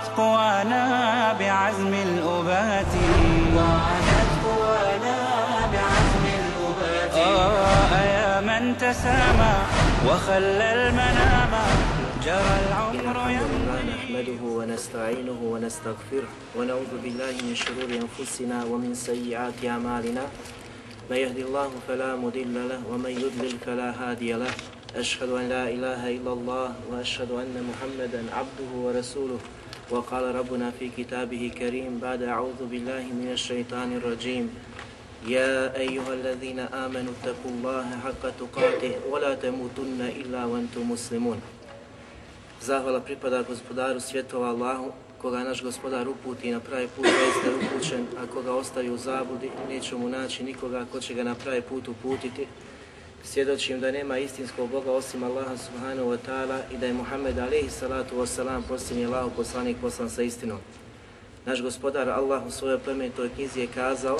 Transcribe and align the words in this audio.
وعادت 0.00 0.16
قوانا 0.16 0.84
بعزم 1.38 1.92
الأبات. 1.94 2.92
وعادت 3.56 4.30
قوانا 4.44 5.18
بعزم 5.72 6.24
الأبات. 6.40 7.14
آه 7.14 8.02
يا 8.16 8.40
من 8.40 8.78
تسامى 8.78 9.54
وخلى 10.08 10.68
المنام. 10.72 11.52
جرى 12.24 12.56
العمر 12.66 12.94
الحمد 12.94 13.04
لله 13.04 13.30
يمضي 13.30 13.80
نحمده 13.92 14.42
ونستعينه 14.42 15.40
ونستغفره 15.52 16.30
ونعوذ 16.56 16.92
بالله 17.02 17.34
من 17.44 17.54
شرور 17.54 17.90
أنفسنا 18.04 18.64
ومن 18.64 18.94
سيئات 18.94 19.60
أعمالنا. 19.64 20.24
من 21.10 21.16
يهدي 21.16 21.42
الله 21.42 21.70
فلا 21.88 22.16
مضل 22.16 22.56
له 22.68 22.80
ومن 22.88 23.10
يضلل 23.10 23.54
فلا 23.66 23.88
هادي 24.00 24.32
له. 24.32 24.52
أشهد 24.96 25.30
أن 25.30 25.44
لا 25.48 25.64
إله 25.68 26.00
إلا 26.16 26.32
الله 26.32 26.68
وأشهد 26.90 27.30
أن 27.30 27.54
محمدا 27.68 28.20
عبده 28.38 28.70
ورسوله. 28.84 29.40
وقال 29.91 30.35
ربنا 30.35 30.71
في 30.79 30.89
كتابه 30.97 31.51
كريم 31.59 31.99
بعد 32.01 32.23
أعوذ 32.23 32.65
بالله 32.71 33.03
من 33.13 33.29
الشيطان 33.31 33.93
الرجيم 33.97 34.49
يا 35.27 35.77
أيها 35.77 36.13
الذين 36.13 36.59
آمنوا 36.59 37.13
اتقوا 37.21 37.51
الله 37.51 37.85
حق 38.03 38.23
تقاته 38.41 38.93
ولا 39.09 39.33
تموتن 39.35 40.01
إلا 40.01 40.45
وأنتم 40.45 40.91
مسلمون 40.91 41.41
Zahvala 42.65 42.97
pripada 42.97 43.45
gospodaru 43.45 43.99
svjetova 44.01 44.49
Allahu, 44.49 44.89
koga 45.21 45.43
naš 45.43 45.61
gospodar 45.61 46.07
uputi 46.09 46.51
na 46.51 46.59
pravi 46.59 46.87
put, 46.87 47.05
zaista 47.05 47.49
je 47.49 47.55
upućen, 47.55 48.05
a 48.17 48.25
koga 48.33 48.53
ostavi 48.53 48.89
u 48.89 48.97
zabudi, 48.97 49.49
neće 49.69 49.95
mu 49.95 50.09
naći 50.09 50.43
nikoga 50.43 50.85
ko 50.91 50.99
će 50.99 51.13
ga 51.13 51.23
na 51.23 51.35
pravi 51.35 51.61
put 51.61 51.87
uputiti. 51.87 52.47
Svjedočim 53.24 53.80
da 53.80 53.90
nema 53.90 54.18
istinskog 54.18 54.70
Boga 54.70 54.92
osim 54.92 55.22
Allaha 55.22 55.56
subhanahu 55.56 56.10
wa 56.10 56.18
ta'ala 56.26 56.58
i 56.72 56.78
da 56.78 56.86
je 56.86 56.92
Muhammed 56.92 57.38
alaihi 57.38 57.70
salatu 57.70 58.16
wasalam 58.16 58.62
posljednji 58.68 59.06
Allah 59.06 59.32
poslanik 59.36 59.76
poslan 59.80 60.10
sa 60.10 60.22
istinom. 60.22 60.58
Naš 61.46 61.62
gospodar 61.62 62.08
Allah 62.08 62.46
u 62.46 62.50
svojoj 62.50 62.78
plemenitoj 62.78 63.30
knjizi 63.34 63.60
je 63.60 63.66
kazao 63.66 64.18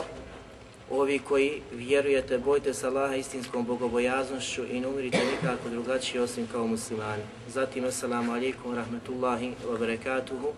Ovi 0.91 1.19
koji 1.19 1.63
vjerujete, 1.73 2.39
bojte 2.39 2.75
se 2.75 2.87
Allaha 2.87 3.15
istinskom 3.15 3.67
bogobojaznošću 3.67 4.65
i 4.71 4.81
ne 4.81 4.89
umirite 4.89 5.19
nikako 5.19 5.69
drugačije 5.69 6.23
osim 6.23 6.47
kao 6.53 6.67
muslimani. 6.67 7.23
Zatim, 7.49 7.85
assalamu 7.85 8.33
alaikum, 8.33 8.75
rahmetullahi 8.75 9.53
wa 9.71 9.79
barakatuhu. 9.79 10.53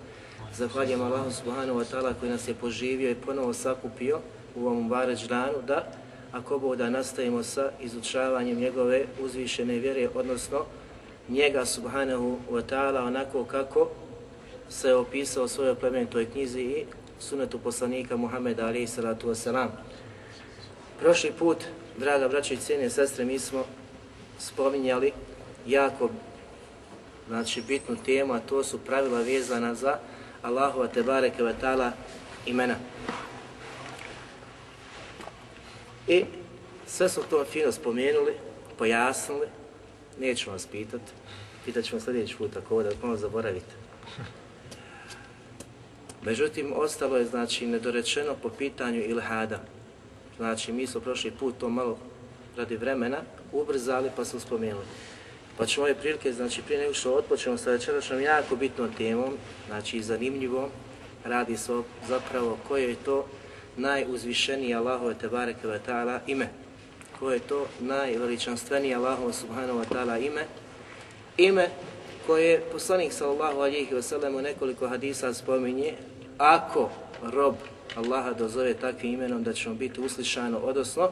Zahvaljujem 0.57 1.03
Allahu 1.03 1.31
subhanahu 1.31 1.79
wa 1.79 1.85
ta'ala 1.85 2.15
koji 2.21 2.31
nas 2.31 2.49
je 2.49 2.55
poživio 2.55 3.11
i 3.11 3.15
ponovo 3.15 3.53
sakupio 3.53 4.21
u 4.55 4.67
ovom 4.67 4.89
Bareć 4.89 5.29
danu 5.29 5.63
da 5.67 5.93
ako 6.33 6.59
Bog 6.59 6.77
da 6.77 6.91
nastavimo 6.91 7.43
sa 7.43 7.71
izučavanjem 7.81 8.59
njegove 8.59 9.05
uzvišene 9.21 9.79
vjere, 9.79 10.09
odnosno 10.15 10.65
njega 11.29 11.67
subhanahu 11.67 12.39
wa 12.51 12.63
ta'ala 12.71 13.07
onako 13.07 13.45
kako 13.45 13.89
se 14.69 14.89
je 14.89 14.95
opisao 14.95 15.45
u 15.45 15.49
svojoj 15.49 15.75
plemenitoj 15.75 16.31
knjizi 16.31 16.61
i 16.61 16.85
sunetu 17.21 17.59
poslanika 17.59 18.17
Muhammeda 18.17 18.67
alaihi 18.67 18.87
salatu 18.87 19.29
wasalam. 19.29 19.69
Prošli 21.01 21.33
put, 21.39 21.57
draga 21.99 22.29
braća 22.29 22.55
i 22.55 22.57
cijene 22.57 22.91
sestre, 22.91 23.25
mi 23.25 23.39
smo 23.39 23.65
spominjali 24.39 25.13
jako 25.67 26.11
znači, 27.29 27.63
bitnu 27.63 27.97
temu, 28.05 28.33
a 28.33 28.41
to 28.41 28.65
su 28.65 28.79
pravila 28.79 29.21
vezana 29.21 29.75
za 29.75 29.99
Allahova 30.43 30.89
tebareke 30.89 31.43
wa 31.43 31.53
ta'ala 31.63 31.91
imena. 32.47 32.75
I 36.09 36.25
sve 36.87 37.09
smo 37.09 37.23
to 37.31 37.45
fino 37.45 37.73
spomenuli, 37.73 38.33
pojasnili, 38.79 39.47
neću 40.21 40.51
vas 40.51 40.67
pitat, 40.67 41.01
pitat 41.65 41.93
vam 41.93 42.01
sljedeći 42.01 42.37
put 42.37 42.57
ako 42.57 42.75
ovo 42.75 42.83
da 42.83 42.91
malo 43.03 43.17
zaboravite. 43.17 43.75
Međutim, 46.25 46.73
ostalo 46.77 47.17
je 47.17 47.25
znači 47.25 47.67
nedorečeno 47.67 48.35
po 48.43 48.49
pitanju 48.49 49.03
ilhada. 49.03 49.61
Znači, 50.37 50.73
mi 50.73 50.87
smo 50.87 51.01
prošli 51.01 51.31
put 51.31 51.59
to 51.59 51.69
malo 51.69 51.99
radi 52.57 52.77
vremena 52.77 53.19
ubrzali 53.53 54.11
pa 54.17 54.25
smo 54.25 54.41
spomenuli. 54.41 54.85
Pa 55.59 55.67
ćemo 55.67 55.87
ove 55.87 55.95
prilike, 55.95 56.33
znači 56.33 56.63
prije 56.63 56.81
nego 56.81 56.95
što 56.95 57.15
otpočemo 57.15 57.59
sa 57.59 57.71
večerašnjom 57.71 58.21
jako 58.21 58.57
bitnom 58.57 58.93
temom, 58.99 59.37
znači 59.69 59.97
i 59.97 60.03
zanimljivom, 60.03 60.71
radi 61.25 61.57
se 61.57 61.73
o 61.73 61.85
zapravo 62.09 62.59
koje 62.69 62.89
je 62.89 62.97
to 63.05 63.27
najuzvišenije 63.77 64.77
Allahove 64.77 65.15
Tebareke 65.15 65.67
ve 65.67 65.81
Ta'ala 65.87 66.21
ime. 66.27 66.49
Koje 67.19 67.37
je 67.37 67.41
to 67.41 67.67
najveličanstvenije 67.81 68.95
Allahove 68.95 69.33
Subhanahu 69.33 69.79
wa 69.79 69.85
Ta'ala 69.85 70.27
ime. 70.27 70.45
Ime 71.37 71.69
koje 72.27 72.47
je 72.47 72.61
poslanik 72.73 73.13
sallallahu 73.13 73.61
alihi 73.61 73.95
wasallam 73.95 74.39
u 74.39 74.43
nekoliko 74.43 74.89
hadisa 74.89 75.35
spominje, 75.35 75.95
ako 76.39 76.91
rob 77.23 77.55
Allaha 77.97 78.33
dozove 78.33 78.75
takvim 78.75 79.15
imenom 79.15 79.43
da 79.43 79.53
će 79.53 79.69
mu 79.69 79.75
biti 79.75 80.01
uslišano, 80.01 80.59
odnosno 80.59 81.11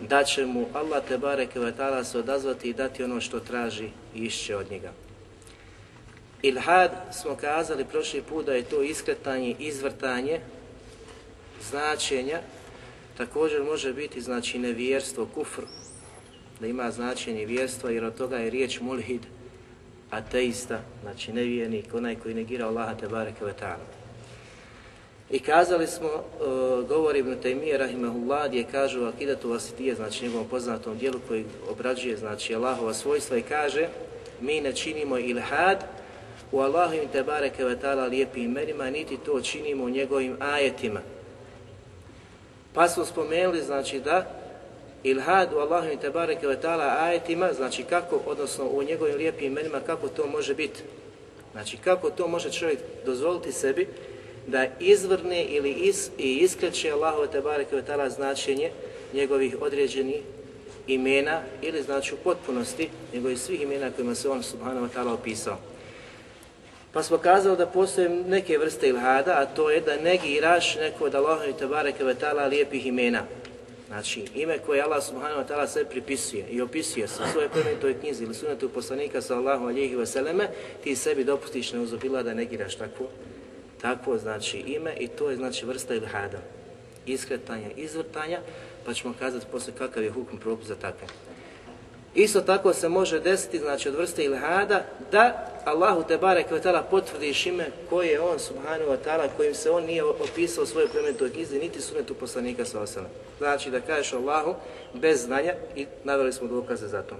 da 0.00 0.24
će 0.24 0.46
mu 0.46 0.66
Allah 0.72 1.02
te 1.08 1.18
bareke 1.18 1.60
ve 1.60 1.72
ta'ala 1.78 2.04
se 2.04 2.18
odazvati 2.18 2.68
i 2.68 2.72
dati 2.72 3.04
ono 3.04 3.20
što 3.20 3.40
traži 3.40 3.88
i 4.14 4.18
išće 4.24 4.56
od 4.56 4.70
njega. 4.70 4.92
Ilhad 6.42 6.90
smo 7.12 7.36
kazali 7.36 7.84
prošli 7.84 8.22
put 8.22 8.46
da 8.46 8.52
je 8.52 8.62
to 8.62 8.82
iskretanje, 8.82 9.56
izvrtanje 9.58 10.40
značenja, 11.70 12.40
također 13.16 13.62
može 13.62 13.92
biti 13.92 14.20
znači 14.20 14.58
nevjerstvo, 14.58 15.26
kufr, 15.34 15.62
da 16.60 16.66
ima 16.66 16.90
značenje 16.90 17.46
vjerstva 17.46 17.90
jer 17.90 18.04
od 18.04 18.14
toga 18.14 18.36
je 18.36 18.50
riječ 18.50 18.80
mulhid, 18.80 19.20
ateista, 20.10 20.80
znači 21.02 21.32
nevjernik, 21.32 21.94
onaj 21.94 22.16
koji 22.16 22.34
negira 22.34 22.66
Allaha 22.66 22.94
te 22.94 23.08
bareke 23.08 23.44
ve 23.44 23.52
ta'ala. 23.60 24.00
I 25.30 25.38
kazali 25.38 25.86
smo, 25.86 26.08
e, 26.08 26.44
uh, 26.44 26.88
govori 26.88 27.18
Ibn 27.18 27.34
Taymiye 27.42 27.78
rahimahullah, 27.78 28.48
gdje 28.48 28.64
kažu 28.64 29.04
akidatu 29.04 29.50
vasitije, 29.50 29.94
znači 29.94 30.24
njegovom 30.24 30.48
poznatom 30.48 30.98
dijelu 30.98 31.20
koji 31.28 31.44
obrađuje, 31.70 32.16
znači 32.16 32.54
Allahova 32.54 32.94
svojstva 32.94 33.36
i 33.36 33.42
kaže 33.42 33.88
mi 34.40 34.60
ne 34.60 34.72
činimo 34.72 35.18
ilhad 35.18 35.84
u 36.52 36.60
Allahovim 36.60 37.08
te 37.12 37.22
bareke 37.22 37.64
ve 37.64 37.76
ta'ala 37.76 38.08
lijepim 38.08 38.44
imenima, 38.44 38.90
niti 38.90 39.16
to 39.16 39.40
činimo 39.40 39.84
u 39.84 39.90
njegovim 39.90 40.36
ajetima. 40.40 41.00
Pa 42.74 42.88
smo 42.88 43.04
spomenuli, 43.04 43.62
znači 43.62 44.00
da 44.00 44.40
ilhad 45.02 45.52
u 45.52 45.58
Allahu 45.58 45.96
te 46.00 46.10
bareke 46.10 46.46
ve 46.46 46.58
ta'ala 46.62 46.96
ajetima, 47.00 47.52
znači 47.52 47.82
kako, 47.82 48.20
odnosno 48.26 48.64
u 48.64 48.82
njegovim 48.82 49.16
lijepim 49.16 49.46
imenima, 49.46 49.80
kako 49.86 50.08
to 50.08 50.26
može 50.26 50.54
biti. 50.54 50.80
Znači 51.52 51.76
kako 51.76 52.10
to 52.10 52.28
može 52.28 52.52
čovjek 52.52 52.78
dozvoliti 53.06 53.52
sebi 53.52 53.88
da 54.46 54.66
izvrne 54.80 55.44
ili 55.44 55.70
is, 55.70 56.10
i 56.18 56.36
iskreće 56.36 56.92
Allahove 56.92 57.26
tebareke 57.26 57.76
ve 57.76 57.82
ta'ala 57.82 58.08
značenje 58.08 58.70
njegovih 59.12 59.56
određenih 59.60 60.22
imena 60.86 61.42
ili 61.62 61.82
znači 61.82 62.14
u 62.14 62.18
potpunosti 62.24 62.88
njegovih 63.14 63.38
svih 63.38 63.60
imena 63.60 63.90
kojima 63.90 64.14
se 64.14 64.28
on 64.28 64.42
subhanahu 64.42 64.86
wa 64.86 64.88
ta'ala 64.94 65.14
opisao. 65.14 65.69
Pa 66.92 67.02
smo 67.02 67.18
kazali 67.18 67.56
da 67.56 67.66
postoje 67.66 68.08
neke 68.08 68.58
vrste 68.58 68.88
ilhada, 68.88 69.32
a 69.32 69.46
to 69.46 69.70
je 69.70 69.80
da 69.80 69.96
negiraš 69.96 70.76
neko 70.76 71.04
od 71.04 71.14
Allahove 71.14 71.52
tebareke 71.52 72.04
ve 72.04 72.14
ta'ala 72.14 72.48
lijepih 72.48 72.86
imena. 72.86 73.22
Znači, 73.88 74.24
ime 74.34 74.58
koje 74.58 74.82
Allah 74.82 75.04
subhanahu 75.04 75.40
wa 75.40 75.46
ta'ala 75.48 75.66
sve 75.66 75.84
pripisuje 75.84 76.46
i 76.50 76.60
opisuje 76.60 77.08
se 77.08 77.22
u 77.22 77.32
svojoj 77.32 77.48
plemenitoj 77.48 78.00
knjizi 78.00 78.24
ili 78.24 78.34
sunetu 78.34 78.68
poslanika 78.68 79.20
sallahu 79.20 79.64
alihi 79.64 79.96
vseleme, 79.96 80.48
ti 80.84 80.96
sebi 80.96 81.24
dopustiš 81.24 81.72
neuzobila 81.72 82.22
da 82.22 82.34
negiraš 82.34 82.74
takvo 82.74 83.06
takvo 83.80 84.18
znači 84.18 84.58
ime 84.58 84.94
i 84.98 85.08
to 85.08 85.30
je 85.30 85.36
znači 85.36 85.66
vrsta 85.66 85.94
ilhada, 85.94 86.38
iskretanja, 87.06 87.70
izvrtanja, 87.76 88.40
pa 88.86 88.94
ćemo 88.94 89.14
kazati 89.18 89.46
posle 89.52 89.72
kakav 89.78 90.02
je 90.02 90.10
hukm 90.10 90.36
propis 90.36 90.66
za 90.66 90.74
takve. 90.74 91.06
Isto 92.14 92.40
tako 92.40 92.72
se 92.72 92.88
može 92.88 93.20
desiti, 93.20 93.58
znači 93.58 93.88
od 93.88 93.94
vrste 93.94 94.24
ilhada, 94.24 94.84
da 95.12 95.46
Allahu 95.64 96.04
te 96.08 96.18
bare 96.18 96.44
vetala 96.50 96.82
potvrdiš 96.82 97.46
ime 97.46 97.66
koje 97.90 98.08
je 98.08 98.20
on, 98.20 98.38
subhanahu 98.38 98.90
wa 98.90 98.96
ta'ala, 99.04 99.28
kojim 99.36 99.54
se 99.54 99.70
on 99.70 99.84
nije 99.84 100.04
opisao 100.04 100.66
svoju 100.66 100.66
svojoj 100.66 100.88
plemenitoj 100.88 101.32
knjizi, 101.32 101.58
niti 101.58 101.80
sunetu 101.80 102.14
poslanika 102.14 102.64
sa 102.64 102.80
osana. 102.80 103.08
Znači 103.38 103.70
da 103.70 103.80
kažeš 103.80 104.12
Allahu 104.12 104.54
bez 104.94 105.22
znanja 105.22 105.54
i 105.76 105.86
naveli 106.04 106.32
smo 106.32 106.48
dokaze 106.48 106.88
za 106.88 107.02
to. 107.02 107.16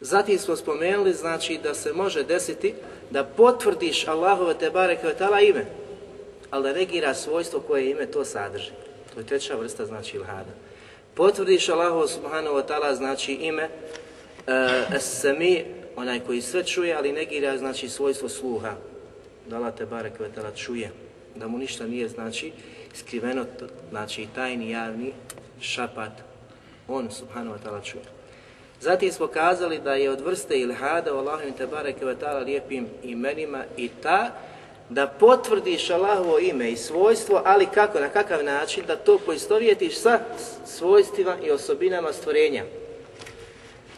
Zatim 0.00 0.38
smo 0.38 0.56
spomenuli, 0.56 1.12
znači, 1.12 1.58
da 1.62 1.74
se 1.74 1.92
može 1.92 2.22
desiti 2.22 2.74
da 3.10 3.24
potvrdiš 3.24 4.08
Allahove 4.08 4.54
te 4.54 4.70
bareke 4.70 5.06
vetala 5.06 5.40
ime, 5.40 5.66
ali 6.50 6.62
da 6.62 6.72
negira 6.72 7.14
svojstvo 7.14 7.60
koje 7.60 7.90
ime 7.90 8.06
to 8.06 8.24
sadrži. 8.24 8.70
To 9.14 9.20
je 9.20 9.26
treća 9.26 9.56
vrsta, 9.56 9.86
znači, 9.86 10.16
ilhada. 10.16 10.63
Potvrdiš 11.14 11.68
Allahu 11.68 12.08
subhanahu 12.08 12.56
wa 12.56 12.66
ta'ala, 12.66 12.94
znači, 12.94 13.32
ime 13.32 13.62
e, 13.62 13.70
uh, 14.90 15.00
sami 15.00 15.64
onaj 15.96 16.20
koji 16.20 16.40
sve 16.42 16.64
čuje, 16.64 16.94
ali 16.94 17.12
negira, 17.12 17.58
znači, 17.58 17.88
svojstvo 17.88 18.28
sluha. 18.28 18.74
Da 19.46 19.56
Allah 19.56 19.74
te 19.74 19.86
barek 19.86 20.20
ve 20.20 20.28
ta'ala 20.36 20.54
čuje, 20.56 20.90
da 21.34 21.48
mu 21.48 21.58
ništa 21.58 21.86
nije, 21.86 22.08
znači, 22.08 22.52
skriveno, 22.94 23.44
znači, 23.90 24.26
tajni, 24.34 24.70
javni 24.70 25.12
šapat. 25.60 26.12
On, 26.88 27.10
subhanahu 27.10 27.56
wa 27.56 27.68
ta'ala, 27.68 27.84
čuje. 27.84 28.04
Zatim 28.80 29.12
smo 29.12 29.26
kazali 29.26 29.78
da 29.78 29.94
je 29.94 30.10
od 30.10 30.20
vrste 30.20 30.58
ilhada 30.58 31.14
u 31.14 31.18
Allahom 31.18 31.52
te 31.58 31.66
barek 31.66 32.02
ve 32.02 32.16
ta'ala 32.16 32.44
lijepim 32.44 32.86
imenima 33.02 33.64
i 33.76 33.88
ta 34.02 34.30
da 34.88 35.06
potvrdiš 35.06 35.90
Allahovo 35.90 36.38
ime 36.38 36.70
i 36.70 36.76
svojstvo, 36.76 37.42
ali 37.44 37.66
kako, 37.66 38.00
na 38.00 38.08
kakav 38.08 38.44
način, 38.44 38.84
da 38.86 38.96
to 38.96 39.18
poistovjetiš 39.18 39.98
sa 39.98 40.20
svojstvima 40.66 41.36
i 41.46 41.50
osobinama 41.50 42.12
stvorenja. 42.12 42.64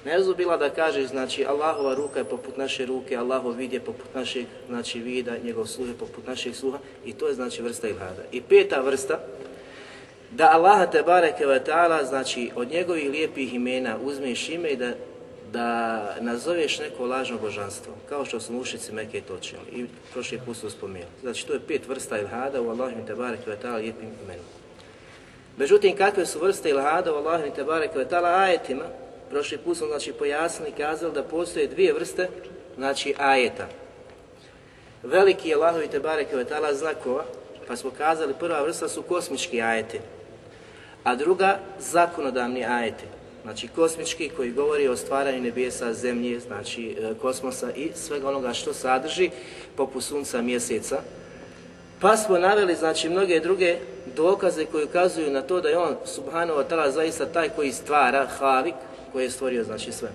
Ne 0.04 0.18
bila 0.36 0.56
da 0.56 0.70
kažeš, 0.70 1.06
znači, 1.06 1.46
Allahova 1.46 1.94
ruka 1.94 2.18
je 2.18 2.24
poput 2.24 2.56
naše 2.56 2.86
ruke, 2.86 3.16
Allahov 3.16 3.52
vid 3.52 3.72
je 3.72 3.80
poput 3.80 4.14
našeg, 4.14 4.46
znači, 4.68 5.00
vida, 5.00 5.32
njegov 5.44 5.66
sluh 5.66 5.88
je 5.88 5.94
poput 5.94 6.26
našeg 6.26 6.54
sluha 6.54 6.78
i 7.04 7.12
to 7.12 7.28
je, 7.28 7.34
znači, 7.34 7.62
vrsta 7.62 7.88
ilhada. 7.88 8.22
I 8.32 8.40
peta 8.40 8.80
vrsta, 8.80 9.20
da 10.30 10.50
Allaha 10.52 10.86
te 10.86 11.02
bareke 11.02 11.46
ve 11.46 11.64
taala 11.64 12.04
znači 12.04 12.50
od 12.54 12.70
njegovih 12.70 13.10
lijepih 13.10 13.54
imena 13.54 13.96
uzmeš 14.02 14.48
ime 14.48 14.68
i 14.68 14.76
da 14.76 14.92
da 15.52 16.14
nazoveš 16.20 16.78
neko 16.78 17.06
lažno 17.06 17.38
božanstvo, 17.38 17.92
kao 18.08 18.24
što 18.24 18.40
su 18.40 18.52
mušici 18.52 18.92
Mekke 18.92 19.20
to 19.20 19.38
činili 19.38 19.66
i 19.72 19.86
prošli 20.12 20.40
put 20.46 20.56
su 20.56 20.70
spomenuli. 20.70 21.10
Znači 21.22 21.46
to 21.46 21.52
je 21.52 21.60
pet 21.68 21.88
vrsta 21.88 22.18
ilhada 22.18 22.62
u 22.62 22.68
Allahim 22.68 23.06
te 23.06 23.14
bareke 23.14 23.50
ve 23.50 23.70
lijepim 23.70 24.08
imenom. 24.24 24.44
Međutim, 25.56 25.96
kakve 25.96 26.26
su 26.26 26.38
vrste 26.38 26.70
ilhada 26.70 27.12
u 27.12 27.16
Allahim 27.16 27.52
te 27.54 27.64
bareke 27.64 27.98
ve 27.98 28.06
ajetima? 28.22 28.84
Prošli 29.30 29.58
put 29.58 29.76
smo 29.76 29.86
znači 29.86 30.12
pojasnili 30.12 30.72
kazali 30.72 31.14
da 31.14 31.22
postoje 31.22 31.66
dvije 31.66 31.92
vrste 31.92 32.28
znači 32.76 33.14
ajeta. 33.18 33.66
Veliki 35.02 35.48
je 35.48 35.54
Allahovi 35.54 35.88
te 35.88 36.00
bareke 36.00 36.36
ve 36.36 36.74
znakova, 36.74 37.24
pa 37.68 37.76
smo 37.76 37.90
kazali 37.90 38.34
prva 38.40 38.62
vrsta 38.62 38.88
su 38.88 39.02
kosmički 39.02 39.62
ajeti 39.62 39.98
a 41.06 41.14
druga 41.14 41.58
zakonodavni 41.78 42.64
ajeti. 42.64 43.04
Znači 43.46 43.68
kosmički 43.68 44.28
koji 44.28 44.50
govori 44.50 44.88
o 44.88 44.96
stvaranju 44.96 45.42
nebesa, 45.42 45.94
zemlje, 45.94 46.40
znači 46.40 46.96
e, 47.00 47.14
kosmosa 47.20 47.72
i 47.72 47.90
svega 47.94 48.28
onoga 48.28 48.52
što 48.52 48.72
sadrži, 48.72 49.30
poput 49.76 50.04
sunca, 50.04 50.42
mjeseca. 50.42 51.00
Pa 52.00 52.16
smo 52.16 52.38
naveli 52.38 52.74
znači 52.74 53.08
mnoge 53.08 53.40
druge 53.40 53.76
dokaze 54.16 54.64
koji 54.64 54.84
ukazuju 54.84 55.30
na 55.30 55.42
to 55.42 55.60
da 55.60 55.68
je 55.68 55.78
on 55.78 55.96
subhanahu 56.04 56.58
wa 56.58 56.64
ta'ala 56.70 56.90
zaista 56.90 57.26
taj 57.26 57.48
koji 57.48 57.72
stvara, 57.72 58.26
havik, 58.26 58.74
koji 59.12 59.24
je 59.24 59.30
stvorio 59.30 59.64
znači 59.64 59.92
sve. 59.92 60.08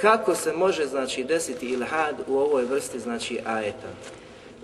Kako 0.00 0.34
se 0.34 0.52
može 0.52 0.86
znači 0.86 1.24
desiti 1.24 1.66
ilhad 1.66 2.16
u 2.26 2.38
ovoj 2.38 2.64
vrsti 2.64 3.00
znači 3.00 3.38
ajeta? 3.44 3.88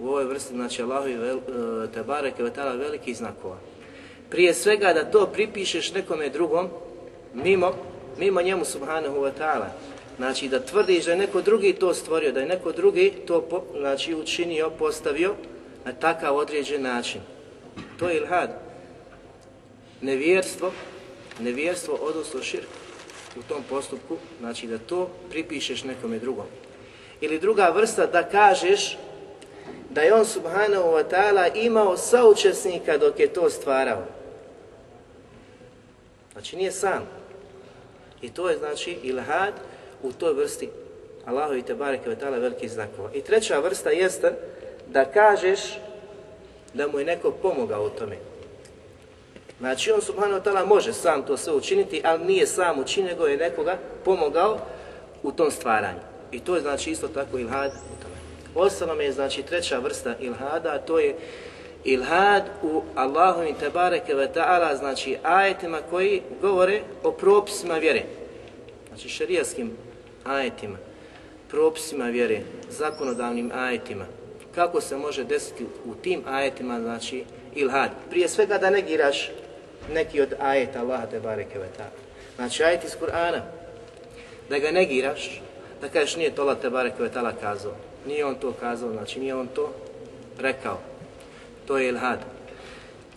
u 0.01 0.09
ovoj 0.09 0.25
vrsti, 0.25 0.55
znači 0.55 0.83
Allahovi 0.83 1.15
vel, 1.15 1.37
e, 1.37 1.41
uh, 1.41 1.91
te 1.91 2.03
bareke 2.03 2.43
vetala 2.43 2.73
veliki 2.73 3.15
znakova. 3.15 3.57
Prije 4.31 4.55
svega 4.55 4.93
da 4.93 5.11
to 5.11 5.27
pripišeš 5.27 5.93
nekome 5.93 6.29
drugom, 6.29 6.69
mimo, 7.35 7.73
mimo 8.19 8.43
njemu 8.43 8.65
subhanahu 8.65 9.17
wa 9.17 9.31
ta'ala. 9.39 9.67
Znači 10.17 10.49
da 10.49 10.61
tvrdiš 10.61 11.05
da 11.05 11.11
je 11.11 11.19
neko 11.19 11.41
drugi 11.41 11.73
to 11.73 11.95
stvorio, 11.95 12.33
da 12.33 12.41
je 12.41 12.47
neko 12.47 12.73
drugi 12.73 13.13
to 13.27 13.41
po, 13.41 13.63
znači, 13.79 14.15
učinio, 14.15 14.71
postavio 14.79 15.35
na 15.85 15.93
takav 15.93 16.37
određen 16.37 16.83
način. 16.83 17.21
To 17.99 18.09
je 18.09 18.17
ilhad. 18.17 18.51
Nevjerstvo, 20.01 20.73
nevjerstvo 21.41 21.95
odnosno 21.95 22.43
širk 22.43 22.69
u 23.37 23.43
tom 23.43 23.63
postupku, 23.69 24.17
znači 24.41 24.67
da 24.67 24.79
to 24.79 25.11
pripišeš 25.31 25.85
nekome 25.85 26.19
drugom. 26.19 26.47
Ili 27.21 27.39
druga 27.39 27.69
vrsta 27.69 28.07
da 28.07 28.29
kažeš 28.29 28.99
da 29.91 30.01
je 30.01 30.15
on 30.15 30.25
subhanahu 30.25 30.89
wa 30.89 31.05
ta'ala 31.11 31.51
imao 31.55 31.97
saučesnika 31.97 32.99
dok 32.99 33.21
je 33.21 33.33
to 33.33 33.51
stvarao. 33.51 34.20
Znači 36.33 36.57
nije 36.57 36.73
sam. 36.73 37.09
I 38.23 38.33
to 38.33 38.51
je 38.51 38.59
znači 38.59 38.99
ilhad 39.03 39.55
u 40.03 40.13
toj 40.13 40.33
vrsti 40.33 40.69
Allahu 41.27 41.55
i 41.55 41.63
Tebareke 41.63 42.09
ve 42.09 42.17
ta'ala 42.17 42.41
veliki 42.41 42.69
znakova. 42.69 43.11
I 43.15 43.23
treća 43.23 43.59
vrsta 43.59 43.91
jeste 43.91 44.33
da 44.87 45.05
kažeš 45.05 45.61
da 46.75 46.89
mu 46.89 46.99
je 46.99 47.05
neko 47.05 47.31
pomogao 47.31 47.85
u 47.85 47.91
tome. 47.91 48.17
Znači 49.59 49.93
on 49.93 50.03
subhanahu 50.03 50.41
wa 50.41 50.45
ta'ala 50.45 50.67
može 50.67 50.93
sam 50.93 51.27
to 51.27 51.37
sve 51.37 51.53
učiniti, 51.53 52.01
ali 52.05 52.25
nije 52.25 52.47
sam 52.47 52.79
učinio, 52.79 53.11
nego 53.11 53.27
je 53.27 53.37
nekoga 53.37 53.79
pomogao 54.05 54.59
u 55.23 55.33
tom 55.33 55.51
stvaranju. 55.51 56.01
I 56.33 56.41
to 56.41 56.55
je 56.55 56.61
znači 56.61 56.91
isto 56.91 57.09
tako 57.09 57.39
ilhad 57.39 57.73
u 57.73 58.03
tome. 58.03 58.15
Ostalom 58.55 59.01
je 59.01 59.13
znači 59.13 59.43
treća 59.43 59.79
vrsta 59.79 60.15
ilhada, 60.21 60.79
to 60.79 60.99
je 60.99 61.17
ilhad 61.85 62.45
u 62.63 62.83
Allahu 62.95 63.43
i 63.43 63.55
tebareke 63.61 64.15
ve 64.15 64.29
ta'ala, 64.35 64.77
znači 64.77 65.17
ajetima 65.23 65.79
koji 65.91 66.23
govore 66.41 66.81
o 67.03 67.13
propisima 67.13 67.75
vjere. 67.75 68.03
Znači 68.89 69.09
šarijaskim 69.09 69.77
ajetima, 70.25 70.79
propisima 71.51 72.05
vjere, 72.05 72.41
zakonodavnim 72.71 73.51
ajetima. 73.55 74.05
Kako 74.55 74.81
se 74.81 74.97
može 74.97 75.25
desiti 75.25 75.67
u 75.85 75.95
tim 75.95 76.23
ajetima, 76.27 76.81
znači 76.81 77.25
ilhad? 77.55 77.91
Prije 78.11 78.29
svega 78.29 78.59
da 78.59 78.71
negiraš 78.71 79.31
neki 79.93 80.21
od 80.21 80.35
ajeta 80.41 80.81
Allaha 80.81 81.07
te 81.07 81.21
bareke 81.21 81.59
ve 81.59 81.69
ta'ala. 81.79 82.01
Znači 82.37 82.65
ajet 82.65 82.85
iz 82.85 82.97
Kur'ana, 83.01 83.41
da 84.49 84.59
ga 84.59 84.71
negiraš, 84.71 85.43
da 85.81 85.89
kažeš 85.89 86.17
nije 86.17 86.35
to 86.35 86.43
Allah 86.43 86.59
te 86.63 86.71
bareke 86.71 87.03
ve 87.03 87.11
ta'ala 87.11 87.33
kazao 87.41 87.73
Nije 88.07 88.25
on 88.25 88.35
to 88.35 88.53
kazao, 88.53 88.93
znači 88.93 89.21
nije 89.21 89.35
on 89.35 89.47
to 89.47 89.73
rekao. 90.39 90.90
To 91.71 91.79
je 91.79 91.89
ilhad. 91.89 92.19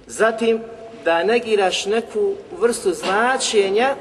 Zatim, 0.07 0.59
da 1.05 1.23
negiraš 1.23 1.85
neku 1.85 2.33
vrstu 2.59 2.93
značenja 2.93 3.95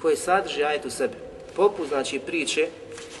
koje 0.00 0.16
sadrži 0.16 0.64
ajet 0.64 0.86
u 0.86 0.90
sebi. 0.90 1.14
Poput, 1.56 1.88
znači, 1.88 2.18
priče 2.18 2.68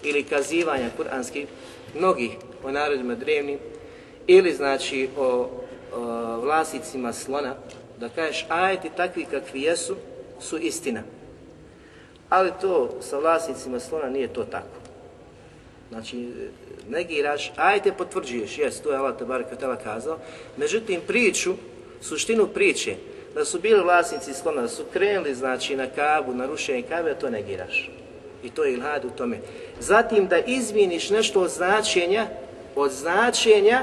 ili 0.02 0.24
kazivanja 0.24 0.90
kuranskih, 0.96 1.46
mnogih 1.94 2.30
o 2.64 2.70
narodima 2.70 3.14
drevnim, 3.14 3.58
ili, 4.26 4.54
znači, 4.54 5.08
o, 5.16 5.50
o 5.94 6.40
vlasnicima 6.40 7.12
slona, 7.12 7.54
da 8.00 8.08
kažeš 8.08 8.46
ajeti 8.48 8.90
takvi 8.96 9.24
kakvi 9.24 9.62
jesu, 9.62 9.96
su 10.40 10.58
istina. 10.58 11.02
Ali 12.28 12.52
to 12.60 12.90
sa 13.00 13.18
vlasnicima 13.18 13.80
slona 13.80 14.08
nije 14.08 14.28
to 14.28 14.44
tako. 14.44 14.78
Znači, 15.90 16.28
negiraš, 16.88 17.52
ajte 17.56 17.92
potvrđuješ, 17.92 18.58
jes, 18.58 18.80
to 18.80 18.90
je 18.90 18.96
Allah 18.96 19.18
Tabarak 19.18 19.50
Vatala 19.50 19.76
kazao. 19.76 20.18
Međutim, 20.56 21.00
priču, 21.06 21.54
suštinu 22.00 22.46
priče, 22.46 22.94
da 23.34 23.44
su 23.44 23.60
bili 23.60 23.82
vlasnici 23.82 24.34
slona, 24.34 24.62
da 24.62 24.68
su 24.68 24.84
krenuli, 24.92 25.34
znači, 25.34 25.76
na 25.76 25.86
kabu, 25.86 26.34
na 26.34 26.46
rušenje 26.46 26.82
kabe, 26.82 27.14
to 27.14 27.30
negiraš. 27.30 27.90
I 28.44 28.50
to 28.50 28.64
je 28.64 28.72
ilhad 28.72 29.04
u 29.04 29.10
tome. 29.10 29.38
Zatim, 29.80 30.26
da 30.28 30.38
izmijeniš 30.38 31.10
nešto 31.10 31.40
od 31.40 31.50
značenja, 31.50 32.26
od 32.76 32.90
značenja 32.90 33.82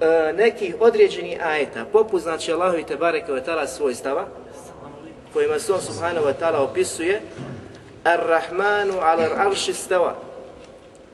e, 0.00 0.32
nekih 0.32 0.74
određenih 0.80 1.38
ajeta, 1.46 1.84
poput, 1.92 2.22
znači, 2.22 2.52
Allahu 2.52 2.78
i 2.78 2.86
Tabarak 2.86 3.28
Vatala 3.28 3.66
svojstava, 3.66 4.26
kojima 5.32 5.58
se 5.58 5.72
on 5.72 5.80
Subhanahu 5.80 6.26
wa 6.26 6.32
ta'ala 6.40 6.58
opisuje, 6.58 7.20
Ar-Rahmanu 8.04 9.00
ala 9.00 9.28
arši 9.36 9.72
stava, 9.72 10.16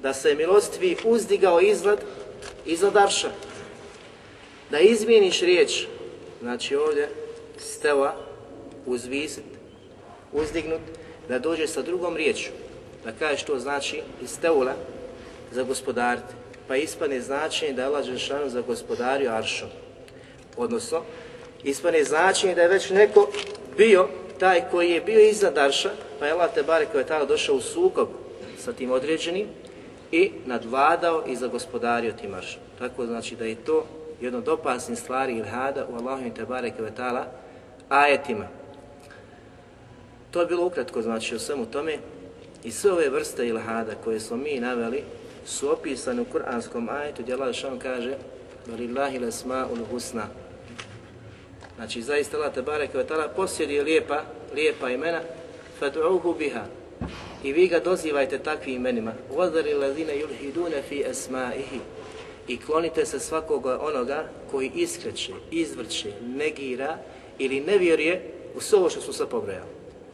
da 0.03 0.15
se 0.15 0.35
milostvi 0.35 0.97
uzdigao 1.05 1.61
iznad, 1.61 1.99
iznad 2.67 2.97
arša. 2.97 3.31
Da 4.71 4.79
izmijeniš 4.79 5.41
riječ, 5.41 5.87
znači 6.41 6.77
ovdje 6.77 7.09
steva, 7.59 8.17
uzvisit, 8.87 9.45
uzdignut, 10.33 10.81
da 11.29 11.39
dođe 11.39 11.67
sa 11.67 11.83
drugom 11.83 12.17
riječu. 12.17 12.51
Da 13.05 13.13
kažeš 13.13 13.43
to 13.43 13.59
znači 13.59 14.03
iz 14.23 14.41
teula 14.41 14.75
za 15.53 15.63
gospodarite. 15.63 16.35
Pa 16.69 16.77
ispane 16.77 17.21
značenje 17.21 17.73
da 17.73 17.83
je 17.83 17.89
Allah 17.89 18.05
Žešanu 18.05 18.49
za 18.49 18.61
gospodariju 18.61 19.31
aršom. 19.31 19.69
Odnosno, 20.57 21.03
ispane 21.65 22.05
značenje 22.05 22.55
da 22.55 22.63
je 22.63 22.69
već 22.69 22.91
neko 22.91 23.29
bio 23.77 24.09
taj 24.39 24.71
koji 24.71 24.91
je 24.91 25.01
bio 25.01 25.21
iznad 25.21 25.59
arša, 25.59 25.91
pa 26.19 26.27
je 26.27 26.33
Allah 26.33 26.55
Tebare 26.55 26.87
koji 26.87 27.01
je 27.03 27.07
tada 27.07 27.25
došao 27.25 27.57
u 27.57 27.61
sukob 27.61 28.09
sa 28.59 28.73
tim 28.73 28.91
određenim, 28.91 29.47
i 30.13 30.33
nadvladao 30.47 31.25
i 31.27 31.37
zagospodario 31.37 32.13
ti 32.13 32.29
marš. 32.29 32.59
Tako 32.79 33.07
znači 33.07 33.37
da 33.37 33.45
je 33.45 33.55
to 33.55 33.87
jedno 34.21 34.39
od 34.39 34.49
opasnih 34.49 34.99
stvari 34.99 35.37
ilhada 35.37 35.87
u 35.91 35.97
Allahu 35.97 36.27
i 36.27 36.35
Tebare 36.35 36.71
Kvetala 36.71 37.27
ajetima. 37.89 38.47
To 40.31 40.41
je 40.41 40.47
bilo 40.47 40.67
ukratko, 40.67 41.03
znači, 41.03 41.35
o 41.35 41.39
svemu 41.39 41.67
tome. 41.67 41.99
I 42.65 42.71
sve 42.71 42.93
ove 42.93 43.09
vrste 43.09 43.47
ilhada 43.47 43.93
koje 44.05 44.21
smo 44.21 44.37
mi 44.37 44.61
naveli 44.61 45.03
su 45.47 45.73
opisane 45.73 46.23
u 46.23 46.25
kuranskom 46.25 46.89
ajetu 46.89 47.23
gdje 47.23 47.35
Allah 47.35 47.55
šan 47.55 47.79
kaže 47.79 48.15
Valillahi 48.67 49.19
lasma'ul 49.19 49.85
husna. 49.91 50.27
Znači, 51.77 52.03
zaista 52.03 52.37
Allah 52.37 52.55
Tebare 52.55 52.87
Kvetala 52.87 53.23
ve 53.23 53.29
ta'ala 53.29 53.37
posjeduje 53.37 53.83
lijepa, 53.83 54.23
lijepa 54.55 54.91
imena 54.91 55.21
fad'uhu 55.81 56.39
biha 56.39 56.65
i 57.45 57.53
vi 57.53 57.69
ga 57.69 57.79
dozivajte 57.81 58.39
takvim 58.39 58.77
imenima. 58.77 59.13
Vodari 59.37 59.75
lazine 59.75 60.13
yulhiduna 60.13 60.83
fi 60.89 61.05
asma'ihi. 61.05 61.81
I 62.49 62.57
klonite 62.57 63.07
se 63.07 63.21
svakog 63.21 63.67
onoga 63.67 64.29
koji 64.51 64.71
iskreće, 64.75 65.33
izvrće, 65.51 66.13
negira 66.37 66.99
ili 67.39 67.61
ne 67.61 67.79
vjeruje 67.79 68.23
u 68.57 68.61
sve 68.61 68.79
ovo 68.79 68.91
što 68.91 69.01
su 69.01 69.13
sad 69.13 69.29
pobrojali. 69.29 69.69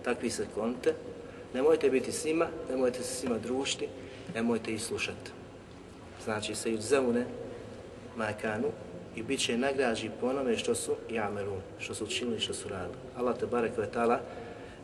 Takvi 0.05 0.31
se 0.31 0.47
klonite. 0.55 0.95
Nemojte 1.55 1.91
biti 1.91 2.13
s 2.13 2.25
njima, 2.25 2.47
nemojte 2.71 3.03
se 3.03 3.15
s 3.15 3.23
njima 3.23 3.39
društi, 3.39 3.89
nemojte 4.35 4.73
ih 4.73 4.83
slušati. 4.83 5.31
Znači 6.25 6.55
se 6.55 6.73
i 6.73 6.81
zemune 6.81 7.25
makanu 8.17 8.69
i 9.17 9.23
bit 9.23 9.41
će 9.41 9.59
nagrađi 9.59 10.11
po 10.21 10.27
onome 10.27 10.57
što 10.57 10.75
su 10.75 10.97
jamerun, 11.11 11.61
što 11.79 11.95
su 11.95 12.05
učinili, 12.05 12.41
što 12.41 12.55
su 12.55 12.69
radili. 12.69 12.99
Allah 13.17 13.39
te 13.39 13.47
barek 13.47 13.79
ve 13.79 13.89
ta'ala, 13.95 14.19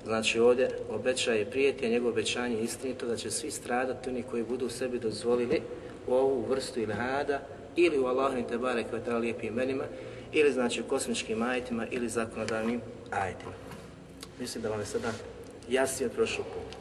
Znači 0.05 0.41
ovdje 0.41 0.71
obećaje 0.91 1.51
prijeti, 1.51 1.87
a 1.87 1.89
njegovo 1.89 2.11
obećanje 2.11 2.57
je 2.57 2.65
istinito 2.65 3.07
da 3.07 3.17
će 3.17 3.31
svi 3.31 3.51
stradati 3.51 4.11
oni 4.11 4.23
koji 4.23 4.43
budu 4.43 4.69
sebi 4.69 4.99
dozvolili 4.99 5.63
u 6.07 6.15
ovu 6.15 6.45
vrstu 6.49 6.81
ilhada 6.81 7.41
ili 7.77 7.99
u 7.99 8.07
Allahovim 8.07 8.45
te 8.45 8.59
barek 8.59 8.87
ve 8.93 9.19
lijepim 9.19 9.49
imenima 9.49 9.85
ili 10.33 10.53
znači 10.53 10.81
u 10.81 10.85
kosmičkim 10.85 11.43
ajetima 11.43 11.87
ili 11.91 12.09
zakonodavnim 12.09 12.81
ajetima. 13.11 13.53
Mislim 14.41 14.63
da 14.63 14.69
vam 14.69 14.81
je 14.81 14.87
sada 14.87 15.13
jasnije 15.69 16.07
od 16.07 16.13
prošlog 16.13 16.47
puta. 16.47 16.77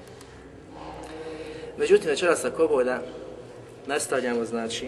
Međutim, 1.78 2.10
večeras 2.10 2.46
ako 2.46 2.64
ovo 2.64 2.84
da 2.84 3.02
nastavljamo, 3.88 4.46
znači, 4.46 4.88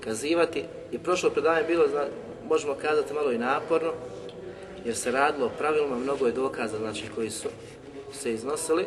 kazivati 0.00 0.64
i 0.92 0.98
prošlo 0.98 1.30
predavanje 1.30 1.66
bilo, 1.66 1.84
možemo 2.48 2.74
kazati 2.74 3.14
malo 3.14 3.32
i 3.32 3.38
naporno, 3.38 3.92
jer 4.84 4.96
se 4.96 5.10
radilo 5.10 5.50
pravilno, 5.58 5.98
mnogo 5.98 6.26
je 6.26 6.32
dokaza, 6.32 6.78
znači, 6.78 7.04
koji 7.14 7.30
su 7.30 7.48
se 8.12 8.32
iznosili, 8.32 8.86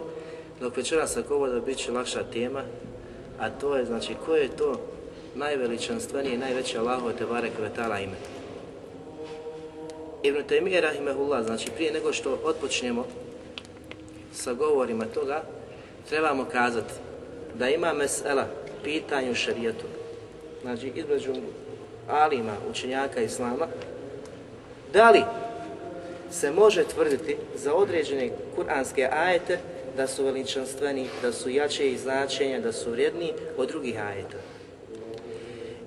dok 0.60 0.78
večera 0.78 1.08
sa 1.08 1.22
govoda 1.22 1.60
bit 1.60 1.78
će 1.78 1.92
lakša 1.92 2.24
tema, 2.34 2.62
a 3.40 3.50
to 3.50 3.75
je, 3.75 3.86
znači, 3.86 4.14
koje 4.25 4.42
je 4.42 4.58
to 4.58 4.80
najveličanstvenije 5.36 6.36
i 6.36 6.38
najveće 6.38 6.80
Allahove 6.80 7.14
Tebare 7.14 7.50
Kvetala 7.58 8.00
ime. 8.00 8.16
Ibn 10.24 10.38
Taymiye 10.50 10.82
Rahimehullah, 10.82 11.46
znači 11.46 11.72
prije 11.75 11.92
nego 11.92 12.14
što 12.14 12.40
otpočnemo 12.44 13.06
sa 14.34 14.54
govorima 14.54 15.06
toga, 15.06 15.44
trebamo 16.10 16.46
kazati 16.46 16.94
da 17.54 17.70
ima 17.70 17.94
mesela 17.94 18.48
pitanje 18.84 19.32
u 19.32 19.36
šarijetu, 19.36 19.86
znači 20.62 20.92
između 20.96 21.34
alima, 22.10 22.54
učenjaka 22.70 23.22
Islama, 23.22 23.68
da 24.94 25.12
li 25.12 25.24
se 26.32 26.51
može 26.51 26.84
tvrditi 26.84 27.38
za 27.55 27.74
određene 27.74 28.29
kuranske 28.55 29.10
ajete 29.12 29.60
da 29.98 30.08
su 30.08 30.24
veličanstveni, 30.24 31.08
da 31.22 31.32
su 31.32 31.50
jače 31.50 31.91
i 31.91 31.98
značenja, 31.98 32.60
da 32.60 32.72
su 32.72 32.91
vrijedni 32.91 33.34
od 33.58 33.67
drugih 33.67 34.00
ajeta. 34.00 34.38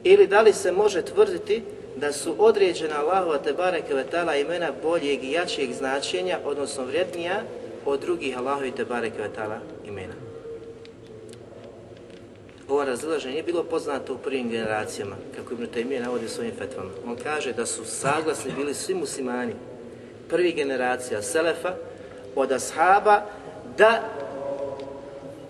Ili 0.05 0.27
da 0.27 0.41
li 0.41 0.53
se 0.53 0.73
može 0.73 1.03
tvrditi 1.03 1.63
da 1.97 2.13
su 2.13 2.35
određena 2.39 3.01
Allahova 3.01 3.39
te 3.39 3.53
bareke 3.53 3.95
vetala 3.95 4.37
imena 4.37 4.73
boljeg 4.83 5.25
i 5.25 5.33
jačeg 5.33 5.73
značenja, 5.73 6.39
odnosno 6.45 6.85
vrijednija 6.85 7.43
od 7.85 8.01
drugih 8.01 8.39
Allahovi 8.39 8.71
te 8.71 8.85
bareke 8.85 9.23
vetala 9.23 9.59
imena. 9.87 10.15
Ovo 12.69 12.85
razilaženje 12.85 13.33
nije 13.33 13.43
bilo 13.43 13.63
poznato 13.63 14.15
u 14.15 14.19
prvim 14.19 14.51
generacijama, 14.51 15.17
kako 15.37 15.55
Ibn 15.55 15.67
Taymiye 15.75 16.01
navodi 16.01 16.29
svojim 16.29 16.53
fetvama. 16.59 16.91
On 17.07 17.17
kaže 17.23 17.53
da 17.53 17.67
su 17.67 17.85
saglasni 17.85 18.53
bili 18.57 18.75
svi 18.75 18.95
muslimani, 18.95 19.53
prvi 20.29 20.53
generacija 20.53 21.23
Selefa, 21.23 21.75
od 22.37 22.53
ashaba, 22.53 23.23
da 23.79 24.03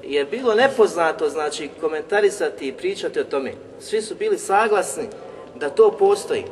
je 0.02 0.24
bilo 0.24 0.54
nepoznato, 0.54 1.28
znači, 1.28 1.68
komentarisati 1.80 2.68
i 2.68 2.72
pričati 2.72 3.20
o 3.20 3.24
tome. 3.24 3.52
Svi 3.80 4.02
su 4.02 4.14
bili 4.14 4.38
saglasni 4.38 5.04
da 5.54 5.70
to 5.70 5.90
postoji. 5.90 6.44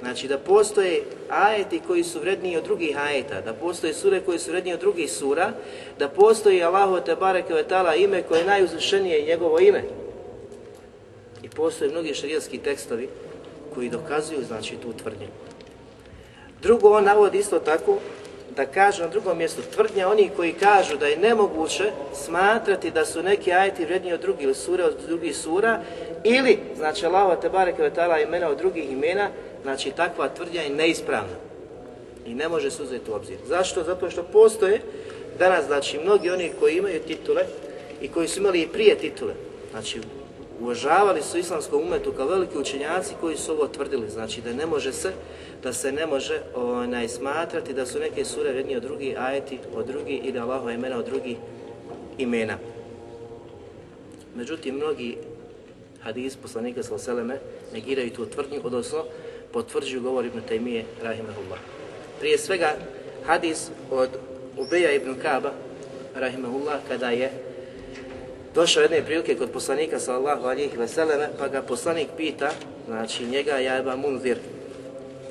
Znači 0.00 0.28
da 0.28 0.38
postoje 0.38 1.02
ajeti 1.28 1.80
koji 1.86 2.04
su 2.04 2.20
vredniji 2.20 2.56
od 2.56 2.64
drugih 2.64 2.98
ajeta, 2.98 3.40
da 3.40 3.52
postoje 3.52 3.94
sure 3.94 4.20
koji 4.20 4.38
su 4.38 4.50
vredniji 4.50 4.74
od 4.74 4.80
drugih 4.80 5.12
sura, 5.12 5.52
da 5.98 6.08
postoji 6.08 6.62
Allahu 6.62 7.00
te 7.00 7.16
bareke 7.16 7.54
ve 7.54 7.68
taala 7.68 7.94
ime 7.94 8.22
koje 8.22 8.38
je 8.38 8.46
najuzvišenije 8.46 9.26
njegovo 9.26 9.58
ime. 9.58 9.82
I 11.42 11.48
postoje 11.48 11.90
mnogi 11.90 12.14
šerijski 12.14 12.58
tekstovi 12.58 13.08
koji 13.74 13.90
dokazuju 13.90 14.44
znači 14.44 14.76
tu 14.76 14.92
tvrdnju. 14.92 15.26
Drugo 16.62 16.90
on 16.90 17.04
navodi 17.04 17.38
isto 17.38 17.58
tako 17.58 17.96
da 18.56 18.66
kaže 18.66 19.02
na 19.02 19.08
drugom 19.08 19.38
mjestu 19.38 19.62
tvrdnja 19.74 20.08
oni 20.08 20.30
koji 20.36 20.52
kažu 20.52 20.96
da 20.96 21.06
je 21.06 21.16
nemoguće 21.16 21.90
smatrati 22.14 22.90
da 22.90 23.04
su 23.04 23.22
neki 23.22 23.52
ajeti 23.52 23.84
vredniji 23.84 24.14
od 24.14 24.20
drugih 24.20 24.44
ili 24.44 24.54
sure 24.54 24.84
od 24.84 24.96
drugih 25.06 25.36
sura 25.36 25.80
ili, 26.24 26.58
znači 26.76 27.06
Allahova 27.06 27.36
Tebare 27.36 27.72
Kvetala 27.72 28.20
imena 28.20 28.48
od 28.48 28.58
drugih 28.58 28.92
imena, 28.92 29.28
znači 29.62 29.90
takva 29.90 30.28
tvrdnja 30.28 30.62
je 30.62 30.70
neispravna 30.70 31.36
i 32.26 32.34
ne 32.34 32.48
može 32.48 32.70
se 32.70 32.82
uzeti 32.82 33.10
u 33.10 33.14
obzir. 33.14 33.38
Zašto? 33.46 33.82
Zato 33.82 34.10
što 34.10 34.22
postoje 34.22 34.80
danas, 35.38 35.66
znači, 35.66 35.98
mnogi 35.98 36.30
oni 36.30 36.52
koji 36.60 36.76
imaju 36.76 37.00
titule 37.00 37.42
i 38.00 38.08
koji 38.08 38.28
su 38.28 38.40
imali 38.40 38.60
i 38.62 38.68
prije 38.68 38.98
titule, 38.98 39.34
znači, 39.70 40.00
uvažavali 40.60 41.22
su 41.22 41.38
islamskom 41.38 41.82
umetu 41.82 42.12
kao 42.12 42.26
veliki 42.26 42.58
učenjaci 42.58 43.14
koji 43.20 43.36
su 43.36 43.52
ovo 43.52 43.68
tvrdili, 43.68 44.10
znači 44.10 44.40
da 44.40 44.52
ne 44.52 44.66
može 44.66 44.92
se 44.92 45.12
da 45.62 45.72
se 45.72 45.92
ne 45.92 46.06
može 46.06 46.40
onaj 46.54 47.08
smatrati 47.08 47.74
da 47.74 47.86
su 47.86 47.98
neke 47.98 48.24
sure 48.24 48.50
jedni 48.50 48.76
od 48.76 48.82
drugi, 48.82 49.16
ajeti 49.18 49.58
od 49.74 49.86
drugi 49.86 50.20
ili 50.24 50.38
Allahova 50.38 50.72
imena 50.72 50.98
od 50.98 51.04
drugi 51.04 51.36
imena. 52.18 52.58
Međutim, 54.36 54.74
mnogi 54.74 55.16
hadis 56.02 56.36
poslanika 56.36 56.82
s.a.v. 56.82 57.38
negiraju 57.72 58.10
tu 58.10 58.26
tvrdnju, 58.26 58.60
odnosno 58.64 59.04
potvrđuju 59.52 60.02
govor 60.02 60.24
Ibn 60.24 60.40
Taymije 60.50 60.82
rahimahullah. 61.02 61.58
Prije 62.20 62.38
svega, 62.38 62.76
hadis 63.26 63.70
od 63.90 64.08
Ubeja 64.56 64.92
ibn 64.92 65.14
Kaba, 65.22 65.52
rahimahullah, 66.14 66.80
kada 66.88 67.10
je 67.10 67.32
došao 68.54 68.82
jedne 68.82 69.02
prilike 69.02 69.36
kod 69.36 69.50
poslanika 69.50 69.98
sallallahu 69.98 70.46
alihi 70.46 70.76
veseleme, 70.76 71.28
pa 71.38 71.48
ga 71.48 71.62
poslanik 71.62 72.08
pita, 72.16 72.50
znači 72.86 73.26
njega 73.26 73.58
ja 73.58 73.76
eba 73.76 73.96
munzir, 73.96 74.38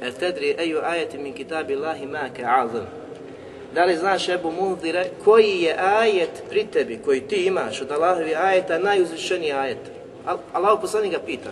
e 0.02 0.12
tedri 0.12 0.56
eju 0.58 0.80
ajeti 0.84 1.18
min 1.18 1.34
kitabi 1.34 1.76
Allahi 1.76 2.06
make 2.06 2.44
azam. 2.46 2.88
Da 3.76 3.86
li 3.86 3.98
znaš 3.98 4.30
Ebu 4.30 4.52
Munzire, 4.52 5.10
koji 5.24 5.62
je 5.62 5.76
ajet 5.80 6.44
pri 6.50 6.66
tebi, 6.66 7.00
koji 7.06 7.22
ti 7.22 7.36
imaš 7.36 7.82
od 7.82 7.92
Allahovi 7.92 8.36
ajeta, 8.36 8.80
najuzvišeniji 8.80 9.52
ajet? 9.52 9.78
Allah 10.54 10.80
poslanik 10.82 11.12
ga 11.12 11.20
pita. 11.26 11.50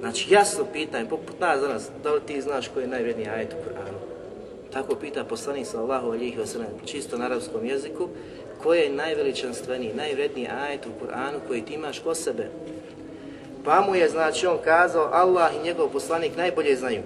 Znači, 0.00 0.34
jasno 0.34 0.64
pitanje, 0.72 1.08
poput 1.08 1.40
nas 1.40 1.60
danas, 1.60 1.90
da 2.02 2.12
li 2.12 2.20
ti 2.26 2.40
znaš 2.40 2.68
koji 2.68 2.84
je 2.84 2.88
najvredniji 2.88 3.28
ajet 3.28 3.52
u 3.52 3.68
Kur'anu? 3.68 3.98
Tako 4.72 4.94
pita 4.94 5.24
poslanik 5.24 5.66
sallallahu 5.66 6.10
alihi 6.10 6.36
wasallam, 6.36 6.86
čisto 6.86 7.18
na 7.18 7.24
arabskom 7.24 7.66
jeziku, 7.66 8.08
koji 8.62 8.80
je 8.80 8.90
najveličanstveniji, 8.90 9.94
najvredniji 9.94 10.48
ajet 10.62 10.86
u 10.86 11.04
Kur'anu 11.04 11.38
koji 11.48 11.62
ti 11.62 11.74
imaš 11.74 11.98
ko 11.98 12.14
sebe? 12.14 12.48
Pa 13.64 13.80
mu 13.80 13.94
je, 13.94 14.08
znači, 14.08 14.46
on 14.46 14.58
kazao, 14.64 15.08
Allah 15.12 15.50
i 15.54 15.64
njegov 15.64 15.88
poslanik 15.88 16.36
najbolje 16.36 16.76
znaju. 16.76 17.02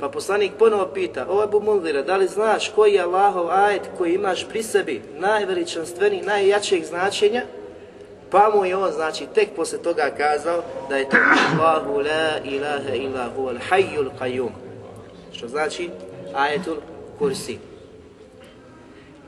Pa 0.00 0.08
poslanik 0.08 0.52
ponovo 0.58 0.86
pita, 0.94 1.26
o 1.28 1.44
Ebu 1.44 1.60
Mundira, 1.60 2.02
da 2.02 2.16
li 2.16 2.26
znaš 2.26 2.68
koji 2.68 2.94
je 2.94 3.02
Allahov 3.02 3.50
ajet 3.50 3.82
koji 3.98 4.14
imaš 4.14 4.48
pri 4.48 4.62
sebi, 4.62 5.02
najveličanstveniji, 5.18 6.22
najjačeg 6.22 6.84
značenja? 6.84 7.42
Pa 8.30 8.50
mu 8.54 8.64
je 8.64 8.76
on, 8.76 8.92
znači, 8.92 9.26
tek 9.34 9.48
posle 9.56 9.82
toga 9.82 10.10
kazao 10.16 10.62
da 10.88 10.96
je 10.96 11.08
to 11.08 11.16
Allahu 11.52 11.98
la 11.98 12.38
ilaha 12.44 12.94
illa 12.94 13.30
huval 13.36 13.54
al-hayyul 13.54 14.10
qayyum. 14.20 14.50
Što 15.32 15.48
znači 15.48 15.90
ajetul 16.34 16.76
kursi. 17.18 17.58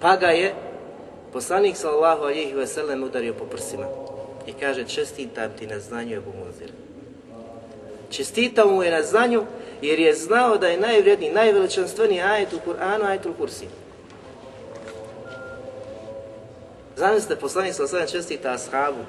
Pa 0.00 0.16
ga 0.16 0.26
je 0.26 0.54
poslanik 1.32 1.76
sallallahu 1.76 2.22
alejhi 2.22 2.54
ve 2.54 2.66
sellem 2.66 3.02
udario 3.02 3.34
po 3.34 3.44
prsima 3.44 3.86
i 4.46 4.52
kaže 4.52 4.84
čestitam 4.84 5.50
ti 5.58 5.66
na 5.66 5.78
znanju 5.80 6.16
Ebu 6.16 6.32
Munzir. 6.32 6.72
Čestitao 8.10 8.70
mu 8.70 8.82
je 8.82 8.90
na 8.90 9.02
znanju 9.02 9.44
jer 9.82 9.98
je 10.00 10.14
znao 10.14 10.58
da 10.58 10.68
je 10.68 10.80
najvredniji, 10.80 11.32
najveličanstveniji 11.32 12.20
ajet 12.20 12.52
u 12.52 12.70
Kur'anu, 12.70 13.04
ajetul 13.04 13.32
kursi. 13.38 13.66
Zamislite, 16.96 17.36
poslanik 17.36 17.74
sa 17.74 17.84
osvijem 17.84 18.08
čestita 18.08 18.52
ashabu 18.52 19.04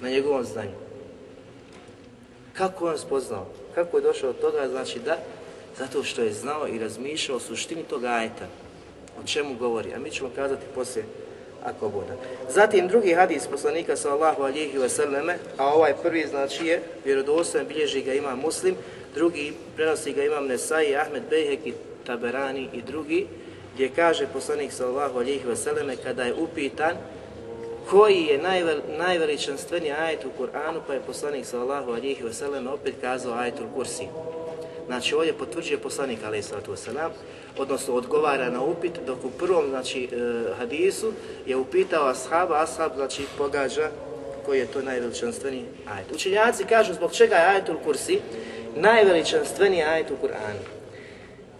na 0.00 0.10
njegovom 0.10 0.44
znanju. 0.44 0.76
Kako 2.52 2.86
on 2.86 2.98
spoznao? 2.98 3.46
Kako 3.74 3.96
je 3.96 4.02
došao 4.02 4.30
od 4.30 4.40
toga? 4.40 4.68
Znači 4.68 4.98
da, 4.98 5.16
zato 5.78 6.04
što 6.04 6.22
je 6.22 6.32
znao 6.32 6.68
i 6.68 6.78
razmišljao 6.78 7.36
o 7.36 7.40
suštini 7.40 7.82
toga 7.82 8.08
ajeta, 8.08 8.46
o 9.22 9.26
čemu 9.26 9.54
govori, 9.54 9.94
a 9.94 9.98
mi 9.98 10.10
ćemo 10.10 10.30
kazati 10.36 10.62
poslije 10.74 11.04
ako 11.64 11.88
bude. 11.88 12.12
Zatim 12.48 12.88
drugi 12.88 13.12
hadis 13.12 13.46
poslanika 13.46 13.96
sallallahu 13.96 14.42
alihi 14.42 14.78
wasallame, 14.78 15.34
a 15.56 15.74
ovaj 15.74 15.94
prvi 16.02 16.26
znači 16.30 16.66
je 16.66 16.82
vjerodostojan, 17.04 17.66
bilježi 17.66 18.02
ga 18.02 18.14
ima 18.14 18.34
muslim, 18.34 18.74
drugi 19.14 19.52
prenosi 19.76 20.12
ga 20.12 20.24
imam 20.24 20.46
Nesai, 20.46 20.96
Ahmed 20.96 21.22
Bejhek 21.30 21.66
i 21.66 21.72
Taberani 22.06 22.68
i 22.72 22.82
drugi, 22.82 23.26
gdje 23.74 23.88
kaže 23.96 24.26
poslanik 24.32 24.72
sallallahu 24.72 25.18
alihi 25.18 25.44
wasallame 25.46 25.96
kada 26.04 26.22
je 26.22 26.34
upitan 26.34 26.96
koji 27.90 28.22
je 28.22 28.38
najvel, 28.38 28.80
najveličanstveniji 28.98 29.92
ajet 29.92 30.24
u 30.24 30.42
Kur'anu, 30.42 30.80
pa 30.86 30.94
je 30.94 31.00
poslanik 31.00 31.46
sallallahu 31.46 31.90
alihi 31.90 32.22
wasallam 32.22 32.68
opet 32.68 32.94
kazao 33.00 33.34
ajetul 33.34 33.66
kursi. 33.74 34.06
Znači 34.86 35.14
ovdje 35.14 35.32
potvrđuje 35.32 35.78
poslanik 35.78 36.18
alaihi 36.24 36.42
sallatu 36.42 36.72
wasallam, 36.72 37.10
odnosno 37.58 37.94
odgovara 37.94 38.50
na 38.50 38.62
upit, 38.62 38.92
dok 39.06 39.24
u 39.24 39.30
prvom 39.30 39.68
znači, 39.68 40.04
e, 40.04 40.08
hadisu 40.58 41.12
je 41.46 41.56
upitao 41.56 42.08
ashaba, 42.08 42.62
ashab 42.62 42.92
znači 42.94 43.22
pogađa 43.38 43.90
koji 44.46 44.58
je 44.58 44.66
to 44.66 44.82
najveličanstveniji 44.82 45.64
ajet. 45.94 46.12
Učenjaci 46.14 46.64
kažu 46.64 46.94
zbog 46.94 47.12
čega 47.12 47.34
je 47.34 47.46
ajetul 47.46 47.76
kursi 47.84 48.20
najveličanstveniji 48.76 49.82
ajet 49.82 50.10
u 50.10 50.26
Kur'anu. 50.26 50.64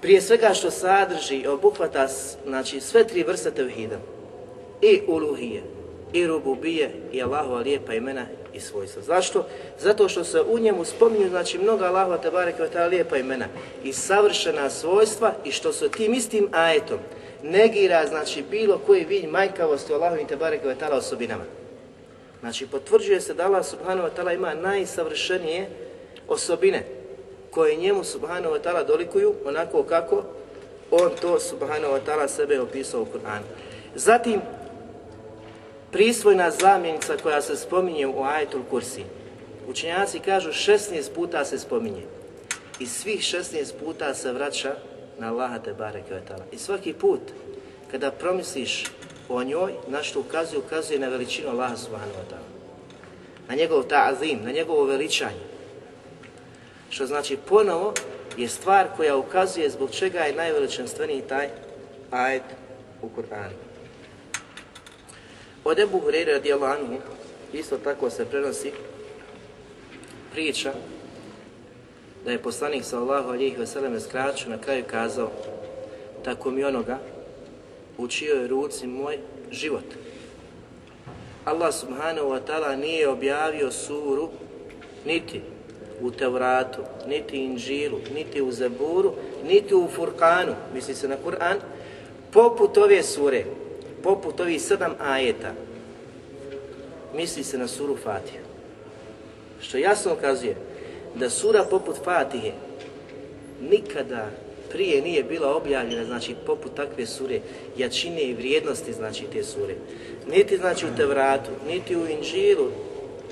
Prije 0.00 0.20
svega 0.20 0.54
što 0.54 0.70
sadrži 0.70 1.36
i 1.36 1.46
obuhvata 1.46 2.08
znači, 2.46 2.80
sve 2.80 3.06
tri 3.06 3.22
vrste 3.22 3.50
tevhida. 3.50 3.98
I 4.82 5.00
uluhije, 5.06 5.62
i 6.12 6.26
rububije, 6.26 6.90
i 7.12 7.22
Allahova 7.22 7.60
lijepa 7.60 7.94
imena 7.94 8.26
i 8.52 8.60
svojstva. 8.60 9.02
Zašto? 9.02 9.46
Zato 9.78 10.08
što 10.08 10.24
se 10.24 10.40
u 10.40 10.58
njemu 10.58 10.84
spominju 10.84 11.28
znači 11.28 11.58
mnoga 11.58 11.84
Allahova 11.86 12.18
te 12.18 12.30
bareke 12.30 12.62
ta 12.72 12.86
lijepa 12.86 13.16
imena 13.16 13.46
i 13.84 13.92
savršena 13.92 14.70
svojstva 14.70 15.32
i 15.44 15.52
što 15.52 15.72
se 15.72 15.88
tim 15.88 16.14
istim 16.14 16.48
ajetom 16.52 16.98
negira 17.42 18.06
znači 18.06 18.44
bilo 18.50 18.78
koji 18.86 19.04
vid 19.04 19.28
majkavosti 19.28 19.92
Allahovim 19.92 20.26
te 20.26 20.36
bareke 20.36 20.74
ta 20.74 20.88
osobinama. 20.96 21.44
Znači 22.40 22.66
potvrđuje 22.66 23.20
se 23.20 23.34
da 23.34 23.46
Allah 23.46 23.66
subhanahu 23.66 24.08
wa 24.08 24.10
ta'ala 24.16 24.34
ima 24.34 24.54
najsavršenije 24.54 25.68
osobine 26.28 26.84
koje 27.50 27.76
njemu 27.76 28.04
subhanahu 28.04 28.54
wa 28.54 28.60
ta'ala 28.60 28.86
dolikuju 28.86 29.34
onako 29.44 29.82
kako 29.82 30.24
on 30.90 31.10
to 31.20 31.40
subhanahu 31.40 31.94
wa 31.94 32.00
ta'ala 32.06 32.28
sebe 32.28 32.60
opisao 32.60 33.02
u 33.02 33.06
Kur'anu. 33.06 33.42
Zatim 33.94 34.40
prisvojna 35.92 36.50
zamjenica 36.50 37.16
koja 37.22 37.42
se 37.42 37.56
spominje 37.56 38.06
u 38.06 38.22
ajetul 38.22 38.62
kursi. 38.70 39.04
Učenjaci 39.68 40.18
kažu 40.18 40.48
16 40.48 41.14
puta 41.14 41.44
se 41.44 41.58
spominje. 41.58 42.02
I 42.78 42.86
svih 42.86 43.20
16 43.20 43.72
puta 43.84 44.14
se 44.14 44.32
vraća 44.32 44.74
na 45.18 45.28
Allaha 45.28 45.58
te 45.58 45.74
bareke 45.74 46.14
ve 46.14 46.22
I 46.52 46.58
svaki 46.58 46.92
put 46.92 47.20
kada 47.90 48.10
promisliš 48.10 48.84
o 49.28 49.44
njoj, 49.44 49.72
na 49.88 50.02
što 50.02 50.20
ukazuje, 50.20 50.58
ukazuje 50.58 50.98
na 50.98 51.08
veličinu 51.08 51.50
Allaha 51.50 51.76
subhanahu 51.76 52.18
wa 52.18 52.34
ta'ala. 52.34 52.50
Na 53.48 53.54
njegov 53.54 53.82
ta'azim, 53.82 54.44
na 54.44 54.52
njegovo 54.52 54.84
veličanje. 54.84 55.44
Što 56.90 57.06
znači 57.06 57.36
ponovo 57.48 57.94
je 58.36 58.48
stvar 58.48 58.86
koja 58.96 59.16
ukazuje 59.16 59.70
zbog 59.70 59.90
čega 59.90 60.18
je 60.18 60.34
najveličanstveniji 60.34 61.22
taj 61.22 61.48
ajet 62.10 62.42
u 63.02 63.08
Kur'anu. 63.16 63.69
Od 65.64 65.78
Ebu 65.78 66.00
Hureyre 66.00 66.32
radijallahu 66.32 66.72
anhu, 66.72 66.96
isto 67.52 67.78
tako 67.78 68.10
se 68.10 68.24
prenosi 68.24 68.72
priča 70.32 70.72
da 72.24 72.30
je 72.30 72.42
poslanik 72.42 72.84
sallahu 72.84 73.28
alihi 73.28 73.66
sellem 73.66 74.00
skraću 74.00 74.50
na 74.50 74.58
kraju 74.58 74.84
kazao 74.90 75.30
tako 76.24 76.50
mi 76.50 76.64
onoga 76.64 76.98
u 77.98 78.08
čijoj 78.08 78.48
ruci 78.48 78.86
moj 78.86 79.18
život. 79.50 79.84
Allah 81.44 81.74
subhanahu 81.74 82.28
wa 82.28 82.40
ta'ala 82.46 82.76
nije 82.76 83.08
objavio 83.08 83.70
suru 83.70 84.28
niti 85.06 85.40
u 86.00 86.10
Tevratu, 86.10 86.82
niti 87.06 87.36
Inžilu, 87.36 87.98
niti 88.14 88.42
u 88.42 88.52
Zaburu, 88.52 89.14
niti 89.44 89.74
u 89.74 89.88
Furkanu, 89.88 90.54
misli 90.74 90.94
se 90.94 91.08
na 91.08 91.16
Kur'an, 91.24 91.56
poput 92.32 92.78
ove 92.78 93.02
sure 93.02 93.44
poput 94.02 94.40
ovih 94.40 94.62
sedam 94.62 94.94
ajeta, 95.00 95.52
misli 97.16 97.44
se 97.44 97.58
na 97.58 97.68
suru 97.68 97.96
Fatiha. 97.96 98.44
Što 99.60 99.78
jasno 99.78 100.12
ukazuje 100.12 100.56
da 101.14 101.30
sura 101.30 101.64
poput 101.64 101.96
Fatihe 102.04 102.52
nikada 103.70 104.30
prije 104.72 105.02
nije 105.02 105.22
bila 105.22 105.56
objavljena, 105.56 106.04
znači 106.04 106.34
poput 106.46 106.74
takve 106.74 107.06
sure, 107.06 107.40
jačine 107.76 108.22
i 108.22 108.34
vrijednosti 108.34 108.92
znači 108.92 109.24
te 109.32 109.44
sure. 109.44 109.74
Niti 110.30 110.56
znači 110.56 110.86
u 110.86 110.96
Tevratu, 110.96 111.50
niti 111.68 111.96
u 111.96 112.06
Inžilu, 112.06 112.70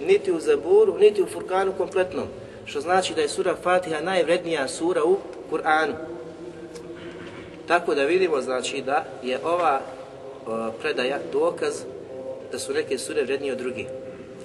niti 0.07 0.33
u 0.33 0.41
Zaburu, 0.41 0.99
niti 0.99 1.23
u 1.23 1.27
Furkanu 1.27 1.73
kompletnom. 1.73 2.27
Što 2.65 2.81
znači 2.81 3.15
da 3.15 3.21
je 3.21 3.29
sura 3.29 3.57
Fatiha 3.63 4.01
najvrednija 4.01 4.69
sura 4.69 5.05
u 5.05 5.19
Kur'anu. 5.51 5.95
Tako 7.67 7.95
da 7.95 8.05
vidimo 8.05 8.41
znači 8.41 8.83
da 8.83 9.05
je 9.23 9.39
ova 9.45 9.81
E, 10.49 10.73
predaja 10.81 11.19
dokaz 11.33 11.75
da 12.53 12.59
su 12.59 12.73
neke 12.73 12.99
sure 12.99 13.25
vrednije 13.25 13.53
od 13.53 13.59
drugih 13.59 13.87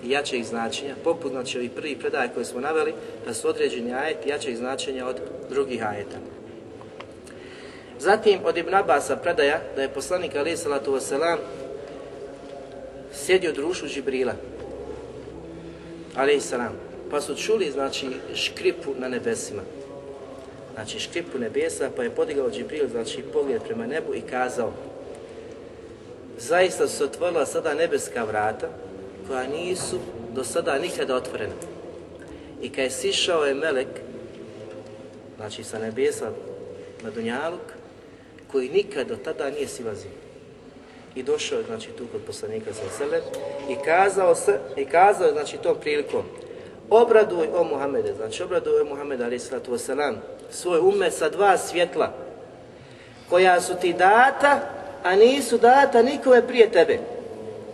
i 0.04 0.10
jačeg 0.10 0.44
značenja, 0.44 0.96
poput 1.04 1.32
znači 1.32 1.58
ovih 1.58 1.72
prvi 1.72 1.96
predaje 1.96 2.30
koje 2.34 2.46
smo 2.46 2.62
naveli, 2.62 2.94
da 3.26 3.34
su 3.34 3.48
određeni 3.48 3.94
ajet 3.94 4.28
jačeg 4.28 4.56
značenja 4.56 5.08
od 5.08 5.16
drugih 5.50 5.88
ajeta. 5.88 6.18
Zatim 8.00 8.40
od 8.44 8.58
Ibn 8.58 8.74
Abasa 8.74 9.16
predaja 9.16 9.62
da 9.76 9.82
je 9.82 9.90
poslanik 9.90 10.36
alaih 10.36 10.60
salatu 10.60 10.92
wasalam 10.92 11.38
sjedio 13.14 13.52
društvu 13.52 13.88
Žibrila 13.88 14.34
alaih 16.16 16.44
salam 16.44 16.74
pa 17.12 17.22
su 17.22 17.36
čuli 17.36 17.72
znači 17.72 18.08
škripu 18.36 18.94
na 19.00 19.08
nebesima 19.08 19.62
znači 20.74 21.00
škripu 21.00 21.40
nebesa 21.40 21.90
pa 21.96 22.04
je 22.04 22.10
podigao 22.10 22.52
Džibril 22.52 22.88
znači 22.88 23.22
pogled 23.34 23.62
prema 23.62 23.86
nebu 23.86 24.14
i 24.16 24.22
kazao 24.22 24.72
zaista 26.38 26.88
su 26.88 26.98
se 26.98 27.04
otvorila 27.04 27.46
sada 27.46 27.74
nebeska 27.74 28.24
vrata 28.24 28.68
koja 29.28 29.48
nisu 29.48 30.00
do 30.32 30.44
sada 30.44 30.80
nikada 30.80 31.16
otvorena. 31.16 31.54
I 32.62 32.70
kad 32.70 32.84
je 32.84 32.90
sišao 32.90 33.46
je 33.46 33.54
melek, 33.54 33.88
znači 35.38 35.64
sa 35.64 35.80
nebesa 35.80 36.32
na 37.04 37.10
Dunjaluk, 37.10 37.74
koji 38.52 38.70
nikad 38.70 39.08
do 39.08 39.16
tada 39.16 39.50
nije 39.50 39.68
silazio. 39.68 40.12
I 41.16 41.24
došao 41.24 41.58
je 41.58 41.66
znači 41.66 41.90
tu 41.90 42.04
kod 42.12 42.22
poslanika 42.22 42.74
sa 42.74 42.98
sebe 42.98 43.22
i 43.70 43.76
kazao 43.86 44.36
se 44.36 44.60
i 44.78 44.86
kazao 44.86 45.28
je 45.28 45.34
znači 45.34 45.58
tom 45.58 45.78
prilikom 45.82 46.24
obraduj 46.90 47.48
o 47.56 47.64
Muhammede, 47.64 48.14
znači 48.14 48.44
obraduj 48.44 48.82
o 48.82 48.86
Muhammede 48.86 49.24
ali 49.24 49.40
sallatu 49.40 49.72
wasalam, 49.72 50.16
svoj 50.50 50.80
ume 50.80 51.12
sa 51.12 51.30
dva 51.30 51.58
svjetla 51.58 52.14
koja 53.30 53.62
su 53.62 53.74
ti 53.82 53.94
data 53.94 54.60
a 55.04 55.16
nisu 55.16 55.58
data 55.58 56.02
nikome 56.02 56.48
prije 56.48 56.72
tebe. 56.72 57.00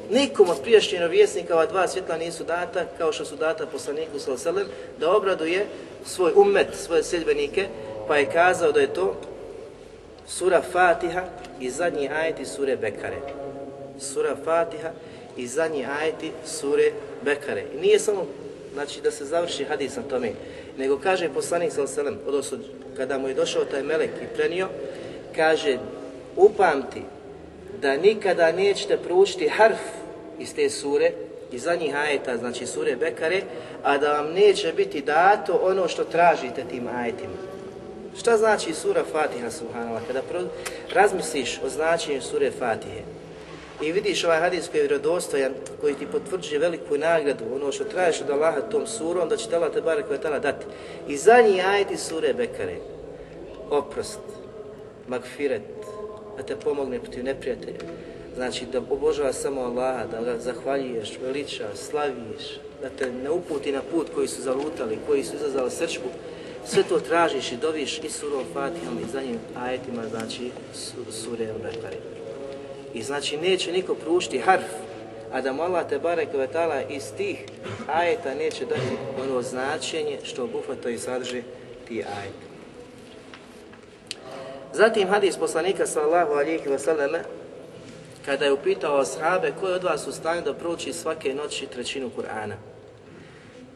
Nikom 0.10 0.50
od 0.50 0.62
prijašnjih 0.62 1.02
vjesnika 1.10 1.54
ova 1.54 1.66
dva 1.66 1.88
svjetla 1.88 2.18
nisu 2.18 2.44
data, 2.44 2.86
kao 2.98 3.12
što 3.12 3.26
su 3.26 3.36
data 3.36 3.66
poslaniku 3.66 4.20
Salasalem, 4.20 4.68
da 5.00 5.16
obraduje 5.16 5.66
svoj 6.06 6.32
umet, 6.36 6.68
svoje 6.74 7.04
sedbenike, 7.04 7.68
pa 8.08 8.18
je 8.18 8.32
kazao 8.32 8.72
da 8.72 8.80
je 8.80 8.94
to 8.94 9.16
sura 10.28 10.62
Fatiha 10.72 11.24
i 11.60 11.70
zadnji 11.70 12.10
ajeti 12.10 12.46
sure 12.46 12.78
Bekare. 12.78 13.18
Sura 14.00 14.36
Fatiha 14.46 14.92
i 15.38 15.48
zadnji 15.48 15.86
ajeti 16.02 16.32
sure 16.46 16.92
Bekare. 17.22 17.64
I 17.76 17.82
nije 17.82 18.00
samo 18.00 18.26
znači, 18.74 19.02
da 19.02 19.12
se 19.12 19.26
završi 19.26 19.64
hadis 19.64 19.96
na 19.96 20.04
tome, 20.04 20.32
nego 20.78 21.00
kaže 21.00 21.30
poslanik 21.30 21.72
Salasalem, 21.72 22.20
odnosno 22.28 22.58
kada 22.98 23.18
mu 23.18 23.28
je 23.28 23.34
došao 23.34 23.66
taj 23.66 23.84
melek 23.84 24.10
i 24.24 24.36
prenio, 24.36 24.68
kaže, 25.36 25.78
upamti 26.36 27.02
da 27.82 27.98
nikada 27.98 28.52
nećete 28.52 28.98
proučiti 28.98 29.50
harf 29.50 29.80
iz 30.40 30.56
te 30.56 30.70
sure, 30.70 31.12
iz 31.52 31.64
zadnjih 31.64 31.96
ajeta, 31.96 32.38
znači 32.38 32.66
sure 32.66 32.96
Bekare, 32.96 33.42
a 33.84 33.98
da 33.98 34.14
vam 34.14 34.34
neće 34.34 34.74
biti 34.74 35.02
dato 35.02 35.60
ono 35.64 35.88
što 35.88 36.04
tražite 36.04 36.64
tim 36.70 36.88
ajetima. 36.96 37.34
Šta 38.20 38.38
znači 38.38 38.74
sura 38.74 39.04
Fatiha, 39.12 39.52
subhanallah, 39.52 40.02
kada 40.08 40.22
pro... 40.22 40.42
razmisliš 40.94 41.60
o 41.64 41.70
značenju 41.70 42.22
sure 42.22 42.52
Fatihe 42.52 43.02
i 43.82 43.92
vidiš 43.92 44.24
ovaj 44.24 44.40
hadis 44.40 44.68
koji 44.68 44.80
je 44.82 44.88
vjerodostojan, 44.88 45.54
koji 45.82 45.94
ti 45.96 46.08
potvrđuje 46.12 46.60
veliku 46.60 46.98
nagradu, 46.98 47.44
ono 47.56 47.72
što 47.72 47.84
tražiš 47.84 48.22
od 48.22 48.30
Allaha 48.30 48.62
tom 48.62 48.88
surom, 48.88 49.30
da 49.30 49.38
će 49.38 49.50
te 49.50 49.56
Allah 49.56 49.74
te 49.74 49.82
koja 49.82 50.20
tala 50.20 50.40
dati. 50.40 50.66
I 51.08 51.18
zadnji 51.18 51.62
ajeti 51.62 51.98
sure 51.98 52.34
Bekare, 52.34 52.76
oprost, 53.70 54.20
magfiret, 55.08 55.62
da 56.40 56.46
te 56.46 56.56
pomogne 56.56 57.00
protiv 57.00 57.24
neprijatelja. 57.24 57.80
Znači 58.36 58.66
da 58.72 58.82
obožava 58.90 59.34
samo 59.34 59.62
Allaha, 59.62 60.06
da 60.12 60.22
ga 60.22 60.40
zahvaljuješ, 60.40 61.10
veličaš, 61.22 61.76
slaviš, 61.76 62.60
da 62.82 62.90
te 62.90 63.12
ne 63.12 63.30
uputi 63.30 63.72
na 63.72 63.82
put 63.92 64.08
koji 64.16 64.28
su 64.28 64.42
zalutali, 64.42 65.00
koji 65.08 65.24
su 65.24 65.36
izazvali 65.36 65.72
srčku. 65.72 66.08
Sve 66.66 66.84
to 66.84 67.00
tražiš 67.00 67.52
i 67.52 67.58
doviš 67.58 68.00
i 68.04 68.10
surom 68.10 68.44
Fatihom 68.54 68.98
i 69.00 69.12
za 69.12 69.22
njim 69.22 69.40
ajetima, 69.58 70.04
znači 70.10 70.52
sure 71.12 71.46
Al-Bekari. 71.46 72.00
I 72.94 73.04
znači 73.04 73.38
neće 73.38 73.72
niko 73.72 73.96
prušti 73.96 74.40
harf, 74.40 74.72
a 75.32 75.42
da 75.42 75.54
mu 75.54 75.62
Allah 75.62 75.90
te 75.90 76.00
barek 76.00 76.34
vetala 76.34 76.82
iz 76.82 77.04
tih 77.18 77.46
ajeta 77.88 78.36
neće 78.36 78.66
dati 78.66 78.98
ono 79.24 79.42
značenje 79.42 80.20
što 80.24 80.44
obuhvata 80.44 80.90
i 80.90 80.98
sadrži 80.98 81.42
ti 81.88 82.04
ajeti. 82.04 82.49
Zatim 84.74 85.08
hadis 85.08 85.38
poslanika 85.38 85.88
sallallahu 85.88 86.34
alihi 86.34 86.70
wasallam 86.70 87.24
kada 88.26 88.46
je 88.46 88.54
upitao 88.54 89.00
ashabe 89.00 89.54
ko 89.60 89.68
je 89.68 89.76
od 89.76 89.84
vas 89.84 90.08
u 90.08 90.12
stanju 90.12 90.42
da 90.42 90.54
prouči 90.54 90.94
svake 90.94 91.34
noći 91.34 91.68
trećinu 91.68 92.12
Kur'ana. 92.18 92.54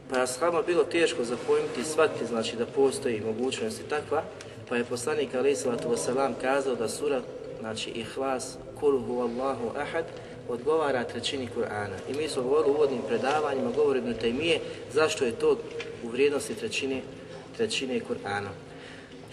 Pa 0.09 0.17
je 0.17 0.23
ashabima 0.23 0.61
bilo 0.61 0.83
teško 0.83 1.23
zapojmiti 1.23 1.81
i 1.81 1.83
shvatiti, 1.83 2.25
znači 2.25 2.55
da 2.55 2.65
postoji 2.65 3.21
mogućnost 3.25 3.79
i 3.79 3.89
takva, 3.89 4.23
pa 4.69 4.75
je 4.75 4.83
poslanik 4.83 5.35
alihi 5.35 5.55
sallatu 5.55 5.89
wasallam 5.89 6.33
kazao 6.41 6.75
da 6.75 6.89
sura, 6.89 7.21
znači 7.59 7.89
ihlas, 7.89 8.57
kulhu 8.79 9.19
Allahu 9.19 9.71
ahad, 9.77 10.05
odgovara 10.49 11.03
trećini 11.03 11.49
Kur'ana. 11.57 11.97
I 12.09 12.13
mi 12.13 12.29
smo 12.29 12.43
govorili 12.43 12.71
u 12.71 12.75
uvodnim 12.75 13.01
predavanjima, 13.07 13.71
govori 13.75 13.99
Ibn 13.99 14.13
Taymije, 14.21 14.59
zašto 14.93 15.25
je 15.25 15.31
to 15.31 15.57
u 16.03 16.07
vrijednosti 16.07 16.55
trećine, 16.55 17.01
trećine 17.57 17.99
Kur'ana. 18.09 18.49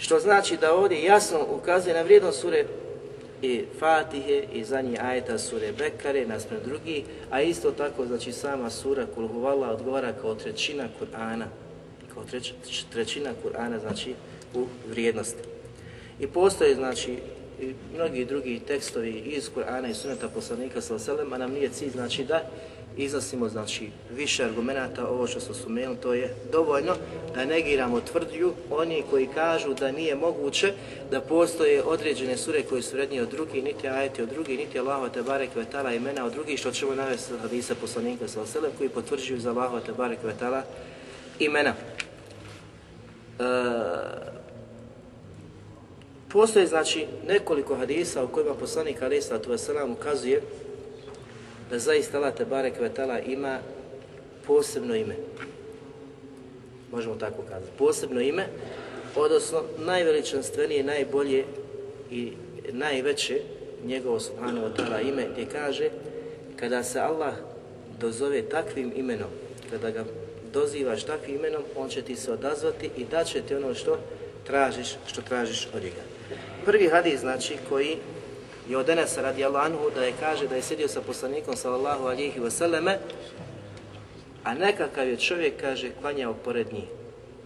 Što 0.01 0.19
znači 0.19 0.57
da 0.57 0.75
ovdje 0.75 1.05
jasno 1.05 1.47
ukazuje 1.51 1.95
na 1.95 2.03
vrijednost 2.03 2.41
sure 2.41 2.65
i 3.43 3.65
Fatihe 3.79 4.45
i 4.53 4.65
zadnji 4.65 4.99
ajeta 4.99 5.39
sure 5.39 5.73
Bekare 5.73 6.27
naspred 6.27 6.61
drugi, 6.65 7.05
a 7.31 7.43
isto 7.43 7.71
tako 7.71 8.07
znači 8.07 8.33
sama 8.33 8.71
sura 8.71 9.07
Kulhuvala 9.15 9.71
odgovara 9.71 10.13
kao 10.13 10.35
trećina 10.35 10.89
Kur'ana, 11.01 11.45
kao 12.15 12.25
treć, 12.25 12.53
trećina 12.93 13.31
Kur'ana 13.45 13.81
znači 13.81 14.15
u 14.55 14.67
vrijednosti. 14.91 15.43
I 16.21 16.27
postoje 16.27 16.75
znači 16.75 17.19
i 17.61 17.75
mnogi 17.95 18.25
drugi 18.25 18.61
tekstovi 18.67 19.11
iz 19.11 19.51
Kur'ana 19.57 19.91
i 19.91 19.95
Sunneta 19.95 20.29
poslanika 20.29 20.81
sallallahu 20.81 21.11
alejhi 21.11 21.23
ve 21.23 21.27
sellem, 21.27 21.33
a 21.33 21.39
nam 21.39 21.53
nije 21.53 21.69
cilj 21.69 21.91
znači 21.91 22.25
da 22.25 22.51
iznosimo 23.05 23.49
znači 23.49 23.91
više 24.11 24.45
argumenata, 24.45 25.09
ovo 25.09 25.27
što 25.27 25.41
smo 25.41 25.55
spomenuli, 25.55 25.97
to 25.97 26.15
je 26.15 26.35
dovoljno 26.53 26.95
da 27.35 27.45
negiramo 27.45 28.01
tvrdnju 28.01 28.53
oni 28.71 29.03
koji 29.11 29.27
kažu 29.27 29.75
da 29.75 29.93
nije 29.93 30.15
moguće 30.15 30.73
da 31.11 31.21
postoje 31.21 31.83
određene 31.83 32.37
sure 32.37 32.63
koje 32.63 32.83
su 32.83 32.97
vrednije 32.97 33.23
od 33.23 33.31
drugi, 33.31 33.63
niti 33.63 33.89
ajeti 33.89 34.23
od 34.23 34.29
drugi, 34.29 34.57
niti 34.57 34.79
Allahova 34.79 35.09
te 35.09 35.23
barek 35.23 35.57
vetala 35.57 35.93
imena 35.93 36.25
od 36.25 36.33
drugih, 36.33 36.59
što 36.59 36.73
ćemo 36.73 36.95
navesti 36.95 37.35
od 37.35 37.41
hadisa 37.41 37.75
poslanika 37.75 38.29
sa 38.29 38.43
oselem 38.43 38.71
koji 38.79 38.89
potvrđuju 38.89 39.41
za 39.41 39.51
Allahova 39.51 39.81
te 39.81 39.93
barek 39.93 40.19
vetala 40.25 40.63
imena. 41.39 41.75
E, 43.39 43.45
postoje 46.33 46.67
znači 46.67 47.07
nekoliko 47.29 47.77
hadisa 47.77 48.25
u 48.25 48.29
kojima 48.29 48.55
poslanik 48.55 49.03
alaih 49.03 49.23
tu 49.43 49.51
wasalam 49.51 49.93
ukazuje 49.93 50.43
da 51.71 51.79
zaista 51.79 52.19
Allah 52.19 52.35
Tebarek 52.35 52.81
Vetala 52.81 53.19
ima 53.21 53.59
posebno 54.47 54.95
ime. 54.95 55.17
Možemo 56.93 57.15
tako 57.15 57.43
kazati. 57.43 57.73
Posebno 57.79 58.21
ime, 58.21 58.47
odnosno 59.17 59.63
najveličanstvenije, 59.79 60.85
najbolje 60.85 61.45
i 62.11 62.33
najveće 62.73 63.41
njegovo 63.85 64.21
subhanahu 64.21 64.67
wa 64.67 64.73
ta'ala 64.77 65.09
ime 65.09 65.27
gdje 65.33 65.47
kaže 65.53 65.91
kada 66.57 66.83
se 66.83 67.01
Allah 67.01 67.35
dozove 68.01 68.43
takvim 68.43 68.93
imenom, 68.97 69.29
kada 69.71 69.91
ga 69.91 70.05
dozivaš 70.53 71.05
takvim 71.05 71.35
imenom, 71.35 71.63
on 71.77 71.89
će 71.89 72.03
ti 72.03 72.17
se 72.17 72.33
odazvati 72.33 72.91
i 72.97 73.05
daće 73.05 73.43
ti 73.43 73.55
ono 73.55 73.75
što 73.75 73.99
tražiš, 74.47 74.97
što 75.07 75.23
tražiš 75.23 75.69
od 75.75 75.83
njega. 75.83 76.03
Prvi 76.65 76.89
hadis 76.89 77.21
znači 77.21 77.57
koji 77.69 77.97
i 78.71 78.77
od 78.77 78.89
Enesa 78.89 79.23
radijallahu 79.23 79.67
anhu 79.67 79.91
da 79.95 80.05
je 80.05 80.13
kaže 80.21 80.49
da 80.49 80.57
je 80.57 80.63
sjedio 80.63 80.89
sa 80.89 81.01
poslanikom 81.01 81.57
sallallahu 81.57 82.07
alihi 82.07 82.41
wasallame, 82.41 82.97
a 84.45 84.55
nekakav 84.55 85.09
je 85.09 85.17
čovjek, 85.17 85.61
kaže, 85.61 85.91
klanjao 86.01 86.35
pored 86.35 86.73
njih. 86.73 86.85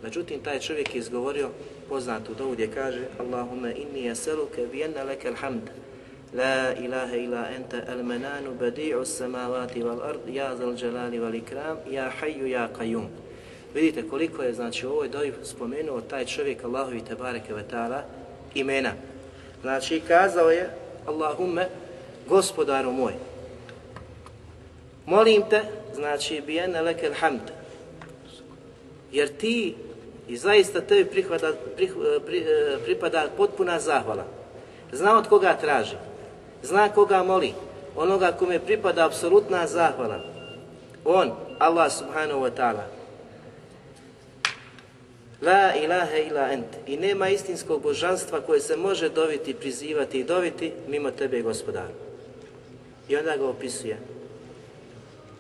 Međutim, 0.03 0.41
taj 0.41 0.61
čovjek 0.61 0.95
je 0.95 0.99
izgovorio 0.99 1.51
poznatu 1.89 2.35
dovu 2.35 2.53
gdje 2.53 2.71
kaže 2.71 3.05
Allahumma 3.19 3.73
inni 3.73 4.11
yasaluke 4.11 4.67
bi 4.73 4.85
anna 4.85 5.01
alhamd 5.27 5.71
la 6.35 6.75
ilaha 6.75 7.17
illa 7.17 7.49
anta 7.57 7.77
al-mananu 7.89 8.59
badi'u 8.61 9.01
as-samawati 9.01 9.83
wal 9.83 10.03
ard 10.03 10.29
ya 10.29 10.57
zal 10.57 10.77
jalali 10.77 11.19
wal 11.19 11.35
ikram 11.35 11.77
ya 11.91 12.13
hayyu 12.21 12.47
ya 12.47 12.69
qayyum 12.79 13.07
Vidite 13.75 14.09
koliko 14.09 14.43
je 14.43 14.55
znači 14.55 14.87
u 14.87 14.91
ovoj 14.91 15.09
dovi 15.09 15.33
spomenuo 15.43 16.01
taj 16.01 16.25
čovjek 16.25 16.65
Allahovi 16.65 17.01
tebareke 17.01 17.55
ve 17.55 17.63
taala 17.63 18.03
imena. 18.55 18.93
Znači 19.63 20.01
kazao 20.09 20.51
je 20.51 20.84
Allahumme, 21.07 21.69
gospodaru 22.29 22.93
moj, 22.93 23.12
molim 25.07 25.43
te, 25.51 25.62
znači, 25.95 26.43
bijene 26.47 26.83
lekel 26.83 27.12
hamd, 27.21 27.51
jer 29.12 29.29
ti 29.29 29.75
i 30.29 30.37
zaista 30.37 30.81
tebi 30.81 31.05
prihvada, 31.05 31.49
eh, 31.49 31.55
pri, 31.77 31.90
pri, 32.27 32.45
pripada 32.85 33.29
potpuna 33.37 33.81
zahvala. 33.81 34.25
Zna 34.93 35.19
od 35.19 35.29
koga 35.29 35.57
traži, 35.57 35.97
zna 36.62 36.88
koga 36.88 37.23
moli, 37.23 37.53
onoga 37.97 38.33
kome 38.33 38.59
pripada 38.59 39.07
apsolutna 39.07 39.67
zahvala. 39.67 40.21
On, 41.05 41.33
Allah 41.59 41.93
subhanahu 41.93 42.40
wa 42.40 42.51
ta'ala, 42.51 42.85
La 45.45 45.77
ilaha 45.77 46.17
ila 46.17 46.53
ent. 46.53 46.77
I 46.87 46.97
nema 46.97 47.29
istinskog 47.29 47.83
božanstva 47.83 48.41
koje 48.41 48.61
se 48.61 48.77
može 48.77 49.09
doviti, 49.09 49.55
prizivati 49.55 50.19
i 50.19 50.25
doviti 50.25 50.73
mimo 50.89 51.11
tebe, 51.11 51.43
gospodaru. 51.43 51.95
I 53.09 53.17
onda 53.17 53.37
ga 53.37 53.47
opisuje. 53.47 53.99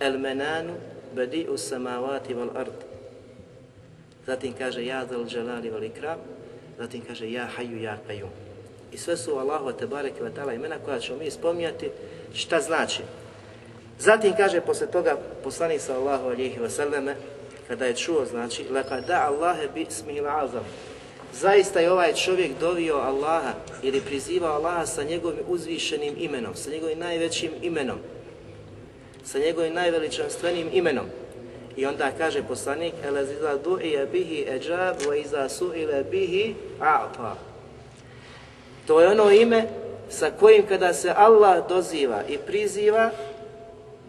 El 0.00 0.18
menanu 0.18 0.74
badi 1.14 1.46
u 1.50 1.58
samavati 1.58 2.34
val 2.34 2.50
ard. 2.56 2.84
Zatim 4.26 4.52
kaže 4.58 4.86
ja 4.86 5.04
dal 5.04 5.24
dželali 5.26 5.70
val 5.70 5.84
ikram. 5.84 6.18
Zatim 6.78 7.02
kaže 7.08 7.32
ja 7.32 7.46
haju 7.46 7.82
ja 7.82 7.98
kajum. 8.06 8.30
I 8.92 8.98
sve 8.98 9.16
su 9.16 9.38
Allahu 9.38 9.72
te 9.72 9.86
bareke 9.86 10.22
ve 10.22 10.30
taala 10.34 10.52
imena 10.52 10.76
koja 10.84 10.98
ćemo 10.98 11.18
mi 11.18 11.30
spominjati 11.30 11.90
šta 12.34 12.60
znači. 12.60 13.02
Zatim 13.98 14.32
kaže 14.36 14.60
posle 14.60 14.86
toga 14.86 15.16
poslanik 15.44 15.80
sallallahu 15.80 16.28
alejhi 16.28 16.60
ve 16.60 16.70
selleme 16.70 17.16
kada 17.68 17.86
je 17.86 17.96
čuo, 17.96 18.24
znači, 18.24 18.64
laka 18.70 19.00
da 19.00 19.26
Allahe 19.28 19.68
bi 19.74 19.86
azam. 20.28 20.64
Zaista 21.32 21.80
je 21.80 21.92
ovaj 21.92 22.14
čovjek 22.14 22.50
dovio 22.60 22.96
Allaha 22.96 23.52
ili 23.82 24.00
prizivao 24.00 24.52
Allaha 24.52 24.86
sa 24.86 25.02
njegovim 25.02 25.44
uzvišenim 25.46 26.14
imenom, 26.18 26.54
sa 26.54 26.70
njegovim 26.70 26.98
najvećim 26.98 27.50
imenom, 27.62 27.98
sa 29.24 29.38
njegovim 29.38 29.74
najveličanstvenim 29.74 30.68
imenom. 30.72 31.06
I 31.76 31.86
onda 31.86 32.12
kaže 32.18 32.42
poslanik, 32.42 32.94
ele 33.04 33.24
ziza 33.24 33.58
du'ije 33.64 34.06
bihi 34.12 34.46
eđab, 34.48 34.96
wa 35.00 35.20
iza 35.20 35.48
su'ile 35.48 36.04
bihi 36.10 36.54
a'ta. 36.80 37.34
To 38.86 39.00
je 39.00 39.08
ono 39.08 39.30
ime 39.30 39.68
sa 40.08 40.30
kojim 40.30 40.66
kada 40.66 40.94
se 40.94 41.12
Allah 41.16 41.68
doziva 41.68 42.22
i 42.28 42.38
priziva, 42.38 43.10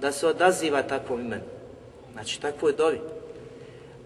da 0.02 0.12
se 0.12 0.28
odaziva 0.28 0.84
takvom 0.84 1.20
imenu. 1.20 1.44
Znači, 2.13 2.41
takvo 2.41 2.70
je 2.70 2.74
dovi. 2.74 3.00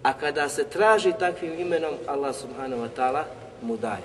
A 0.03 0.13
kada 0.13 0.49
se 0.49 0.63
traži 0.63 1.13
takvim 1.19 1.59
imenom, 1.59 1.93
Allah 2.07 2.35
subhanahu 2.35 2.81
wa 2.81 2.89
ta'ala 2.97 3.23
mu 3.61 3.77
daje. 3.77 4.03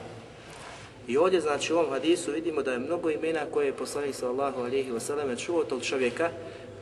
I 1.08 1.16
ovdje, 1.16 1.40
znači, 1.40 1.72
u 1.72 1.76
ovom 1.76 1.90
hadisu 1.90 2.32
vidimo 2.32 2.62
da 2.62 2.72
je 2.72 2.78
mnogo 2.78 3.10
imena 3.10 3.40
koje 3.52 3.66
je 3.66 3.72
poslanik 3.72 4.14
sallahu 4.14 4.60
alihi 4.60 4.90
wasallam 4.90 5.44
čuo 5.44 5.64
tog 5.64 5.82
čovjeka, 5.82 6.30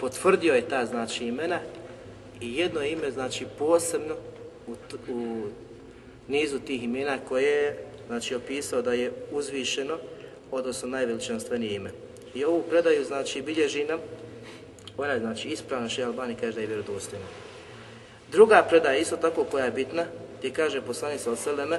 potvrdio 0.00 0.54
je 0.54 0.68
ta, 0.68 0.86
znači, 0.86 1.26
imena 1.26 1.60
i 2.40 2.56
jedno 2.56 2.82
ime, 2.82 3.10
znači, 3.10 3.46
posebno 3.58 4.14
u, 4.66 4.72
u 5.08 5.42
nizu 6.28 6.58
tih 6.58 6.84
imena 6.84 7.18
koje 7.28 7.76
znači, 8.06 8.34
je, 8.34 8.34
znači, 8.34 8.34
opisao 8.34 8.82
da 8.82 8.92
je 8.92 9.12
uzvišeno, 9.30 9.98
odnosno 10.50 10.88
najveličanstvenije 10.88 11.74
ime. 11.74 11.90
I 12.34 12.44
ovu 12.44 12.62
predaju, 12.62 13.04
znači, 13.04 13.42
bilježi 13.42 13.84
nam, 13.84 14.00
ona 14.96 15.12
je, 15.12 15.20
znači, 15.20 15.48
ispravna 15.48 15.88
še 15.88 16.04
Albani 16.04 16.34
kaže 16.34 16.54
da 16.54 16.60
je 16.60 16.66
vjerodostojna. 16.66 17.24
Druga 18.32 18.62
predaja 18.68 18.96
isto 18.96 19.16
tako 19.16 19.44
koja 19.44 19.64
je 19.64 19.70
bitna, 19.70 20.04
gdje 20.38 20.50
kaže 20.50 20.80
poslanik 20.80 21.20
sa 21.20 21.32
oseleme, 21.32 21.78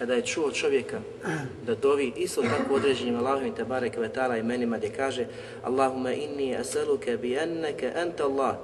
kada 0.00 0.14
je 0.14 0.22
čuo 0.22 0.50
čovjeka 0.50 1.00
da 1.66 1.74
dovi 1.74 2.12
isto 2.16 2.42
tako 2.42 2.74
određenim 2.74 3.16
Allahovim 3.16 3.54
te 3.54 3.64
barek 3.64 3.96
vetala 3.96 4.36
imenima 4.36 4.78
gdje 4.78 4.90
kaže 4.90 5.26
Allahumma 5.64 6.12
inni 6.12 6.56
asaluke 6.56 7.16
bi 7.16 7.36
enneke 7.36 7.92
anta 7.96 8.24
Allah 8.24 8.56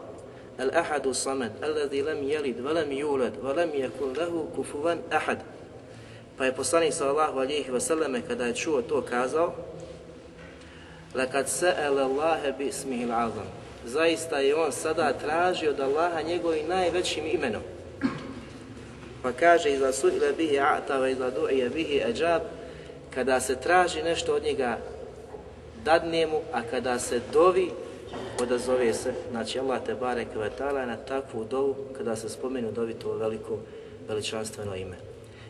al 0.59 0.71
ahadu 0.75 1.15
samad 1.15 1.53
alladhi 1.63 2.03
lam 2.03 2.19
yalid 2.19 2.57
wa 2.65 2.73
lam 2.73 2.93
yulad 2.93 3.33
wa 3.43 3.53
lam 3.53 3.71
yakun 3.75 4.17
lahu 4.17 4.49
kufuwan 4.57 4.99
ahad. 5.11 5.39
Pa 6.39 6.45
je 6.45 6.53
poslanik 6.53 6.93
sallallahu 6.93 7.39
alejhi 7.39 7.71
ve 7.71 7.81
selleme 7.81 8.23
kada 8.29 8.47
je 8.47 8.55
čuo 8.55 8.83
to 8.83 9.03
kazao 9.03 9.55
lakad 11.15 11.49
sa'ala 11.49 12.05
Allah 12.05 12.59
bi 12.59 12.65
ismihi 12.65 13.05
al-azam 13.05 13.66
zaista 13.87 14.38
je 14.38 14.55
on 14.55 14.72
sada 14.72 15.12
tražio 15.12 15.70
od 15.70 15.81
Allaha 15.81 16.22
njegovim 16.22 16.68
najvećim 16.68 17.25
imenom. 17.27 17.62
Pa 19.22 19.33
kaže, 19.33 19.70
iza 19.70 19.92
suile 19.92 20.33
bihi 20.33 20.59
a'tava, 20.59 21.09
iza 21.12 21.31
du'ije 21.31 21.70
bihi 21.75 22.03
ajab 22.03 22.42
kada 23.14 23.40
se 23.40 23.57
traži 23.57 24.03
nešto 24.03 24.35
od 24.35 24.42
njega, 24.42 24.79
dadne 25.85 26.27
mu, 26.27 26.40
a 26.53 26.62
kada 26.70 26.99
se 26.99 27.20
dovi, 27.33 27.70
odazove 28.42 28.94
se, 28.94 29.12
znači 29.31 29.59
Allah 29.59 29.83
te 29.87 29.94
barek 29.94 30.29
vetala 30.35 30.87
na 30.87 30.96
takvu 30.96 31.44
dovu, 31.44 31.77
kada 31.96 32.16
se 32.16 32.29
spomenu 32.29 32.72
dovi 32.72 32.94
to 32.94 33.12
veliko 33.12 33.59
veličanstveno 34.09 34.77
ime. 34.77 34.96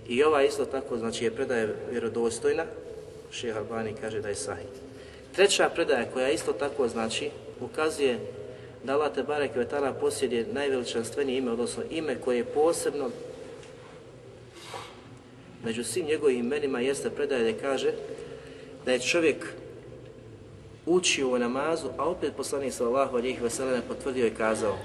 I 0.09 0.25
ova 0.25 0.43
isto 0.43 0.65
tako, 0.65 0.99
znači 0.99 1.25
je 1.25 1.35
predaje 1.35 1.75
vjerodostojna, 1.91 2.65
šeha 3.31 3.59
Albani 3.59 3.95
kaže 4.01 4.21
da 4.21 4.29
je 4.29 4.35
sahih. 4.35 4.67
Treća 5.35 5.69
predaja 5.75 6.05
koja 6.13 6.31
isto 6.31 6.53
tako 6.53 6.89
znači, 6.89 7.31
ukazuje 7.61 8.19
da 8.85 8.95
Allah 8.95 9.15
te 9.15 9.23
barek 9.23 9.57
vetala 9.57 9.93
posjeduje 9.93 10.47
najveličanstvenije 10.53 11.39
ime, 11.39 11.51
odnosno 11.51 11.83
ime 11.91 12.17
koje 12.21 12.37
je 12.37 12.45
posebno 12.45 13.11
među 15.65 15.85
svim 15.85 16.07
njegovim 16.07 16.39
imenima 16.39 16.81
jeste 16.81 17.11
predaje 17.11 17.53
da 17.53 17.59
kaže 17.61 17.93
da 18.85 18.93
je 18.93 19.01
čovjek 19.01 19.47
učio 20.87 21.29
u 21.29 21.39
namazu, 21.39 21.89
a 21.99 22.05
opet 22.05 22.33
poslanik 22.37 22.73
sallallahu 22.73 23.17
alejhi 23.17 23.43
ve 23.43 23.51
sellem 23.51 23.83
potvrdio 23.89 24.27
i 24.27 24.35
kazao 24.35 24.77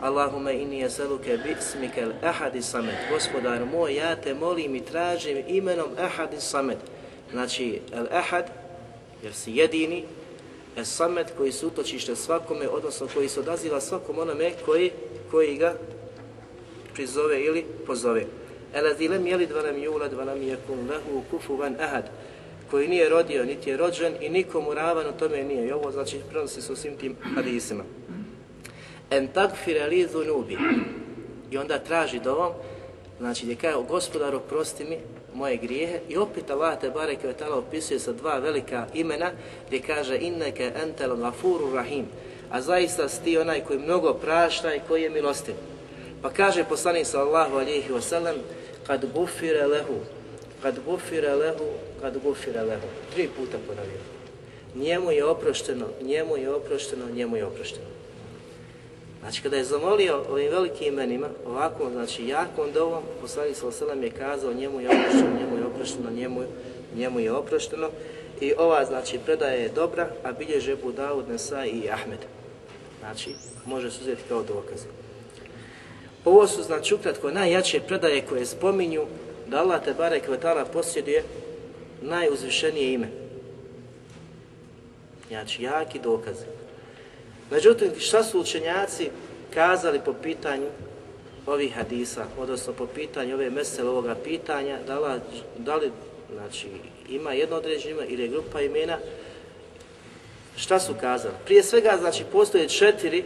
Allahumma 0.00 0.52
inni 0.52 0.84
yasaluka 0.84 1.42
bi 1.42 1.54
ismika 1.60 2.00
al-ahad 2.00 2.62
samad 2.62 2.94
Gospodar 3.10 3.64
moj, 3.72 3.94
ja 3.94 4.16
te 4.16 4.34
molim 4.34 4.74
i 4.74 4.84
tražim 4.84 5.44
imenom 5.48 5.88
ahad 5.98 6.30
samad 6.38 6.76
Znači, 7.30 7.80
al-ahad, 7.92 8.44
jer 9.22 9.34
si 9.34 9.52
jedini, 9.52 10.04
Esamet 10.76 11.32
koji 11.36 11.52
su 11.52 11.66
utočište 11.66 12.16
svakome, 12.16 12.68
odnosno 12.68 13.08
koji 13.14 13.28
se 13.28 13.40
odaziva 13.40 13.80
svakom 13.80 14.18
onome 14.18 14.52
koji, 14.64 14.90
koji 15.30 15.56
ga 15.56 15.74
prizove 16.94 17.44
ili 17.44 17.64
pozove. 17.86 18.24
Elazi 18.74 19.08
lem 19.08 19.26
jelid 19.26 19.52
vanem 19.52 19.82
julad 19.82 20.12
valam 20.12 20.38
lehu 20.88 21.22
kufu 21.30 21.56
van 21.56 21.76
ahad 21.80 22.10
koji 22.70 22.88
nije 22.88 23.08
rodio, 23.08 23.44
niti 23.44 23.70
je 23.70 23.76
rođen 23.76 24.14
i 24.20 24.28
nikomu 24.28 24.74
ravan 24.74 25.06
u 25.06 25.18
tome 25.18 25.42
nije. 25.42 25.68
I 25.68 25.72
ovo 25.72 25.92
znači 25.92 26.20
prenosi 26.30 26.62
se 26.62 26.72
u 26.72 26.76
svim 26.76 26.96
tim 26.96 27.16
hadisima. 27.34 27.84
En 29.10 29.28
tagfir 29.28 29.88
li 29.88 30.08
zunubi. 30.12 30.58
I 31.50 31.58
onda 31.58 31.78
traži 31.78 32.20
dovom, 32.20 32.52
znači 33.18 33.44
gdje 33.44 33.56
kaže, 33.56 33.76
gospodaru, 33.88 34.40
prosti 34.40 34.84
mi 34.84 34.98
moje 35.34 35.56
grijehe. 35.56 36.00
I 36.08 36.16
opet 36.16 36.50
Allah 36.50 36.80
te 36.80 36.90
barek 36.90 37.24
je 37.24 37.32
tala 37.32 37.56
opisuje 37.56 38.00
sa 38.00 38.12
dva 38.12 38.38
velika 38.38 38.86
imena 38.94 39.30
gdje 39.66 39.80
kaže 39.80 40.18
inneke 40.18 40.72
entel 40.82 41.16
gafurur 41.16 41.74
rahim. 41.74 42.06
A 42.50 42.60
zaista 42.60 43.08
si 43.08 43.38
onaj 43.38 43.64
koji 43.64 43.78
mnogo 43.78 44.14
prašta 44.14 44.74
i 44.74 44.80
koji 44.88 45.02
je 45.02 45.10
milostiv. 45.10 45.54
Pa 46.22 46.30
kaže 46.30 46.64
poslanik 46.64 47.06
sallahu 47.06 47.56
alihi 47.56 47.92
wasallam, 47.92 48.34
kad 48.86 49.04
gufire 49.12 49.66
lehu, 49.66 50.00
kad 50.62 50.74
gufire 50.86 51.34
lehu, 51.34 51.64
kad 52.00 52.18
gufire 52.18 52.62
lehu. 52.62 52.88
Tri 53.14 53.28
puta 53.36 53.58
ponovio. 53.66 54.00
Njemu 54.74 55.10
je 55.10 55.24
oprošteno, 55.24 55.86
njemu 56.02 56.36
je 56.36 56.54
oprošteno, 56.54 57.04
njemu 57.14 57.36
je 57.36 57.44
oprošteno. 57.44 57.93
Znači, 59.24 59.42
kada 59.42 59.56
je 59.56 59.64
zamolio 59.64 60.22
ovim 60.30 60.50
velikim 60.50 60.88
imenima, 60.88 61.28
ovako, 61.46 61.90
znači, 61.90 62.28
jakom 62.28 62.72
dovom, 62.72 63.02
poslanik 63.20 63.56
sa 63.56 63.66
osalam 63.66 64.02
je 64.02 64.10
kazao 64.10 64.52
njemu 64.52 64.80
je 64.80 64.88
oprošteno, 64.88 65.38
njemu 65.40 65.56
je 65.56 65.64
oprošteno, 65.64 66.10
njemu, 66.10 66.42
njemu 66.96 67.20
je 67.20 67.32
oprošteno. 67.32 67.90
I 68.40 68.52
ova, 68.58 68.84
znači, 68.84 69.18
predaja 69.26 69.52
je 69.52 69.68
dobra, 69.68 70.08
a 70.24 70.32
bilježe 70.32 70.72
Ebu 70.72 70.92
Dawud, 70.92 71.28
Nesa 71.28 71.66
i 71.66 71.90
Ahmed. 71.90 72.18
Znači, 73.00 73.34
može 73.66 73.90
se 73.90 73.98
uzeti 74.02 74.22
kao 74.28 74.42
dokaz. 74.42 74.80
Ovo 76.24 76.46
su, 76.46 76.62
znači, 76.62 76.94
ukratko, 76.94 77.30
najjače 77.30 77.80
predaje 77.80 78.26
koje 78.28 78.46
spominju 78.46 79.02
da 79.46 79.58
Allah 79.58 79.84
te 79.84 79.94
bare 79.94 80.20
kvetala 80.20 80.64
posjeduje 80.64 81.24
najuzvišenije 82.02 82.92
ime. 82.92 83.08
Znači, 85.28 85.62
jaki 85.62 85.98
dokaz. 85.98 86.36
Međutim, 87.50 87.90
šta 87.98 88.24
su 88.24 88.40
učenjaci 88.40 89.10
kazali 89.54 90.00
po 90.04 90.12
pitanju 90.12 90.66
ovih 91.46 91.74
hadisa, 91.74 92.26
odnosno 92.38 92.72
po 92.72 92.86
pitanju 92.86 93.34
ove 93.34 93.50
mesele 93.50 93.90
ovoga 93.90 94.14
pitanja, 94.14 94.78
da 94.86 94.98
li, 94.98 95.20
da 95.58 95.76
li 95.76 95.90
znači, 96.32 96.66
ima 97.08 97.32
jedno 97.32 97.56
određeno 97.56 98.00
ime 98.00 98.06
ili 98.08 98.22
je 98.22 98.28
grupa 98.28 98.60
imena, 98.60 98.98
šta 100.56 100.80
su 100.80 100.94
kazali? 101.00 101.34
Prije 101.44 101.62
svega, 101.62 101.96
znači, 102.00 102.24
postoje 102.32 102.68
četiri 102.68 103.24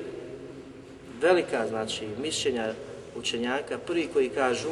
velika, 1.20 1.66
znači, 1.68 2.06
mišljenja 2.22 2.72
učenjaka. 3.16 3.78
Prvi 3.78 4.08
koji 4.12 4.28
kažu 4.28 4.68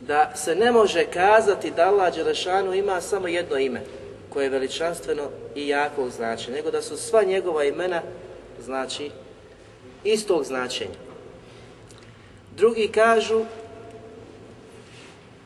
da 0.00 0.32
se 0.36 0.54
ne 0.54 0.72
može 0.72 1.04
kazati 1.04 1.70
da 1.70 1.88
Allah 1.88 2.14
Đelešanu 2.14 2.74
ima 2.74 3.00
samo 3.00 3.28
jedno 3.28 3.58
ime 3.58 3.80
koje 4.32 4.44
je 4.44 4.50
veličanstveno 4.50 5.22
i 5.54 5.68
jakog 5.68 6.10
značenja, 6.10 6.56
nego 6.56 6.70
da 6.70 6.82
su 6.82 6.96
sva 6.96 7.22
njegova 7.22 7.64
imena 7.64 8.02
znači 8.64 9.10
istog 10.04 10.44
značenja. 10.44 10.98
Drugi 12.56 12.88
kažu 12.88 13.44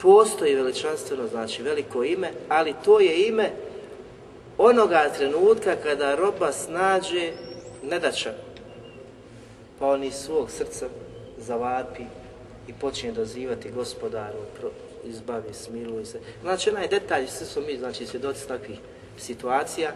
postoji 0.03 0.55
veličanstveno, 0.55 1.27
znači 1.29 1.63
veliko 1.63 2.05
ime, 2.05 2.31
ali 2.49 2.75
to 2.85 3.01
je 3.01 3.29
ime 3.29 3.51
onoga 4.59 5.11
trenutka 5.17 5.77
kada 5.83 6.15
roba 6.15 6.53
snađe 6.53 7.33
nedača, 7.83 8.33
pa 9.79 9.87
on 9.87 10.05
iz 10.05 10.15
svog 10.15 10.51
srca 10.51 10.87
zavapi 11.39 12.03
i 12.69 12.73
počinje 12.73 13.13
dozivati 13.13 13.71
gospodaru, 13.71 14.39
izbavi, 15.09 15.55
smiluj 15.55 16.05
se. 16.05 16.21
Znači, 16.43 16.71
onaj 16.71 16.89
detalj, 16.89 17.27
svi 17.27 17.47
smo 17.47 17.63
mi, 17.63 17.79
znači, 17.79 18.07
svjedoci 18.07 18.49
takvih 18.49 18.79
situacija, 19.19 19.93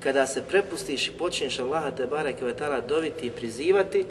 kada 0.00 0.26
se 0.26 0.42
prepustiš 0.48 1.08
i 1.08 1.12
počneš 1.12 1.58
Allaha 1.58 1.90
te 1.90 2.06
bareke 2.06 2.44
ve 2.44 2.56
taala 2.56 2.80
doviti 2.80 3.26
i 3.26 3.30
prizivati 3.30 4.04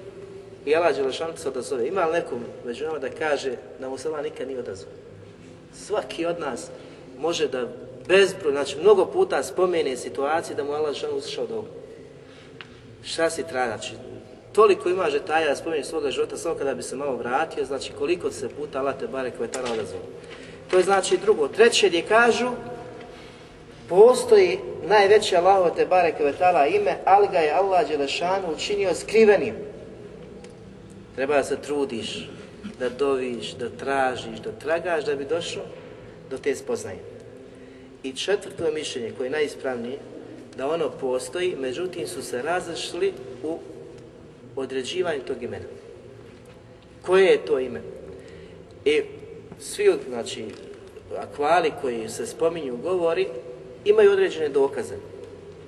i 0.66 0.76
Allah 0.76 0.96
dželle 0.96 1.38
se 1.38 1.48
odazove. 1.50 1.88
Ima 1.88 2.06
li 2.06 2.14
nekom 2.14 2.40
među 2.66 2.86
nama 2.86 3.00
da 3.00 3.10
kaže 3.10 3.52
da 3.80 3.90
mu 3.90 3.98
se 3.98 4.08
Allah 4.08 4.24
nikad 4.24 4.48
nije 4.48 4.60
odazvao? 4.60 4.94
Svaki 5.74 6.26
od 6.26 6.40
nas 6.40 6.70
može 7.18 7.48
da 7.48 7.68
bezbroj, 8.08 8.52
znači 8.52 8.78
mnogo 8.80 9.06
puta 9.06 9.44
spomene 9.44 9.98
situacije 9.98 10.56
da 10.56 10.64
mu 10.64 10.72
Allah 10.72 10.96
dželle 10.96 11.14
uslišao 11.14 11.48
dobu. 11.48 11.68
Šta 13.04 13.30
si 13.30 13.48
traži? 13.48 13.68
Znači, 13.68 13.94
toliko 14.58 14.90
ima 14.90 15.10
žetaja 15.10 15.50
da 15.50 15.56
spominje 15.56 15.84
svoga 15.84 16.12
života 16.12 16.38
samo 16.38 16.56
kada 16.56 16.74
bi 16.74 16.84
se 16.84 16.96
malo 16.96 17.16
vratio, 17.16 17.66
znači 17.66 17.92
koliko 17.98 18.32
se 18.32 18.50
puta 18.50 18.80
Allah 18.80 18.96
te 19.00 19.08
barek 19.08 19.34
vetara 19.40 19.72
odazvao. 19.74 20.02
To 20.72 20.78
je 20.78 20.84
znači 20.84 21.18
drugo. 21.18 21.48
Treće 21.48 21.88
gdje 21.88 22.02
kažu, 22.02 22.50
postoji 23.90 24.60
najveće 24.88 25.38
Allaho 25.38 25.70
te 25.70 25.86
barek 25.86 26.16
ime, 26.76 26.98
ali 27.06 27.28
ga 27.32 27.38
je 27.38 27.52
Allah 27.52 27.88
Đelešanu 27.88 28.54
učinio 28.56 28.96
skrivenim. 28.96 29.56
Treba 31.16 31.36
da 31.36 31.44
se 31.44 31.62
trudiš, 31.62 32.30
da 32.80 32.90
doviš, 32.90 33.54
da 33.54 33.70
tražiš, 33.70 34.40
da 34.40 34.52
tragaš 34.52 35.06
da 35.06 35.16
bi 35.16 35.26
došao 35.26 35.64
do 36.30 36.38
te 36.38 36.56
spoznaje. 36.56 37.00
I 38.04 38.12
četvrto 38.12 38.72
mišljenje 38.74 39.14
koje 39.18 39.28
je 39.28 39.32
najispravnije, 39.32 40.00
da 40.58 40.70
ono 40.70 40.90
postoji, 40.90 41.56
međutim 41.60 42.08
su 42.08 42.24
se 42.24 42.42
razašli 42.42 43.14
u 43.44 43.60
određivanju 44.62 45.22
tog 45.28 45.44
imena. 45.44 45.66
Koje 47.02 47.26
je 47.26 47.46
to 47.46 47.60
ime? 47.60 47.82
I 48.86 49.02
svi, 49.60 49.94
znači, 50.10 50.46
akvali 51.18 51.72
koji 51.82 52.10
se 52.10 52.26
spominju 52.26 52.74
u 52.74 52.78
govori, 52.78 53.28
imaju 53.86 54.12
određene 54.12 54.50
dokaze. 54.50 54.96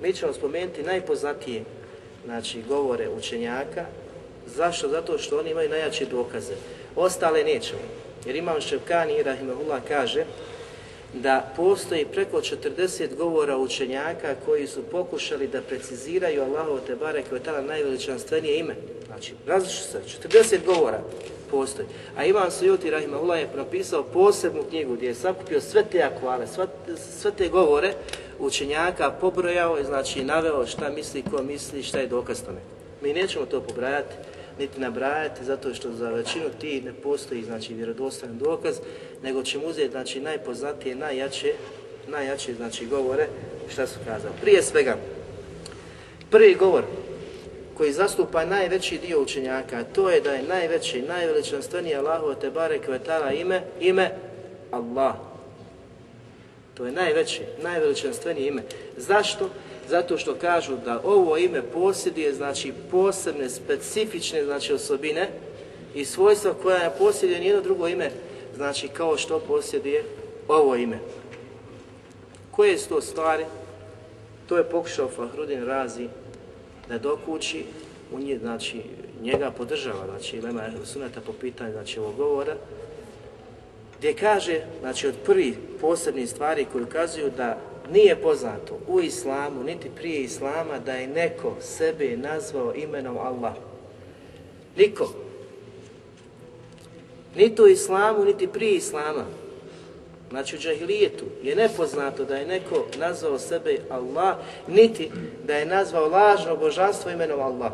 Mi 0.01 0.13
ćemo 0.13 0.33
spomenuti 0.33 0.83
najpoznatije 0.83 1.63
znači, 2.25 2.61
govore 2.69 3.09
učenjaka. 3.09 3.85
Zašto? 4.47 4.89
Zato 4.89 5.17
što 5.17 5.39
oni 5.39 5.51
imaju 5.51 5.69
najjače 5.69 6.05
dokaze. 6.05 6.53
Ostale 6.95 7.43
nećemo. 7.43 7.81
Jer 8.25 8.35
Imam 8.35 8.61
Ševkani, 8.61 9.23
Rahimahullah, 9.23 9.81
kaže 9.87 10.25
da 11.13 11.53
postoji 11.55 12.05
preko 12.05 12.37
40 12.37 13.15
govora 13.15 13.57
učenjaka 13.57 14.35
koji 14.45 14.67
su 14.67 14.83
pokušali 14.83 15.47
da 15.47 15.61
preciziraju 15.61 16.43
Allahov 16.43 16.79
te 16.87 16.95
bare 16.95 17.23
koje 17.29 17.39
je 17.39 17.43
tala 17.43 17.61
najveličanstvenije 17.61 18.59
ime. 18.59 18.75
Znači, 19.07 19.33
različno 19.47 19.85
se, 19.85 20.01
40 20.29 20.65
govora 20.65 20.99
postoji. 21.51 21.87
A 22.17 22.25
Imam 22.25 22.51
Sujuti 22.51 22.89
Rahimahullah 22.89 23.39
je 23.39 23.49
napisao 23.55 24.03
posebnu 24.03 24.63
knjigu 24.69 24.95
gdje 24.95 25.07
je 25.07 25.15
sakupio 25.15 25.61
sve 25.61 25.83
te 25.91 26.03
akvale, 26.03 26.47
sve, 26.47 26.67
sve 27.19 27.31
te 27.31 27.47
govore 27.47 27.93
učenjaka, 28.39 29.11
pobrojao 29.11 29.79
i 29.79 29.83
znači 29.83 30.23
naveo 30.23 30.67
šta 30.67 30.89
misli, 30.89 31.23
ko 31.31 31.43
misli, 31.43 31.83
šta 31.83 31.99
je 31.99 32.07
dokaz 32.07 32.43
tome. 32.43 32.59
Mi 33.01 33.13
nećemo 33.13 33.45
to 33.45 33.61
pobrajati, 33.61 34.15
niti 34.59 34.79
nabrajati, 34.79 35.45
zato 35.45 35.73
što 35.73 35.91
za 35.91 36.09
većinu 36.09 36.45
ti 36.61 36.81
ne 36.81 36.93
postoji 36.93 37.43
znači 37.43 37.73
vjerodostojan 37.73 38.37
dokaz, 38.37 38.79
nego 39.23 39.43
ćemo 39.43 39.67
uzeti 39.67 39.91
znači 39.91 40.19
najpoznatije, 40.19 40.95
najjače, 40.95 41.53
najjače 42.07 42.53
znači 42.53 42.85
govore 42.85 43.27
šta 43.69 43.87
su 43.87 43.99
kazali. 44.05 44.33
Prije 44.41 44.63
svega, 44.63 44.97
prvi 46.29 46.55
govor 46.55 46.83
koji 47.77 47.93
zastupa 47.93 48.45
najveći 48.45 48.97
dio 48.97 49.21
učenjaka, 49.21 49.83
to 49.83 50.09
je 50.09 50.21
da 50.21 50.31
je 50.31 50.43
najveći, 50.43 51.01
najveličanstveniji 51.01 51.95
Allahu 51.95 52.35
te 52.41 52.49
barek 52.49 52.87
vetala 52.87 53.31
ime, 53.31 53.61
ime 53.79 54.11
Allah. 54.71 55.15
To 56.73 56.85
je 56.85 56.91
najveće, 56.91 57.41
najveličanstvenije 57.63 58.47
ime. 58.47 58.63
Zašto? 58.97 59.49
Zato 59.89 60.17
što 60.17 60.35
kažu 60.35 60.77
da 60.85 61.01
ovo 61.03 61.37
ime 61.37 61.61
posjeduje 61.61 62.33
znači 62.33 62.73
posebne, 62.91 63.49
specifične 63.49 64.43
znači 64.45 64.73
osobine 64.73 65.29
i 65.95 66.05
svojstva 66.05 66.53
koja 66.53 66.79
ne 66.79 66.91
posjeduje 66.97 67.39
nijedno 67.39 67.61
drugo 67.61 67.87
ime, 67.87 68.11
znači 68.55 68.87
kao 68.87 69.17
što 69.17 69.39
posjeduje 69.39 70.03
ovo 70.47 70.75
ime. 70.75 70.99
Koje 72.51 72.77
su 72.77 72.89
to 72.89 73.01
stvari? 73.01 73.45
To 74.47 74.57
je 74.57 74.69
pokušao 74.69 75.09
Fahrudin 75.09 75.65
Razi 75.65 76.07
da 76.89 76.97
dokući 76.97 77.65
u 78.11 78.19
nje, 78.19 78.37
znači 78.37 78.81
njega 79.21 79.51
podržava, 79.51 80.05
znači 80.05 80.41
Lema 80.41 80.63
Sunata 80.85 81.21
po 81.21 81.33
pitanju 81.33 81.71
znači 81.71 81.99
ovog 81.99 82.15
govora, 82.15 82.55
gdje 83.97 84.13
kaže, 84.13 84.61
znači 84.79 85.07
od 85.07 85.15
prvi 85.25 85.57
posebnih 85.81 86.29
stvari 86.29 86.65
koji 86.71 86.83
ukazuju 86.83 87.31
da 87.37 87.57
nije 87.91 88.15
poznato 88.15 88.79
u 88.87 89.01
islamu, 89.01 89.63
niti 89.63 89.89
prije 89.95 90.21
islama, 90.21 90.79
da 90.85 90.93
je 90.93 91.07
neko 91.07 91.55
sebe 91.61 92.17
nazvao 92.17 92.73
imenom 92.75 93.17
Allah. 93.17 93.53
Niko. 94.77 95.13
Niti 97.35 97.61
u 97.61 97.67
islamu, 97.67 98.25
niti 98.25 98.47
prije 98.47 98.75
islama. 98.75 99.25
Znači 100.29 100.55
u 100.55 100.59
džahilijetu 100.59 101.25
je 101.43 101.55
nepoznato 101.55 102.25
da 102.25 102.35
je 102.35 102.47
neko 102.47 102.85
nazvao 102.99 103.39
sebe 103.39 103.77
Allah, 103.89 104.37
niti 104.67 105.11
da 105.45 105.55
je 105.55 105.65
nazvao 105.65 106.07
lažno 106.07 106.55
božanstvo 106.55 107.11
imenom 107.11 107.39
Allah. 107.39 107.71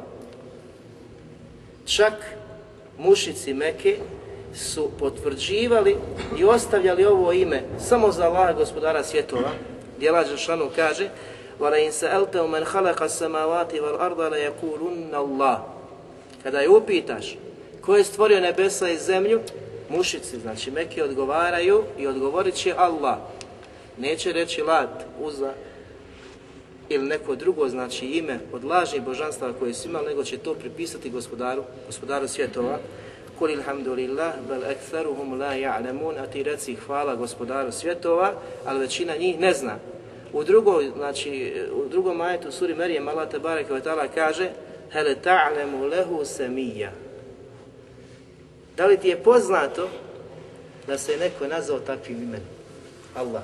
Čak 1.86 2.14
mušici 2.98 3.54
Meke 3.54 3.98
su 4.56 4.90
potvrđivali 5.00 5.96
i 6.40 6.44
ostavljali 6.44 7.06
ovo 7.06 7.32
ime 7.32 7.62
samo 7.80 8.12
za 8.12 8.26
Allah 8.26 8.56
gospodara 8.58 9.04
svjetova, 9.04 9.52
gdje 9.97 10.09
Allah 10.09 10.27
Žešanu 10.29 10.71
kaže 10.77 11.09
وَلَا 11.61 11.77
إِنْ 11.77 11.93
سَأَلْتَهُ 11.93 12.47
مَنْ 12.47 12.65
خَلَقَ 12.65 13.03
السَّمَاوَاتِ 13.03 13.73
وَالْأَرْضَ 13.75 14.21
لَيَكُولُنَّ 14.33 15.13
اللَّهِ 15.13 15.59
Kada 16.43 16.61
je 16.61 16.69
upitaš 16.69 17.37
ko 17.81 17.97
je 17.97 18.05
stvorio 18.05 18.41
nebesa 18.41 18.89
i 18.89 18.99
zemlju, 18.99 19.41
mušici, 19.89 20.41
znači 20.41 20.71
Meki 20.71 21.03
odgovaraju 21.03 21.85
i 21.99 22.07
odgovorit 22.07 22.55
će 22.55 22.75
Allah. 22.77 23.19
Neće 23.99 24.33
reći 24.33 24.63
Lat, 24.63 25.05
Uza 25.21 25.53
ili 26.89 27.09
neko 27.09 27.35
drugo 27.35 27.69
znači 27.69 28.07
ime 28.07 28.39
od 28.53 28.65
lažnih 28.65 29.03
božanstava 29.03 29.53
koje 29.53 29.75
su 29.75 29.89
imali, 29.89 30.07
nego 30.07 30.25
će 30.25 30.39
to 30.39 30.55
pripisati 30.55 31.11
gospodaru, 31.11 31.63
gospodaru 31.87 32.29
svjetova. 32.29 32.79
Kul 33.40 33.50
ilhamdulillah, 33.50 34.34
bel 34.50 34.64
ektheruhum 34.64 35.40
la 35.40 35.54
ja'lemun, 35.54 36.18
a 36.18 36.28
ti 36.28 36.44
reci 36.44 36.76
hvala 36.76 37.16
gospodaru 37.16 37.72
svjetova, 37.72 38.34
ali 38.66 38.80
većina 38.80 39.16
njih 39.16 39.40
ne 39.40 39.54
zna. 39.54 39.76
U 40.34 40.44
drugom, 40.44 40.92
znači, 40.96 41.54
u 41.74 41.90
drugom 41.90 42.18
majetu 42.18 42.52
suri 42.52 42.76
Merijem, 42.76 43.08
Allah 43.08 43.30
te 43.30 43.40
barek 43.40 43.68
kaže 44.16 44.50
Hele 44.92 45.16
ta'lemu 45.16 45.90
lehu 45.90 46.26
semija. 46.26 46.92
Da 48.78 48.86
li 48.86 48.98
ti 48.98 49.10
je 49.10 49.24
poznato 49.24 49.90
da 50.88 50.98
se 50.98 51.18
neko 51.18 51.48
nazvao 51.48 51.80
takvim 51.80 52.18
imenom? 52.18 52.48
Allah. 53.16 53.44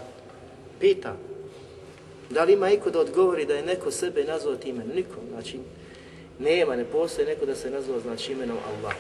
Pita. 0.80 1.16
Da 2.30 2.44
li 2.44 2.54
ima 2.54 2.70
iko 2.70 2.90
da 2.90 3.00
odgovori 3.00 3.46
da 3.46 3.54
je 3.54 3.66
neko 3.66 3.92
sebe 3.92 4.24
nazvao 4.24 4.56
tim 4.56 4.76
imenom? 4.76 4.96
Niko. 4.96 5.16
Znači, 5.32 5.60
nema, 6.40 6.76
ne 6.76 6.86
postoji 6.86 7.28
neko 7.28 7.46
da 7.46 7.56
se 7.56 7.70
nazvao 7.70 8.00
znači 8.00 8.32
imenom 8.32 8.58
Allah. 8.58 8.94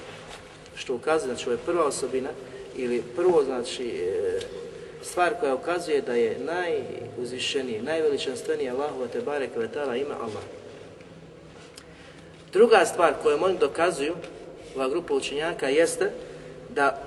Što 0.75 0.95
ukazuje, 0.95 1.33
znači 1.33 1.49
ovo 1.49 1.53
je 1.53 1.65
prva 1.65 1.85
osobina 1.85 2.29
ili 2.75 3.03
prvo 3.15 3.43
znači 3.43 3.87
e, 3.87 4.39
stvar 5.01 5.33
koja 5.39 5.55
ukazuje 5.55 6.01
da 6.01 6.13
je 6.13 6.39
najuzvišeniji, 6.39 7.81
najveličanstveniji 7.81 8.69
Allahu 8.69 9.07
te 9.13 9.21
barek 9.21 9.49
vetala 9.55 9.95
ima 9.95 10.13
Allah. 10.13 10.43
Druga 12.53 12.85
stvar 12.85 13.13
koju 13.23 13.43
oni 13.43 13.57
dokazuju 13.57 14.15
ova 14.75 14.89
grupa 14.89 15.13
učenjaka 15.13 15.69
jeste 15.69 16.11
da 16.69 17.01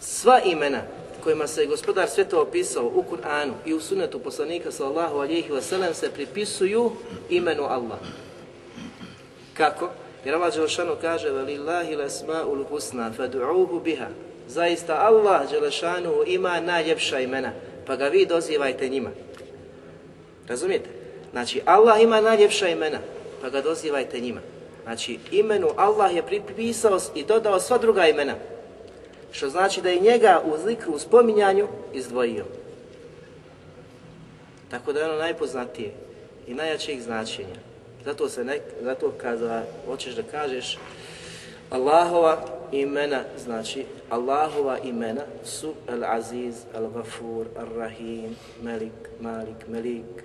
sva 0.00 0.40
imena 0.44 0.82
kojima 1.24 1.46
se 1.46 1.66
gospodar 1.66 2.08
sveta 2.08 2.40
opisao 2.40 2.84
u 2.94 3.04
Kur'anu 3.10 3.52
i 3.66 3.74
u 3.74 3.80
sunnetu 3.80 4.18
poslanika 4.18 4.70
sallallahu 4.72 5.18
alihi 5.18 5.50
wasallam 5.50 5.94
se 5.94 6.10
pripisuju 6.10 6.92
imenu 7.30 7.62
Allah. 7.62 7.98
Kako? 9.54 9.90
Jer 10.25 10.35
Allah 10.35 10.53
Đelešanu 10.53 10.95
kaže 11.01 11.27
وَلِلَّهِ 11.31 11.87
الْأَسْمَاءُ 11.95 12.47
الْحُسْنَا 12.47 13.11
فَدُعُوهُ 13.17 13.83
biha. 13.83 14.07
Zaista 14.47 14.95
Allah 14.95 15.51
Đelešanu 15.51 16.23
ima 16.27 16.59
najljepša 16.59 17.19
imena, 17.19 17.51
pa 17.87 17.95
ga 17.95 18.07
vi 18.07 18.25
dozivajte 18.25 18.89
njima. 18.89 19.09
Razumijete? 20.47 20.89
Znači, 21.31 21.61
Allah 21.65 22.01
ima 22.01 22.21
najljepša 22.21 22.67
imena, 22.67 22.99
pa 23.41 23.49
ga 23.49 23.61
dozivajte 23.61 24.19
njima. 24.19 24.41
Znači, 24.83 25.19
imenu 25.31 25.67
Allah 25.75 26.15
je 26.15 26.23
pripisao 26.23 26.99
i 27.15 27.23
dodao 27.23 27.59
sva 27.59 27.77
druga 27.77 28.07
imena. 28.07 28.35
Što 29.31 29.49
znači 29.49 29.81
da 29.81 29.89
je 29.89 29.99
njega 29.99 30.41
u 30.45 30.67
zikru, 30.67 30.93
u 30.93 30.99
spominjanju, 30.99 31.67
izdvojio. 31.93 32.45
Tako 34.71 34.93
da 34.93 34.99
je 34.99 35.05
ono 35.05 35.17
najpoznatije 35.17 35.91
i 36.47 36.53
najjačijih 36.53 37.03
značenja. 37.03 37.66
Zato 38.08 38.28
se 38.28 38.44
ne, 38.44 38.60
zato 38.82 39.12
kada 39.18 39.64
hoćeš 39.86 40.14
da 40.14 40.22
kažeš 40.22 40.78
Allahova 41.70 42.38
imena, 42.72 43.20
znači 43.38 43.84
Allahova 44.10 44.78
imena 44.78 45.20
su 45.44 45.74
Al-Aziz, 45.88 46.54
Al-Ghafur, 46.74 47.46
Al-Rahim, 47.56 48.36
Malik, 48.62 48.92
Malik, 49.20 49.68
Melik, 49.68 50.24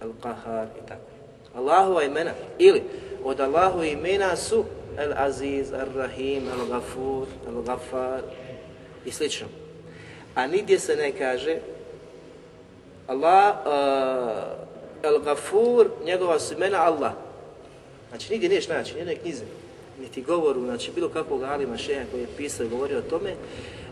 Al-Qahar 0.00 0.66
i 0.84 0.88
tako. 0.88 1.10
Allahova 1.54 2.02
imena 2.02 2.30
ili 2.58 2.82
od 3.24 3.40
Allahu 3.40 3.82
imena 3.82 4.36
su 4.36 4.64
Al-Aziz, 4.98 5.72
Al-Rahim, 5.72 6.42
Al-Ghafur, 6.58 7.26
Al-Ghafar 7.48 8.20
i 9.04 9.10
slično. 9.10 9.46
A 10.34 10.46
nigdje 10.46 10.78
se 10.78 10.96
ne 10.96 11.12
kaže 11.12 11.58
Allah, 13.06 13.56
uh, 13.66 14.67
El 15.02 15.18
Gafur, 15.18 15.88
njegova 16.04 16.38
su 16.38 16.54
imena 16.54 16.82
Allah. 16.82 17.12
Znači 18.08 18.32
nigdje 18.32 18.48
niješ 18.48 18.68
naći, 18.68 18.94
nijednoj 18.94 19.16
knjize, 19.16 19.44
niti 20.00 20.22
govoru, 20.22 20.60
znači 20.60 20.90
bilo 20.94 21.08
kakvog 21.08 21.42
alima 21.42 21.76
šeha 21.76 22.04
koji 22.10 22.20
je 22.20 22.28
pisao 22.36 22.66
i 22.66 22.68
govorio 22.68 22.98
o 22.98 23.10
tome, 23.10 23.34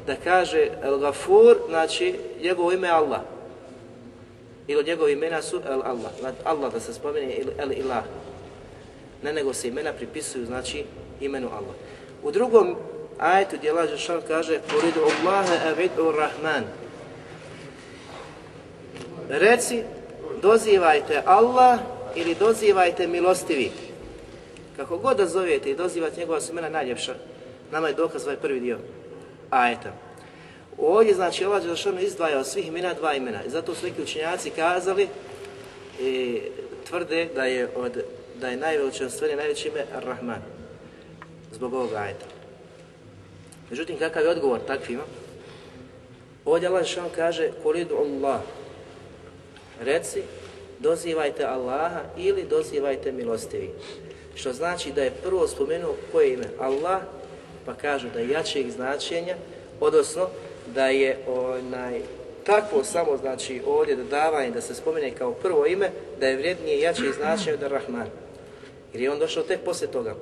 da 0.06 0.16
kaže 0.24 0.68
El 0.82 0.98
Gafur, 0.98 1.56
znači 1.68 2.14
njegovo 2.42 2.72
ime 2.72 2.88
Allah. 2.88 3.20
Ili 4.66 4.80
od 4.80 4.86
njegove 4.86 5.12
imena 5.12 5.42
su 5.42 5.60
El 5.66 5.82
Allah. 5.82 6.12
Znači, 6.20 6.36
Allah 6.44 6.72
da 6.72 6.80
se 6.80 6.94
spomene 6.94 7.36
El 7.58 7.72
Ilah 7.72 8.04
ne 9.22 9.32
nego 9.32 9.54
se 9.54 9.68
imena 9.68 9.92
pripisuju, 9.92 10.46
znači, 10.46 10.84
imenu 11.20 11.48
Allah. 11.48 11.74
U 12.22 12.30
drugom 12.30 12.76
ajetu 13.18 13.56
gdje 13.56 13.70
Allah 13.70 13.90
Žešan 13.90 14.20
kaže 14.28 14.60
Kuridu 14.70 15.00
Allahe 15.00 15.68
avidu 15.68 16.12
Rahman 16.12 16.64
Reci, 19.28 19.82
dozivajte 20.42 21.22
Allah 21.26 21.78
ili 22.14 22.34
dozivajte 22.34 23.06
milostivi. 23.06 23.70
Kako 24.76 24.98
god 24.98 25.16
da 25.16 25.26
zovete 25.26 25.70
i 25.70 25.76
dozivate 25.76 26.20
njegova 26.20 26.40
su 26.40 26.54
najljepša, 26.54 27.14
nama 27.72 27.88
je 27.88 27.94
dokaz 27.94 28.24
ovaj 28.24 28.36
prvi 28.36 28.60
dio 28.60 28.78
ajeta. 29.50 29.92
Ovdje 30.78 31.14
znači 31.14 31.44
Allah 31.44 31.62
Žešan 31.62 31.98
izdvaja 32.00 32.38
od 32.38 32.46
svih 32.46 32.66
imena 32.66 32.94
dva 32.94 33.14
imena 33.14 33.44
i 33.44 33.50
zato 33.50 33.74
su 33.74 33.86
neki 33.86 34.02
učenjaci 34.02 34.50
kazali 34.50 35.08
i 36.00 36.40
tvrde 36.88 37.28
da 37.34 37.44
je 37.44 37.68
od 37.76 38.02
da 38.40 38.48
je 38.48 38.56
najveličanstveni 38.56 39.36
najveće 39.36 39.68
ime 39.68 39.84
Ar-Rahman. 39.96 40.40
Zbog 41.52 41.74
ovog 41.74 41.92
ajeta. 41.92 42.26
Međutim, 43.70 43.98
kakav 43.98 44.22
je 44.22 44.30
odgovor 44.30 44.60
takvima? 44.66 45.02
Ovdje 46.44 46.68
Allah 46.68 46.86
što 46.86 47.08
kaže, 47.14 47.50
kolidu 47.62 47.96
Allah. 47.96 48.40
Reci, 49.80 50.22
dozivajte 50.78 51.44
Allaha 51.44 52.00
ili 52.16 52.44
dozivajte 52.44 53.12
milostivi. 53.12 53.70
Što 54.34 54.52
znači 54.52 54.92
da 54.92 55.02
je 55.02 55.12
prvo 55.24 55.48
spomenuo 55.48 55.94
koje 56.12 56.32
ime? 56.32 56.46
Allah, 56.58 57.00
pa 57.66 57.74
kažu 57.74 58.08
da 58.14 58.20
je 58.20 58.28
jačeg 58.28 58.70
značenja, 58.70 59.36
odnosno 59.80 60.28
da 60.74 60.86
je 60.86 61.18
onaj 61.26 62.00
takvo 62.44 62.84
samo 62.84 63.16
znači 63.16 63.62
ovdje 63.66 63.96
dodavanje 63.96 64.50
da 64.50 64.60
se 64.60 64.74
spomene 64.74 65.10
kao 65.10 65.32
prvo 65.32 65.66
ime, 65.66 65.90
da 66.20 66.26
je 66.26 66.36
vrijednije 66.36 66.80
jače 66.80 67.12
značenje 67.12 67.54
od 67.54 67.72
Rahman. 67.72 68.06
Jer 68.92 69.02
je 69.02 69.10
on 69.10 69.18
došao 69.18 69.42
tek 69.42 69.60
poslije 69.60 69.90
toga. 69.90 70.14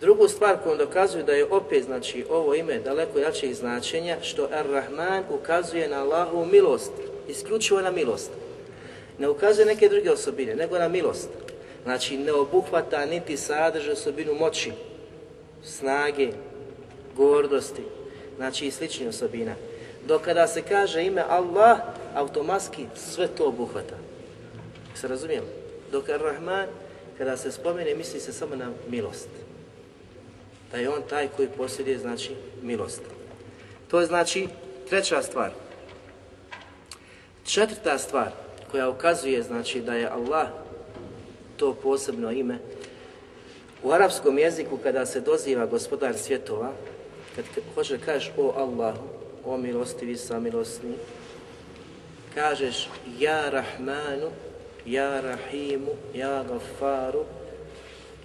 Drugu 0.00 0.28
stvar 0.28 0.56
koju 0.64 0.76
dokazuje 0.76 1.24
da 1.24 1.32
je 1.32 1.44
opet 1.44 1.84
znači 1.84 2.24
ovo 2.30 2.54
ime 2.54 2.78
daleko 2.78 3.18
jače 3.18 3.54
značenja, 3.54 4.16
što 4.22 4.48
Ar-Rahman 4.52 5.22
ukazuje 5.30 5.88
na 5.88 6.02
Allahu 6.02 6.44
milost, 6.44 6.92
isključivo 7.28 7.80
na 7.80 7.90
milost. 7.90 8.30
Ne 9.18 9.28
ukazuje 9.28 9.66
neke 9.66 9.88
druge 9.88 10.10
osobine, 10.10 10.54
nego 10.54 10.78
na 10.78 10.88
milost. 10.88 11.28
Znači 11.84 12.18
ne 12.18 12.32
obuhvata 12.32 13.06
niti 13.06 13.36
sadrže 13.36 13.92
osobinu 13.92 14.34
moći, 14.34 14.72
snage, 15.64 16.32
gordosti, 17.16 17.82
znači 18.36 18.66
i 18.66 18.70
sličnih 18.70 19.08
osobina. 19.08 19.54
Dok 20.06 20.22
kada 20.22 20.46
se 20.46 20.62
kaže 20.62 21.04
ime 21.04 21.22
Allah, 21.28 21.78
automatski 22.14 22.86
sve 22.94 23.28
to 23.28 23.44
obuhvata. 23.44 23.96
Se 24.94 25.08
razumijemo? 25.08 25.46
Dok 25.92 26.08
Ar-Rahman, 26.08 26.66
kada 27.18 27.36
se 27.36 27.52
spomene, 27.52 27.94
misli 27.94 28.20
se 28.20 28.32
samo 28.32 28.56
na 28.56 28.70
milost. 28.88 29.28
Da 30.72 30.78
je 30.78 30.90
on 30.90 31.02
taj 31.10 31.28
koji 31.36 31.48
posjeduje, 31.48 31.98
znači, 31.98 32.30
milost. 32.62 33.02
To 33.88 34.00
je 34.00 34.06
znači 34.06 34.48
treća 34.88 35.22
stvar. 35.22 35.50
Četvrta 37.46 37.98
stvar 37.98 38.30
koja 38.70 38.88
ukazuje 38.88 39.42
znači 39.42 39.80
da 39.80 39.94
je 39.94 40.08
Allah 40.08 40.48
to 41.56 41.74
posebno 41.74 42.30
ime. 42.30 42.58
U 43.82 43.92
arapskom 43.92 44.38
jeziku 44.38 44.78
kada 44.82 45.06
se 45.06 45.20
doziva 45.20 45.66
gospodar 45.66 46.18
svjetova, 46.18 46.72
kad 47.36 47.44
hoće 47.74 47.98
kažeš 48.04 48.32
o 48.36 48.52
Allahu, 48.56 49.08
o 49.44 49.56
milostivi 49.56 50.16
samilosni, 50.16 50.94
kažeš 52.34 52.88
ja 53.18 53.50
Rahmanu, 53.50 54.30
ja 54.86 55.20
Rahimu, 55.20 55.90
ja 56.14 56.44
Gafaru, 56.48 57.24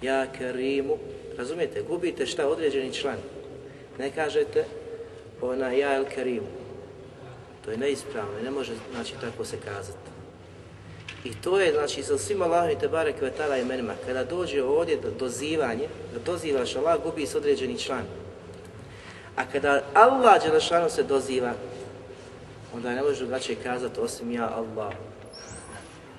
ja 0.02 0.26
Kerimu. 0.38 0.98
Razumijete? 1.38 1.82
Gubite 1.82 2.26
šta 2.26 2.48
određeni 2.48 2.92
član. 2.92 3.18
Ne 3.98 4.10
kažete 4.10 4.64
ona 5.40 5.70
ja 5.70 5.96
El 5.96 6.04
Kerimu. 6.04 6.61
To 7.64 7.70
je 7.70 7.76
neispravno 7.76 8.38
i 8.38 8.42
ne 8.42 8.50
može 8.50 8.72
znači 8.92 9.14
tako 9.20 9.44
se 9.44 9.56
kazati. 9.56 10.12
I 11.24 11.34
to 11.34 11.60
je 11.60 11.72
znači 11.72 12.02
sa 12.02 12.18
svim 12.18 12.42
Allahom 12.42 12.70
i 12.70 12.78
Tebare 12.78 13.12
Kvetala 13.12 13.56
imenima. 13.56 13.94
Kada 14.06 14.24
dođe 14.24 14.62
ovdje 14.62 14.96
do 14.96 15.10
dozivanje, 15.18 15.88
da 16.12 16.32
dozivaš 16.32 16.76
Allah, 16.76 17.02
gubi 17.04 17.26
se 17.26 17.38
određeni 17.38 17.78
član. 17.78 18.04
A 19.36 19.44
kada 19.52 19.82
Allah 19.94 20.42
Đelešanu 20.42 20.90
se 20.90 21.02
doziva, 21.02 21.52
onda 22.74 22.94
ne 22.94 23.02
može 23.02 23.18
drugačije 23.18 23.56
kazati 23.62 24.00
osim 24.00 24.32
ja 24.32 24.50
Allah. 24.56 24.92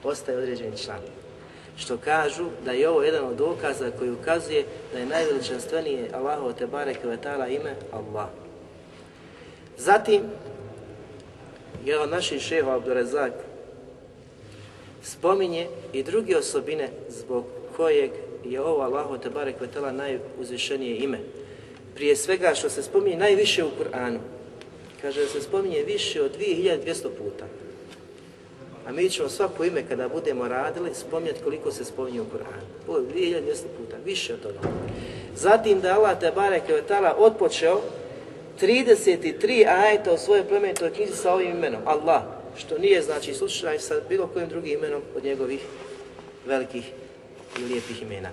Ostaje 0.03 0.37
određeni 0.37 0.77
član. 0.77 0.99
Što 1.77 1.97
kažu 1.97 2.45
da 2.65 2.71
je 2.71 2.89
ovo 2.89 3.03
jedan 3.03 3.25
od 3.25 3.35
dokaza 3.35 3.91
koji 3.99 4.11
ukazuje 4.11 4.65
da 4.93 4.99
je 4.99 5.05
najveličanstvenije 5.05 6.09
Allahovo 6.13 6.53
Tebare 6.53 6.93
Kvetala 6.93 7.47
ime 7.47 7.75
Allah. 7.91 8.27
Zatim, 9.77 10.21
jedan 11.85 12.09
naših 12.09 12.41
šeha 12.41 12.75
Abdurezak 12.75 13.33
spominje 15.03 15.67
i 15.93 16.03
druge 16.03 16.37
osobine 16.37 16.89
zbog 17.09 17.45
kojeg 17.77 18.11
je 18.45 18.61
ovo 18.61 18.81
Allahu 18.81 19.17
te 19.17 19.29
Kvetala 19.57 19.91
najuzvišenije 19.91 20.97
ime. 20.97 21.19
Prije 21.95 22.15
svega 22.15 22.51
što 22.55 22.69
se 22.69 22.83
spominje 22.83 23.17
najviše 23.17 23.63
u 23.63 23.67
Kur'anu. 23.67 24.19
Kaže 25.01 25.21
da 25.21 25.27
se 25.27 25.41
spominje 25.41 25.83
više 25.83 26.21
od 26.21 26.31
2200 26.39 27.01
puta. 27.01 27.45
A 28.87 28.91
mi 28.91 29.09
ćemo 29.09 29.29
svako 29.29 29.63
ime 29.63 29.83
kada 29.89 30.09
budemo 30.09 30.47
radili 30.47 30.95
spominjati 30.95 31.43
koliko 31.43 31.71
se 31.71 31.85
spominje 31.85 32.21
u 32.21 32.25
Kur'anu. 32.25 32.87
Ovo 32.87 32.99
2200 32.99 33.41
puta, 33.77 33.97
više 34.05 34.33
od 34.33 34.41
toga. 34.41 34.59
Zatim 35.35 35.81
da 35.81 35.95
Allah 35.95 36.19
te 36.19 36.31
Kvetala 36.65 37.15
otpočeo 37.17 37.73
odpočeo 37.73 38.02
33 38.61 39.67
ajeta 39.67 40.13
u 40.13 40.17
svojoj 40.17 40.47
plemenitoj 40.47 40.93
knjizi 40.93 41.15
sa 41.15 41.33
ovim 41.33 41.51
imenom, 41.51 41.81
Allah, 41.85 42.21
što 42.57 42.77
nije 42.77 43.01
znači 43.01 43.33
slučaj 43.33 43.79
sa 43.79 43.95
bilo 44.09 44.27
kojim 44.27 44.49
drugim 44.49 44.79
imenom 44.79 45.01
od 45.15 45.23
njegovih 45.23 45.59
velikih 46.45 46.91
i 47.59 47.63
lijepih 47.63 48.01
imena. 48.01 48.29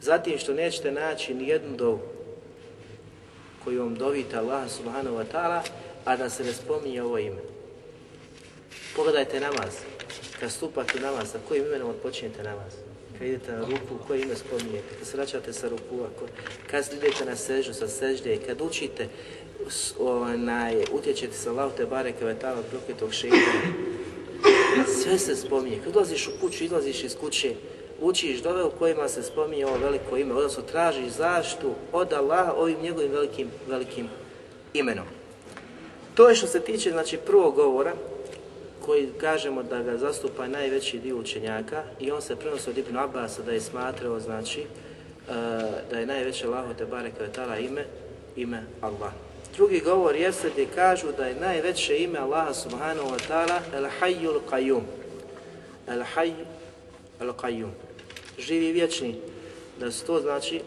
Zatim 0.00 0.38
što 0.38 0.54
nećete 0.54 0.92
naći 0.92 1.34
ni 1.34 1.48
jednu 1.48 1.76
dovu 1.76 2.00
koju 3.64 3.82
vam 3.82 3.94
dovite 3.94 4.36
Allah 4.36 4.70
subhanahu 4.70 5.16
wa 5.16 5.24
ta'ala, 5.32 5.60
a 6.04 6.16
da 6.16 6.30
se 6.30 6.44
ne 6.44 6.52
spominje 6.52 7.02
ovo 7.02 7.18
ime. 7.18 7.42
Pogledajte 8.96 9.40
namaz. 9.40 9.74
Kad 10.40 10.50
stupate 10.50 11.00
namaz, 11.00 11.30
sa 11.30 11.38
kojim 11.48 11.66
imenom 11.66 11.90
odpočinjete 11.90 12.42
namaz? 12.42 12.87
Kad 13.18 13.28
idete 13.28 13.52
na 13.52 13.60
ruku, 13.60 14.04
koje 14.06 14.22
ime 14.22 14.36
spominjete, 14.36 14.94
kad 14.98 15.08
se 15.08 15.16
vraćate 15.16 15.52
sa 15.52 15.68
ruku, 15.68 16.06
kad 16.70 16.84
idete 16.92 17.24
na 17.24 17.36
sežu 17.36 17.74
sa 17.74 17.88
sežde, 17.88 18.38
kad 18.46 18.60
učite, 18.60 19.08
onaj, 19.98 20.84
utječete 20.92 21.36
sa 21.36 21.50
Allahu 21.50 21.76
te 21.76 21.86
bareke 21.86 22.24
vetala 22.24 22.62
prokletog 22.62 23.12
šeitana. 23.12 23.72
Sve 25.02 25.18
se 25.18 25.36
spominje. 25.36 25.78
Kad 25.84 25.96
ulaziš 25.96 26.28
u 26.28 26.30
kuću, 26.40 26.64
izlaziš 26.64 27.04
iz 27.04 27.16
kuće, 27.16 27.54
učiš 28.00 28.42
dove 28.42 28.64
u 28.64 28.70
kojima 28.70 29.08
se 29.08 29.22
spominje 29.22 29.66
ovo 29.66 29.78
veliko 29.78 30.16
ime, 30.16 30.34
odnosno 30.34 30.62
tražiš 30.62 31.08
zaštu 31.08 31.74
od 31.92 32.12
Allaha 32.12 32.52
ovim 32.52 32.80
njegovim 32.82 33.12
velikim, 33.12 33.50
velikim 33.68 34.08
imenom. 34.74 35.06
To 36.14 36.28
je 36.28 36.34
što 36.34 36.46
se 36.46 36.60
tiče 36.60 36.90
znači, 36.90 37.16
prvog 37.16 37.54
govora, 37.54 37.94
koji 38.88 39.08
kažemo 39.20 39.62
da 39.62 39.82
ga 39.82 39.96
zastupa 39.96 40.46
najveći 40.46 40.98
dio 40.98 41.16
učenjaka 41.16 41.82
i 42.00 42.10
on 42.10 42.22
se 42.22 42.36
prenosi 42.36 42.70
od 42.70 42.78
Ibn 42.78 42.96
Abbas 42.96 43.38
da 43.46 43.52
je 43.52 43.60
smatrao 43.60 44.20
znači 44.20 44.60
e, 44.60 44.66
da 45.90 45.98
je 45.98 46.06
najveće 46.06 46.46
Allaho 46.46 46.74
te 46.74 46.86
bareke 46.86 47.22
ve 47.48 47.64
ime 47.64 47.84
ime 48.36 48.62
Allah. 48.80 49.12
Drugi 49.56 49.80
govor 49.80 50.16
jeste 50.16 50.50
gdje 50.50 50.66
kažu 50.74 51.06
da 51.16 51.26
je 51.26 51.40
najveće 51.40 51.98
ime 51.98 52.18
Allaha 52.18 52.54
subhanahu 52.54 53.08
wa 53.08 53.18
ta'ala 53.28 53.60
El 53.74 53.86
Hayyul 54.00 54.40
Qayyum. 54.50 54.82
El 55.86 56.02
Hayy 56.16 56.34
El 57.20 57.32
Qayyum. 57.32 57.70
Živi 58.38 58.72
vječni. 58.72 59.20
Da 59.80 59.90
se 59.90 60.06
to 60.06 60.20
znači 60.20 60.60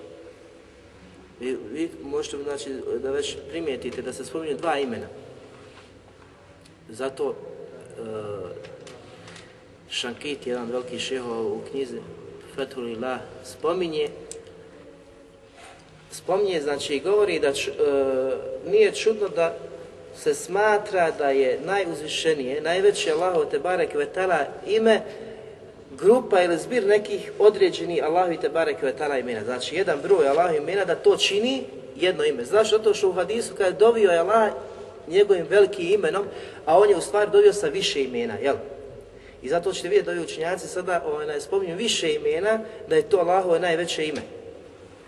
vi, 1.39 1.57
vi 1.72 1.89
možete 2.03 2.38
znači 2.43 2.69
da 3.03 3.11
već 3.11 3.38
primijetite 3.49 4.01
da 4.01 4.13
se 4.13 4.26
spominju 4.26 4.57
dva 4.57 4.80
imena. 4.80 5.07
Zato 6.89 7.36
Eh, 8.02 8.49
Šankit, 9.89 10.47
jedan 10.47 10.72
veliki 10.72 10.99
šeho 10.99 11.41
u 11.41 11.60
knjizi 11.72 11.97
Fethulillah, 12.56 13.20
spominje 13.43 14.10
spominje, 16.12 16.62
znači 16.62 16.99
govori 16.99 17.39
da 17.39 17.54
č, 17.54 17.70
e, 17.70 17.74
nije 18.70 18.91
čudno 18.91 19.28
da 19.28 19.56
se 20.16 20.34
smatra 20.34 21.12
da 21.12 21.30
je 21.30 21.60
najuzvišenije, 21.66 22.62
najveće 22.62 23.12
Allaho 23.12 23.45
te 23.45 23.60
barek 23.60 23.93
vetala 23.93 24.38
ime 24.68 25.02
grupa 25.91 26.41
ili 26.41 26.58
zbir 26.58 26.88
nekih 26.88 27.32
određeni 27.39 28.02
Allahu 28.02 28.41
te 28.41 28.49
barek 28.49 28.82
vetala 28.82 29.18
imena. 29.18 29.43
Znači 29.43 29.76
jedan 29.76 29.99
broj 30.04 30.28
Allahu 30.28 30.56
imena 30.56 30.86
da 30.86 30.95
to 30.95 31.18
čini 31.18 31.64
jedno 31.95 32.24
ime. 32.24 32.45
Znaš, 32.45 32.70
zato 32.70 32.93
što 32.93 33.10
u 33.10 33.14
hadisu 33.14 33.54
kada 33.56 33.66
je 33.66 33.72
dovio 33.72 34.12
je 34.12 34.20
Allah 34.20 34.52
njegovim 35.12 35.45
velikim 35.49 35.88
imenom, 35.88 36.26
a 36.66 36.80
on 36.80 36.89
je 36.89 36.95
u 36.95 37.01
stvari 37.01 37.32
dovio 37.32 37.53
sa 37.53 37.68
više 37.68 38.03
imena, 38.03 38.38
jel? 38.41 38.55
I 39.41 39.49
zato 39.49 39.74
ćete 39.74 39.88
vidjeti 39.88 40.05
da 40.05 40.12
ovi 40.12 40.22
učenjaci 40.22 40.68
sada 40.68 41.03
onaj, 41.05 41.41
spominju 41.41 41.76
više 41.76 42.14
imena, 42.14 42.59
da 42.89 42.95
je 42.95 43.09
to 43.09 43.18
Allahove 43.18 43.59
najveće 43.59 44.07
ime. 44.07 44.22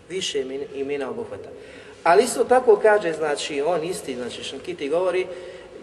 Više 0.09 0.41
imena, 0.41 0.63
imena 0.75 1.09
obuhvata. 1.09 1.49
Ali 2.03 2.23
isto 2.23 2.43
tako 2.43 2.75
kaže, 2.75 3.13
znači, 3.13 3.61
on 3.61 3.83
isti, 3.83 4.15
znači, 4.15 4.43
Šankiti 4.43 4.89
govori, 4.89 5.27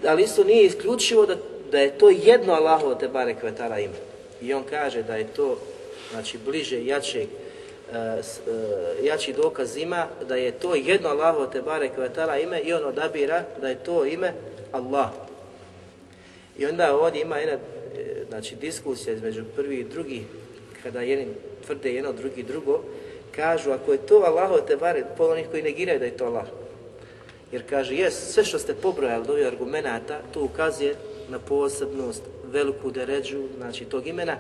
ali 0.06 0.22
isto 0.22 0.44
nije 0.44 0.64
isključivo 0.64 1.26
da, 1.26 1.36
da 1.70 1.78
je 1.78 1.98
to 1.98 2.10
jedno 2.10 2.52
Allahovo 2.52 2.94
te 2.94 3.08
bare 3.08 3.34
kvetara 3.34 3.78
ime. 3.78 3.94
I 4.42 4.54
on 4.54 4.62
kaže 4.70 5.02
da 5.02 5.16
je 5.16 5.26
to, 5.26 5.58
znači, 6.10 6.38
bliže, 6.44 6.84
jačeg, 6.84 7.28
uh, 7.28 7.49
E, 7.92 7.96
e, 7.96 9.04
jači 9.06 9.32
dokaz 9.32 9.76
ima 9.76 10.06
da 10.28 10.36
je 10.36 10.52
to 10.52 10.74
jedno 10.74 11.08
Allahovo 11.08 11.46
te 11.46 11.62
barek 11.62 11.98
vatala 11.98 12.38
ime 12.38 12.60
i 12.60 12.72
on 12.72 12.84
odabira 12.84 13.44
da 13.60 13.68
je 13.68 13.84
to 13.84 14.04
ime 14.04 14.32
Allah. 14.72 15.10
I 16.58 16.66
onda 16.66 16.96
ovdje 16.96 17.22
ima 17.22 17.38
jedna 17.38 17.54
e, 17.54 17.58
znači, 18.28 18.56
diskusija 18.56 19.14
između 19.14 19.44
prvi 19.56 19.76
i 19.76 19.84
drugi, 19.84 20.24
kada 20.82 21.00
jedni 21.00 21.26
tvrde 21.66 21.92
jedno, 21.92 22.12
drugi 22.12 22.42
drugo, 22.42 22.82
kažu 23.36 23.70
ako 23.70 23.92
je 23.92 24.06
to 24.06 24.16
Allah, 24.16 24.66
te 24.66 24.76
barek, 24.76 25.04
pol 25.16 25.30
onih 25.30 25.46
koji 25.50 25.62
negiraju 25.62 25.98
da 25.98 26.04
je 26.04 26.16
to 26.16 26.24
Allah. 26.24 26.46
Jer 27.52 27.62
kaže, 27.70 27.94
jes, 27.94 28.32
sve 28.32 28.44
što 28.44 28.58
ste 28.58 28.74
pobrojali 28.74 29.26
do 29.26 29.32
ovih 29.32 29.46
argumenta, 29.46 30.20
to 30.34 30.42
ukazuje 30.42 30.94
na 31.28 31.38
posebnost, 31.38 32.22
veliku 32.52 32.90
deređu, 32.90 33.42
znači 33.58 33.84
tog 33.84 34.06
imena, 34.06 34.36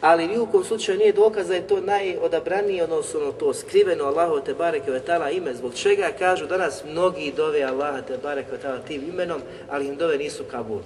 ali 0.00 0.28
ni 0.28 0.38
u 0.38 0.46
kom 0.46 0.64
slučaju 0.64 0.98
nije 0.98 1.12
dokaz 1.12 1.48
da 1.48 1.54
je 1.54 1.66
to 1.66 1.80
najodabranije, 1.80 2.84
odnosno 2.84 3.20
ono 3.20 3.32
to 3.32 3.54
skriveno 3.54 4.04
Allahu 4.04 4.40
te 4.40 4.54
bareke 4.54 4.90
ve 4.90 5.00
taala 5.00 5.30
ime, 5.30 5.54
zbog 5.54 5.74
čega 5.74 6.10
kažu 6.18 6.46
danas 6.46 6.84
mnogi 6.84 7.32
dove 7.36 7.62
Allaha 7.62 8.02
te 8.02 8.18
bareke 8.22 8.50
ve 8.50 8.58
taala 8.58 8.78
tim 8.78 9.02
imenom, 9.12 9.40
ali 9.70 9.86
im 9.86 9.96
dove 9.96 10.18
nisu 10.18 10.44
kabul. 10.50 10.80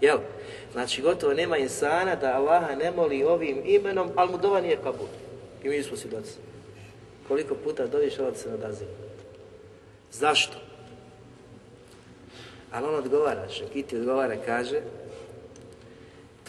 Jel? 0.00 0.18
Znači, 0.72 1.02
gotovo 1.02 1.34
nema 1.34 1.56
insana 1.56 2.14
da 2.16 2.36
Allaha 2.36 2.74
ne 2.74 2.90
moli 2.90 3.24
ovim 3.24 3.62
imenom, 3.64 4.10
ali 4.16 4.30
mu 4.30 4.38
dova 4.38 4.60
nije 4.60 4.76
kabul. 4.76 5.06
I 5.64 5.68
mi 5.68 5.82
smo 5.82 5.96
svjedoci. 5.96 6.32
Koliko 7.28 7.54
puta 7.54 7.86
doviš, 7.86 8.18
Allah 8.18 8.36
se 8.36 8.50
nadaziva. 8.50 8.90
Zašto? 10.12 10.56
Ali 12.72 12.86
on 12.86 12.94
odgovara, 12.94 13.48
Šekiti 13.48 13.96
odgovara, 13.96 14.36
kaže, 14.46 14.80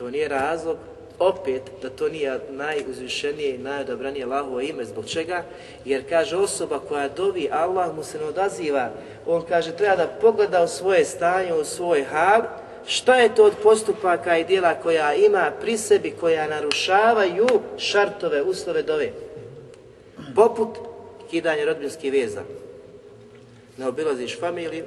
to 0.01 0.09
nije 0.09 0.27
razlog, 0.27 0.77
opet 1.19 1.61
da 1.81 1.89
to 1.89 2.09
nije 2.09 2.39
najuzvišenije 2.49 3.55
i 3.55 3.57
najodabranije 3.57 4.25
Allahovo 4.25 4.61
ime. 4.61 4.85
Zbog 4.85 5.05
čega? 5.05 5.43
Jer 5.85 6.09
kaže 6.09 6.37
osoba 6.37 6.79
koja 6.79 7.09
dovi, 7.09 7.49
Allah 7.51 7.95
mu 7.95 8.03
se 8.03 8.17
ne 8.17 8.25
odaziva. 8.25 8.89
On 9.27 9.45
kaže 9.49 9.75
treba 9.77 9.95
da 9.95 10.07
pogleda 10.21 10.63
u 10.63 10.67
svoje 10.67 11.05
stanje, 11.05 11.53
u 11.53 11.65
svoj 11.65 12.03
hal, 12.03 12.41
šta 12.85 13.15
je 13.15 13.35
to 13.35 13.45
od 13.45 13.53
postupaka 13.63 14.37
i 14.37 14.43
dijela 14.43 14.73
koja 14.73 15.13
ima 15.13 15.51
pri 15.61 15.77
sebi, 15.77 16.13
koja 16.19 16.47
narušavaju 16.47 17.47
šartove, 17.77 18.41
uslove 18.41 18.81
dove. 18.83 19.11
Poput 20.35 20.77
kidanje 21.29 21.65
rodbinskih 21.65 22.11
veza. 22.11 22.41
Ne 23.77 23.87
obilaziš 23.87 24.39
familiju, 24.39 24.85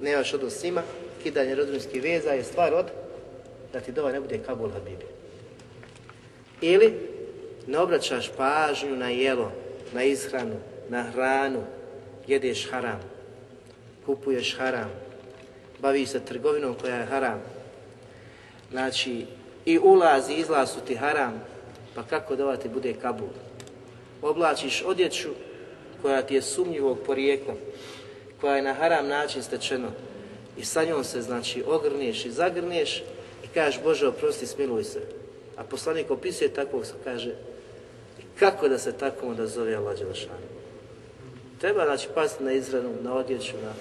nemaš 0.00 0.34
odnos 0.34 0.54
s 0.54 0.62
njima, 0.62 0.82
kidanje 1.22 1.54
rodbinskih 1.54 2.02
veza 2.02 2.30
je 2.30 2.44
stvar 2.44 2.74
od 2.74 3.05
da 3.72 3.80
ti 3.80 3.92
dova 3.92 4.12
ne 4.12 4.20
bude 4.20 4.38
Kabul 4.38 4.70
Habibi. 4.70 5.06
Ili 6.60 6.94
ne 7.66 7.78
obraćaš 7.78 8.30
pažnju 8.36 8.96
na 8.96 9.10
jelo, 9.10 9.52
na 9.92 10.02
ishranu, 10.02 10.56
na 10.88 11.02
hranu, 11.02 11.62
jedeš 12.26 12.70
haram, 12.70 13.00
kupuješ 14.06 14.56
haram, 14.56 14.90
baviš 15.78 16.08
se 16.08 16.24
trgovinom 16.24 16.74
koja 16.74 16.96
je 16.96 17.06
haram, 17.06 17.42
znači 18.70 19.26
i 19.64 19.78
ulazi, 19.78 20.32
izlaz 20.32 20.70
su 20.70 20.80
ti 20.80 20.94
haram, 20.94 21.42
pa 21.94 22.02
kako 22.02 22.36
da 22.36 22.56
ti 22.56 22.68
bude 22.68 22.94
Kabul? 22.94 23.28
Oblačiš 24.22 24.82
odjeću 24.86 25.28
koja 26.02 26.22
ti 26.22 26.34
je 26.34 26.42
sumnjivog 26.42 26.98
porijekla, 27.06 27.54
koja 28.40 28.56
je 28.56 28.62
na 28.62 28.74
haram 28.74 29.08
način 29.08 29.42
stečeno 29.42 29.88
i 30.56 30.64
sa 30.64 30.84
njom 30.84 31.04
se 31.04 31.22
znači 31.22 31.64
ogrneš 31.66 32.24
i 32.24 32.30
zagrneš 32.30 33.02
kažeš 33.56 33.80
Bože 33.82 34.08
oprosti 34.08 34.46
smiluj 34.46 34.84
se. 34.84 35.00
A 35.56 35.64
poslanik 35.64 36.10
opisuje 36.10 36.52
takvog, 36.52 36.84
kaže 37.04 37.34
kako 38.38 38.68
da 38.68 38.78
se 38.78 38.92
tako 38.92 39.26
onda 39.26 39.46
zove 39.46 39.74
Allah 39.74 39.98
Đelešanu. 39.98 40.46
Treba 41.60 41.84
znači 41.84 42.08
pasti 42.14 42.44
na 42.44 42.52
izranu, 42.52 42.94
na 43.02 43.14
odjeću, 43.14 43.56
na 43.62 43.72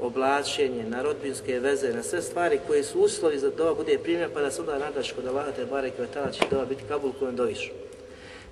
oblačenje, 0.00 0.84
na 0.84 1.02
rodbinske 1.02 1.60
veze, 1.60 1.92
na 1.92 2.02
sve 2.02 2.22
stvari 2.22 2.60
koje 2.66 2.84
su 2.84 3.00
uslovi 3.00 3.38
za 3.38 3.50
dova 3.50 3.74
bude 3.74 3.98
primjer, 3.98 4.28
pa 4.34 4.40
da 4.40 4.50
se 4.50 4.60
onda 4.60 4.78
nadaš 4.78 5.12
kod 5.12 5.26
Allaha 5.26 5.52
te 5.52 5.64
bare 5.64 5.90
kvetala 5.90 6.30
će 6.30 6.44
dova 6.50 6.64
biti 6.64 6.84
kabul 6.88 7.12
kojem 7.18 7.36
doviš. 7.36 7.72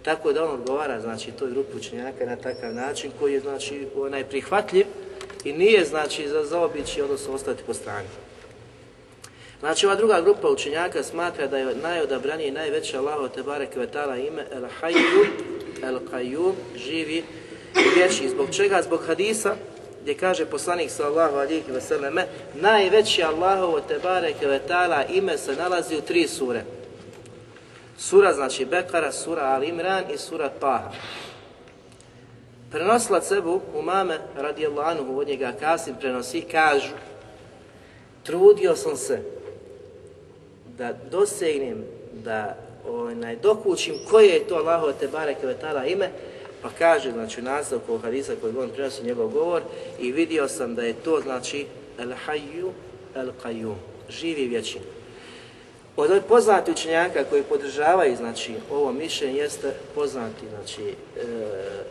Tako 0.02 0.32
da 0.32 0.44
on 0.44 0.54
odgovara 0.54 1.00
znači 1.00 1.32
toj 1.32 1.50
grupi 1.50 1.76
učenjaka 1.76 2.26
na 2.26 2.36
takav 2.36 2.74
način 2.74 3.10
koji 3.18 3.32
je 3.32 3.40
znači 3.40 3.86
onaj 3.96 4.24
prihvatljiv 4.24 4.86
i 5.44 5.52
nije 5.52 5.84
znači 5.84 6.28
za 6.28 6.44
zaobići 6.44 7.02
odnosno 7.02 7.34
ostati 7.34 7.62
po 7.66 7.74
strani. 7.74 8.08
Znači 9.60 9.86
ova 9.86 9.94
druga 9.94 10.20
grupa 10.20 10.48
učenjaka 10.48 11.02
smatra 11.02 11.46
da 11.46 11.58
je 11.58 11.74
najodabranije 11.74 12.48
i 12.48 12.52
najveće 12.52 12.98
Allaho 12.98 13.28
te 13.28 13.42
Kvetala 13.72 14.16
ime 14.16 14.46
El 14.52 14.62
Hayyu 14.80 15.26
El 15.82 15.98
Qayyum 16.12 16.52
živi 16.76 17.24
i 17.74 17.98
vječi. 17.98 18.28
Zbog 18.28 18.50
čega? 18.50 18.82
Zbog 18.82 19.00
hadisa 19.06 19.54
gdje 20.02 20.14
kaže 20.14 20.46
poslanik 20.46 20.90
sallahu 20.90 21.36
alihi 21.36 21.72
vseleme 21.72 22.26
najveće 22.54 23.22
Allahovo 23.22 23.80
te 23.80 24.00
Kvetala 24.40 25.04
ime 25.04 25.38
se 25.38 25.56
nalazi 25.56 25.96
u 25.96 26.00
tri 26.00 26.28
sure. 26.28 26.64
Sura 27.98 28.32
znači 28.32 28.64
Bekara, 28.64 29.12
sura 29.12 29.42
Al 29.42 29.64
Imran 29.64 30.04
i 30.14 30.18
sura 30.18 30.48
Taha. 30.48 30.90
Prenosila 32.70 33.20
cebu 33.20 33.60
umame 33.74 34.18
radijallahu 34.36 34.90
anhu 34.90 35.18
od 35.18 35.28
njega 35.28 35.52
Kasim 35.60 35.94
prenosi, 36.00 36.40
kažu 36.40 36.94
trudio 38.22 38.76
sam 38.76 38.96
se 38.96 39.39
da 40.80 40.92
dosegnem, 41.10 41.84
da 42.24 42.56
onaj, 42.88 43.36
dokućim 43.36 43.94
koje 44.10 44.28
je 44.28 44.48
to 44.48 44.54
Allaho 44.54 44.92
te 44.92 45.08
bareke 45.08 45.46
vetala 45.46 45.86
ime, 45.86 46.08
pa 46.62 46.68
kaže, 46.78 47.12
znači, 47.12 47.40
u 47.40 47.44
nastavku 47.44 47.98
hadisa 47.98 48.32
koji 48.40 48.56
on 48.58 48.70
prenosi 48.70 49.04
njegov 49.04 49.28
govor 49.28 49.62
i 50.00 50.12
vidio 50.12 50.48
sam 50.48 50.74
da 50.74 50.82
je 50.82 50.92
to, 50.92 51.20
znači, 51.20 51.66
el 51.98 52.12
hayyu 52.26 52.70
el 53.14 53.30
qayyum, 53.44 53.74
živi 54.08 54.48
vječni. 54.48 54.80
Od 55.96 56.10
ovih 56.10 56.22
poznati 56.28 56.70
učenjaka 56.70 57.24
koji 57.24 57.42
podržavaju 57.42 58.16
znači, 58.16 58.54
ovo 58.70 58.92
mišljenje 58.92 59.38
jeste 59.38 59.74
poznati 59.94 60.46
znači, 60.48 60.82
e, 60.82 60.94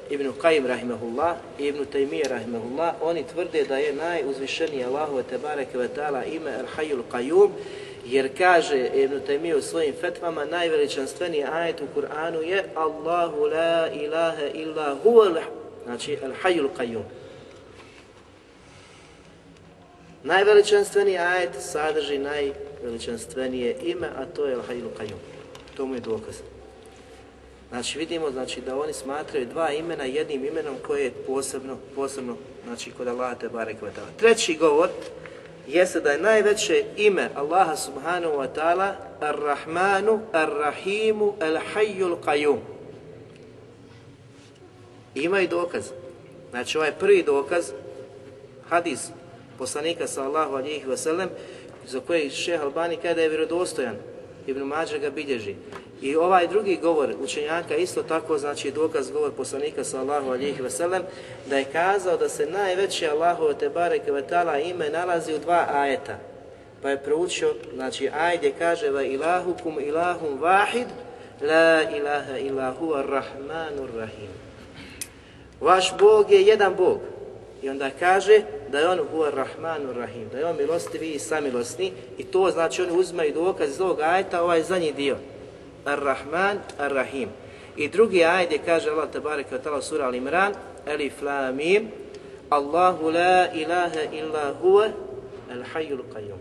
Ibn 0.10 0.32
Qajim 0.42 0.68
rahimahullah 0.68 1.36
i 1.60 1.68
Ibn 1.68 1.86
Taymiye 1.94 2.28
rahimahullah. 2.30 2.94
Oni 3.02 3.24
tvrde 3.34 3.64
da 3.64 3.78
je 3.78 3.94
najuzvišeniji 3.94 4.84
Allahove 4.84 5.24
Tebareke 5.24 5.78
ve 5.78 5.88
ta'ala 5.96 6.24
ime 6.26 6.52
El 6.52 6.66
Hayyul 6.78 7.04
Qayyum 7.12 7.50
jer 8.10 8.38
kaže 8.38 8.90
Ibn 8.94 9.20
Taymiye 9.28 9.56
u 9.56 9.62
svojim 9.62 9.94
fetvama 10.02 10.46
najveličanstveniji 10.46 11.44
ajet 11.44 11.82
u 11.82 12.00
Kur'anu 12.00 12.42
je 12.42 12.64
Allahu 12.76 13.42
la 13.42 13.90
ilaha 13.94 14.46
illa 14.54 14.98
huwa 15.04 15.42
znači 15.86 16.18
al-hayyul 16.18 16.70
Qayyum. 16.78 17.04
Najveličanstveniji 20.24 21.18
ajet 21.18 21.50
sadrži 21.60 22.18
najveličanstvenije 22.18 23.76
ime, 23.84 24.08
a 24.18 24.26
to 24.26 24.46
je 24.46 24.56
Al-Hayyul 24.56 24.92
Qayyum. 25.00 25.20
To 25.78 25.86
mu 25.86 25.96
je 25.96 26.00
dokaz. 26.00 26.36
Znači 27.70 28.00
vidimo 28.00 28.32
znači 28.32 28.62
da 28.62 28.80
oni 28.80 28.94
smatraju 28.94 29.46
dva 29.46 29.72
imena 29.72 30.04
jednim 30.04 30.46
imenom 30.46 30.76
koje 30.88 31.04
je 31.04 31.12
posebno, 31.12 31.78
posebno 31.96 32.38
znači 32.66 32.92
kod 32.92 33.08
Allaha 33.08 33.36
te 33.36 33.50
barek 33.50 33.78
Treći 34.18 34.56
govor 34.56 34.90
jeste 35.70 36.00
da 36.02 36.12
je 36.12 36.22
najveće 36.22 36.84
ime 36.98 37.30
Allaha 37.36 37.76
subhanahu 37.76 38.34
wa 38.34 38.48
ta'ala 38.56 38.94
Ar-Rahmanu, 39.22 40.20
Ar-Rahimu, 40.34 41.34
Al-Hayyul 41.40 42.16
Qayyum. 42.26 42.58
Ima 45.16 45.42
i 45.42 45.48
dokaz. 45.48 45.92
Znači 46.50 46.78
ovaj 46.78 46.92
prvi 46.92 47.24
dokaz, 47.24 47.72
hadis 48.70 49.08
poslanika 49.58 50.08
sallahu 50.08 50.56
alihi 50.56 50.86
wasallam, 50.86 51.28
za 51.88 52.00
koji 52.00 52.30
šeha 52.30 52.64
Albani 52.64 52.98
kada 52.98 53.22
je 53.22 53.30
vjerodostojan, 53.30 53.96
Ibn 54.48 54.62
Mađa 54.62 54.98
ga 54.98 55.10
bilježi. 55.10 55.56
I 56.02 56.16
ovaj 56.16 56.48
drugi 56.48 56.80
govor 56.82 57.16
učenjaka 57.24 57.76
isto 57.76 58.04
tako 58.04 58.38
znači 58.38 58.72
dokaz 58.72 59.12
govor 59.12 59.32
poslanika 59.32 59.84
sallahu 59.84 60.32
alihi 60.32 60.70
sellem 60.70 61.04
da 61.50 61.58
je 61.58 61.66
kazao 61.72 62.18
da 62.18 62.30
se 62.30 62.46
najveće 62.46 63.10
Allahu 63.10 63.54
te 63.60 63.70
bareke 63.70 64.12
vetala 64.12 64.60
ime 64.60 64.90
nalazi 64.90 65.34
u 65.34 65.40
dva 65.40 65.68
ajeta. 65.72 66.18
Pa 66.82 66.90
je 66.90 67.04
proučio, 67.04 67.54
znači 67.74 68.10
ajde 68.20 68.52
kaže 68.60 68.90
va 68.90 69.04
ilahukum 69.04 69.80
ilahum 69.80 70.42
vahid, 70.42 70.88
la 71.42 71.82
ilaha 71.98 72.38
ilahu 72.38 72.86
huwa 72.86 73.06
rahmanur 73.10 73.90
rahim. 73.96 74.30
Vaš 75.62 75.98
Bog 76.00 76.32
je 76.32 76.42
jedan 76.42 76.76
Bog. 76.76 77.00
I 77.62 77.70
onda 77.70 77.90
kaže 78.00 78.42
da 78.72 78.80
je 78.80 78.90
on 78.90 79.00
huwa 79.14 79.30
rahmanur 79.36 79.96
rahim, 79.96 80.30
da 80.32 80.38
je 80.38 80.46
on 80.46 80.58
milostivi 80.58 81.10
i 81.10 81.20
samilosni 81.20 81.92
i 82.18 82.24
to 82.24 82.52
znači 82.52 82.82
oni 82.82 82.92
uzmaju 82.92 83.34
dokaz 83.34 83.70
iz 83.70 83.82
ovog 83.82 84.00
ajeta, 84.02 84.44
ovaj 84.44 84.64
zadnji 84.64 84.92
dio. 84.92 85.18
Ar-Rahman, 85.86 86.60
Ar-Rahim. 86.78 87.30
I 87.78 87.88
drugi 87.88 88.24
ajet 88.24 88.62
kaže 88.66 88.90
Allah 88.90 89.08
tabaraka 89.12 89.56
wa 89.56 89.62
ta'ala 89.64 89.82
sura 89.82 90.06
Al-Imran, 90.06 90.54
Alif 90.88 91.22
la 91.22 91.52
mim, 91.52 91.88
Allahu 92.50 93.10
la 93.10 93.54
ilaha 93.54 94.04
illa 94.12 94.54
huwa 94.62 94.92
al-hayyul 95.52 96.04
qayyum. 96.14 96.40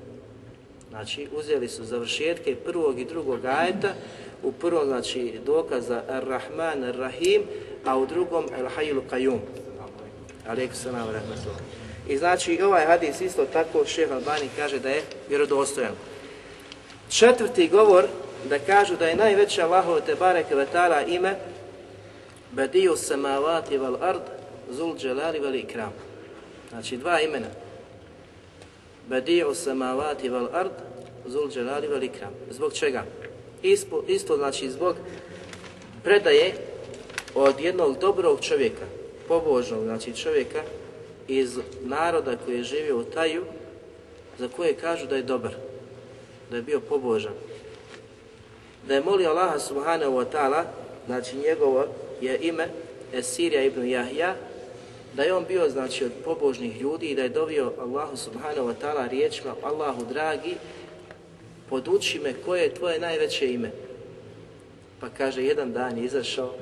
Znači, 0.90 1.28
uzeli 1.32 1.68
su 1.68 1.84
završetke 1.84 2.56
prvog 2.56 2.98
i 3.00 3.04
drugog 3.04 3.44
ajeta, 3.44 3.94
u 4.42 4.52
prvom 4.52 4.86
znači 4.86 5.34
dokaza 5.46 6.02
Ar-Rahman, 6.08 6.84
Ar-Rahim, 6.84 7.42
a 7.84 7.98
u 7.98 8.06
drugom 8.06 8.44
Al-Hayyul 8.44 9.02
Qayyum. 9.10 9.38
Aleikum 10.48 10.76
salam 10.76 11.08
rahmetullah. 11.08 11.60
I 12.08 12.18
znači 12.18 12.62
ovaj 12.62 12.86
hadis 12.86 13.20
isto 13.20 13.44
tako 13.52 13.84
šeha 13.84 14.14
Albani 14.14 14.48
kaže 14.56 14.78
da 14.78 14.88
je 14.88 15.02
vjerodostojan. 15.28 15.92
Četvrti 17.08 17.68
govor 17.68 18.04
da 18.44 18.58
kažu 18.58 18.96
da 18.96 19.06
je 19.06 19.16
najveća 19.16 19.64
Allahove 19.64 20.00
te 20.00 20.14
bareke 20.14 20.54
vetala 20.54 21.02
ime 21.02 21.36
Badiju 22.52 22.96
samavati 22.96 23.78
val 23.78 23.96
ard 24.00 24.22
zul 24.70 24.96
dželali 24.98 25.38
vel 25.38 25.54
ikram. 25.54 25.92
Znači 26.68 26.96
dva 26.96 27.20
imena. 27.20 27.46
Badiju 29.08 29.54
samavati 29.54 30.28
val 30.28 30.48
ard 30.52 30.72
zul 31.26 31.50
dželali 31.50 31.86
vel 31.86 32.02
ikram. 32.02 32.32
Zbog 32.50 32.72
čega? 32.72 33.04
Isto, 33.62 34.04
isto 34.08 34.36
znači 34.36 34.70
zbog 34.70 34.96
predaje 36.04 36.52
od 37.34 37.60
jednog 37.60 37.98
dobrog 37.98 38.40
čovjeka, 38.40 38.86
pobožnog 39.28 39.84
znači 39.84 40.14
čovjeka 40.16 40.62
iz 41.28 41.58
naroda 41.82 42.36
koji 42.44 42.56
je 42.56 42.62
živio 42.62 42.98
u 42.98 43.04
Taju, 43.04 43.44
za 44.38 44.48
koje 44.48 44.74
kažu 44.74 45.06
da 45.06 45.16
je 45.16 45.22
dobar, 45.22 45.54
da 46.50 46.56
je 46.56 46.62
bio 46.62 46.80
pobožan, 46.80 47.32
da 48.86 48.94
je 48.94 49.00
molio 49.00 49.30
Allaha 49.30 49.58
subhanahu 49.58 50.12
wa 50.12 50.24
ta'ala, 50.32 50.64
znači 51.06 51.36
njegovo 51.36 51.86
je 52.20 52.38
ime 52.38 52.68
Esirija 53.12 53.64
ibn 53.64 53.88
Jahja, 53.88 54.34
da 55.14 55.22
je 55.22 55.34
on 55.34 55.44
bio 55.48 55.68
znači 55.68 56.04
od 56.04 56.12
pobožnih 56.24 56.80
ljudi 56.80 57.06
i 57.06 57.14
da 57.14 57.22
je 57.22 57.28
dovio 57.28 57.72
Allahu 57.80 58.16
subhanahu 58.16 58.68
wa 58.68 58.74
ta'ala 58.82 59.08
riječima 59.08 59.54
Allahu 59.62 60.04
dragi, 60.04 60.54
poduči 61.70 62.18
me 62.18 62.34
koje 62.44 62.62
je 62.62 62.74
tvoje 62.74 63.00
najveće 63.00 63.52
ime. 63.52 63.70
Pa 65.00 65.08
kaže, 65.08 65.44
jedan 65.44 65.72
dan 65.72 65.98
je 65.98 66.04
izašao 66.04 66.54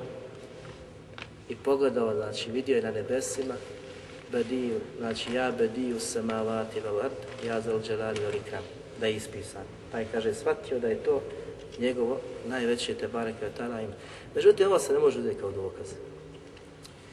i 1.49 1.55
pogledao, 1.55 2.15
znači 2.15 2.51
vidio 2.51 2.75
je 2.75 2.81
na 2.81 2.91
nebesima, 2.91 3.53
bediju, 4.31 4.79
znači 4.99 5.33
ja 5.33 5.51
bediju 5.51 5.99
samavati 5.99 6.79
vel 6.79 6.99
ard, 6.99 7.45
ja 7.45 7.61
zal 7.61 7.81
dželali 7.81 8.19
vel 8.19 8.35
ikram, 8.35 8.63
da 8.99 9.07
je 9.07 9.15
ispisan. 9.15 9.63
Pa 9.91 9.99
je, 9.99 10.07
kaže, 10.11 10.33
shvatio 10.33 10.79
da 10.79 10.87
je 10.87 11.03
to 11.03 11.21
njegovo 11.79 12.19
najveće 12.47 12.93
te 12.93 13.07
bareke 13.07 13.49
tada 13.57 13.81
ime. 13.81 13.93
Međutim, 14.35 14.67
ovo 14.67 14.79
se 14.79 14.93
ne 14.93 14.99
može 14.99 15.19
uzeti 15.19 15.39
kao 15.39 15.51
dokaz. 15.51 15.87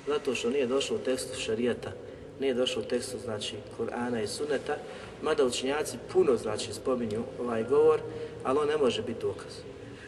Zato 0.07 0.35
što 0.35 0.51
nije 0.51 0.67
došlo 0.67 0.97
u 0.97 1.05
tekstu 1.05 1.41
šarijata, 1.41 1.93
nije 2.41 2.55
došlo 2.55 2.83
u 2.83 2.85
tekstu, 2.85 3.19
znači, 3.19 3.57
Kur'ana 3.79 4.23
i 4.23 4.27
Sunneta, 4.27 4.77
mada 5.23 5.45
učinjaci 5.45 5.97
puno, 6.13 6.37
znači, 6.37 6.73
spominju 6.73 7.23
ovaj 7.41 7.65
govor, 7.65 8.01
ali 8.45 8.59
on 8.59 8.69
ne 8.69 8.77
može 8.77 9.03
biti 9.03 9.21
dokaz. 9.21 9.53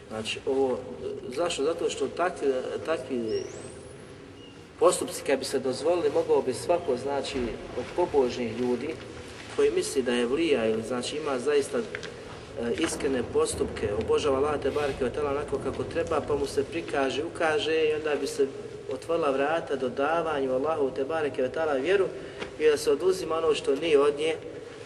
Znači, 0.09 0.39
ovo, 0.45 0.79
zašto? 1.35 1.63
Zato 1.63 1.89
što 1.89 2.07
takvi, 2.07 2.47
takvi 2.85 3.43
postupci 4.79 5.23
kad 5.27 5.39
bi 5.39 5.45
se 5.45 5.59
dozvolili, 5.59 6.09
mogao 6.09 6.41
bi 6.41 6.53
svako, 6.53 6.97
znači, 6.97 7.37
od 7.77 7.85
pobožnih 7.95 8.59
ljudi 8.59 8.89
koji 9.55 9.71
misli 9.71 10.01
da 10.03 10.13
je 10.13 10.25
vlija 10.25 10.65
ili 10.65 10.83
znači 10.83 11.17
ima 11.17 11.39
zaista 11.39 11.79
E, 12.57 12.83
iskrene 12.83 13.23
postupke, 13.33 13.89
obožava 14.01 14.37
Allah 14.37 14.61
te 14.61 14.71
bareke 14.71 15.05
od 15.05 15.13
tela 15.13 15.31
onako 15.31 15.59
kako 15.63 15.83
treba, 15.83 16.21
pa 16.27 16.35
mu 16.35 16.45
se 16.45 16.63
prikaže, 16.63 17.23
ukaže 17.23 17.85
i 17.85 17.93
onda 17.93 18.15
bi 18.15 18.27
se 18.27 18.47
otvorila 18.93 19.31
vrata 19.31 19.75
dodavanju 19.75 20.53
Allahu 20.53 20.91
te 20.95 21.03
bareke 21.03 21.43
od 21.43 21.51
tela 21.51 21.73
vjeru 21.73 22.05
i 22.59 22.69
da 22.69 22.77
se 22.77 22.91
oduzima 22.91 23.35
ono 23.35 23.53
što 23.53 23.75
nije 23.75 23.99
od 23.99 24.17
nje, 24.17 24.35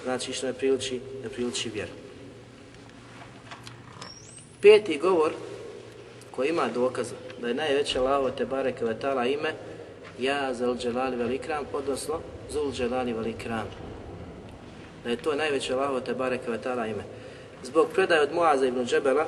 znači 0.03 0.33
što 0.33 0.47
ne 0.47 0.53
priliči, 0.53 0.99
ne 1.23 1.29
priliči 1.29 1.69
vjeru. 1.69 1.91
Peti 4.61 4.97
govor 4.97 5.31
koji 6.31 6.49
ima 6.49 6.67
dokaza 6.73 7.15
da 7.41 7.47
je 7.47 7.53
najveće 7.53 7.99
Allahu 7.99 8.29
te 8.37 8.45
bareke 8.45 8.85
vetala 8.85 9.23
tela 9.23 9.25
ime 9.25 9.53
Ja 10.19 10.53
zal 10.53 10.77
dželali 10.77 11.15
velikram, 11.15 11.65
odnosno 11.73 12.19
Zul 12.49 12.71
dželali 12.71 13.13
velikram. 13.13 13.67
Da 15.03 15.09
je 15.09 15.15
to 15.15 15.35
najveće 15.35 15.73
Allaho 15.73 15.99
te 15.99 16.13
bareke 16.13 16.51
vetala 16.51 16.87
ime. 16.87 17.03
Zbog 17.63 17.87
predaje 17.93 18.21
od 18.21 18.33
Muaza 18.33 18.65
ibn 18.65 18.85
Džebela, 18.85 19.25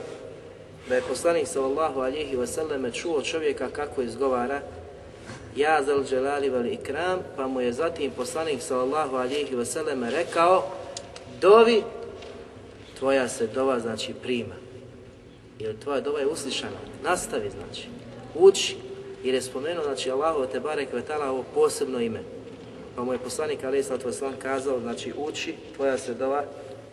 da 0.90 0.96
je 0.96 1.02
poslanik 1.02 1.48
sallallahu 1.48 2.00
alihi 2.00 2.38
wasallam 2.38 2.94
čuo 2.94 3.22
čovjeka 3.22 3.70
kako 3.70 4.02
izgovara 4.02 4.62
Ja 5.56 5.84
zal 5.84 6.04
dželali 6.04 6.50
vel 6.50 6.66
ikram, 6.66 7.20
pa 7.36 7.48
mu 7.48 7.62
je 7.62 7.74
zatim 7.74 8.12
poslanik 8.12 8.62
sallallahu 8.62 9.16
alihi 9.16 9.56
wasallam 9.56 10.10
rekao 10.10 10.72
Dovi, 11.42 11.84
tvoja 13.00 13.28
se 13.28 13.48
dova 13.48 13.80
znači 13.80 14.14
prima. 14.14 14.56
Jer 15.60 15.80
tvoja 15.80 16.02
dova 16.02 16.20
je 16.20 16.28
uslišana. 16.28 16.78
Nastavi 17.04 17.50
znači. 17.50 17.88
Uči, 18.36 18.76
jer 19.24 19.36
je 19.36 19.42
spomenuo, 19.42 19.84
znači, 19.84 20.12
Allahu 20.12 20.46
te 20.52 20.60
barek 20.60 20.94
vetala 20.94 21.32
ovo 21.32 21.44
posebno 21.54 22.00
ime. 22.00 22.20
Pa 22.96 23.04
mu 23.04 23.14
je 23.14 23.20
poslanik 23.20 23.64
Ali 23.64 23.84
sallallahu 23.84 24.20
tvoj 24.20 24.32
kazao, 24.40 24.80
znači, 24.80 25.14
uči, 25.18 25.56
tvoja 25.76 25.98
se 25.98 26.14
dova 26.14 26.44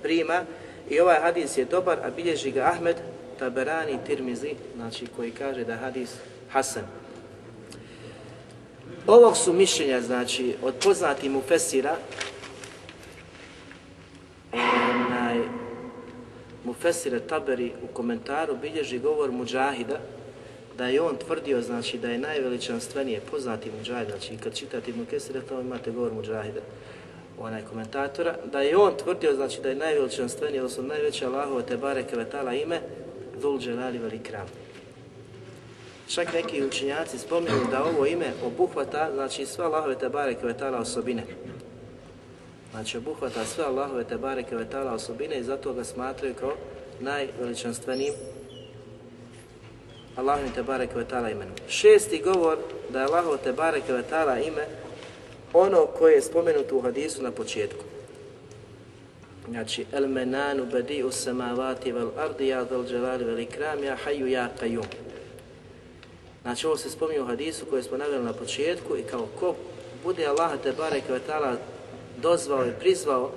prima. 0.03 0.45
I 0.91 1.01
ovaj 1.01 1.21
hadis 1.21 1.59
je 1.59 1.65
dobar, 1.65 1.99
a 2.05 2.11
bilježi 2.11 2.51
ga 2.51 2.61
Ahmed 2.61 2.97
Taberani 3.39 3.99
Tirmizi, 4.07 4.55
znači, 4.77 5.07
koji 5.17 5.31
kaže 5.31 5.65
da 5.65 5.77
hadis 5.77 6.11
Hasan. 6.51 6.83
Ovog 9.07 9.37
su 9.37 9.53
mišljenja, 9.53 10.01
znači, 10.01 10.55
od 10.63 10.75
poznatih 10.85 11.31
mu 11.31 11.43
Fesira, 11.49 11.97
onaj, 14.53 15.39
Mufesire 16.65 17.21
Taberi 17.21 17.73
u 17.83 17.87
komentaru 17.95 18.57
bilježi 18.57 18.99
govor 18.99 19.33
Mujahida, 19.33 20.01
da 20.79 20.87
je 20.87 21.01
on 21.01 21.17
tvrdio, 21.17 21.63
znači, 21.63 21.99
da 21.99 22.11
je 22.11 22.19
najveličanstvenije 22.19 23.21
poznati 23.31 23.71
Mujahid, 23.71 24.09
znači, 24.09 24.37
kad 24.37 24.55
čitate 24.55 24.93
mu 24.93 25.05
Kesira, 25.11 25.41
to 25.49 25.61
imate 25.61 25.91
govor 25.91 26.13
Mujahida 26.13 26.61
onaj 27.41 27.63
komentatora, 27.63 28.37
da 28.53 28.61
je 28.61 28.77
on 28.77 28.97
tvrdio, 28.97 29.35
znači, 29.35 29.61
da 29.61 29.69
je 29.69 29.75
najveličanstvenije, 29.75 30.61
odnosno 30.61 30.83
najveće 30.83 31.27
Allahove 31.27 31.63
te 31.63 31.77
bareke 31.77 32.17
vetala 32.17 32.55
ime, 32.55 32.81
Dhul 33.39 33.59
Dželali 33.59 33.99
Velikram. 33.99 34.47
Čak 36.09 36.33
neki 36.33 36.65
učinjaci 36.65 37.19
spominju 37.19 37.67
da 37.71 37.85
ovo 37.85 38.07
ime 38.07 38.33
obuhvata, 38.47 39.11
znači, 39.15 39.47
sva 39.47 39.65
Allahove 39.65 39.99
te 39.99 40.09
bareke 40.09 40.47
vetala 40.47 40.79
osobine. 40.79 41.23
Znači, 42.71 42.99
obuhvata 42.99 43.45
sve 43.45 43.65
Allahove 43.65 44.05
te 44.05 44.17
bareke 44.17 44.57
vetala 44.57 44.93
osobine 44.93 45.39
i 45.39 45.43
zato 45.43 45.73
ga 45.73 45.85
smatraju 45.85 46.35
kao 46.35 46.53
najveličanstvenijim 47.01 48.15
Allahu 50.17 50.53
te 50.55 50.63
bareke 50.63 50.95
vetala 50.99 51.31
imenom. 51.31 51.55
Šesti 51.69 52.23
govor 52.25 52.59
da 52.89 53.01
je 53.01 53.05
Allahu 53.05 53.37
te 53.45 53.53
bareke 53.53 53.93
vetala 53.93 54.39
ime 54.39 54.67
ono 55.53 55.87
koje 55.87 56.15
je 56.15 56.23
spomenuto 56.23 56.77
u 56.77 56.81
hadisu 56.81 57.23
na 57.23 57.31
početku. 57.31 57.85
Znači, 59.49 59.87
el 59.93 60.09
menanu 60.09 60.67
badi'u 60.73 61.13
samavati 61.13 61.93
vel 61.93 62.11
ardi 62.19 62.49
ja 62.49 62.65
dal 62.65 62.85
dželali 62.87 63.25
vel 63.25 63.39
ikram 63.39 63.85
ja 63.85 63.97
haju 63.97 64.27
ja 64.27 64.49
qayyum. 64.61 64.87
Znači, 66.43 66.67
ovo 66.67 66.77
se 66.77 66.91
spominje 66.91 67.21
u 67.21 67.27
hadisu 67.27 67.67
koje 67.67 67.83
smo 67.83 67.97
naveli 67.97 68.25
na 68.25 68.33
početku 68.33 68.97
i 68.97 69.03
kao 69.03 69.27
ko 69.41 69.55
bude 70.05 70.27
Allah 70.27 70.53
te 70.63 70.73
barek 70.73 71.09
ve 71.09 71.19
taala 71.19 71.57
dozvao 72.23 72.67
i 72.67 72.73
prizvao 72.81 73.31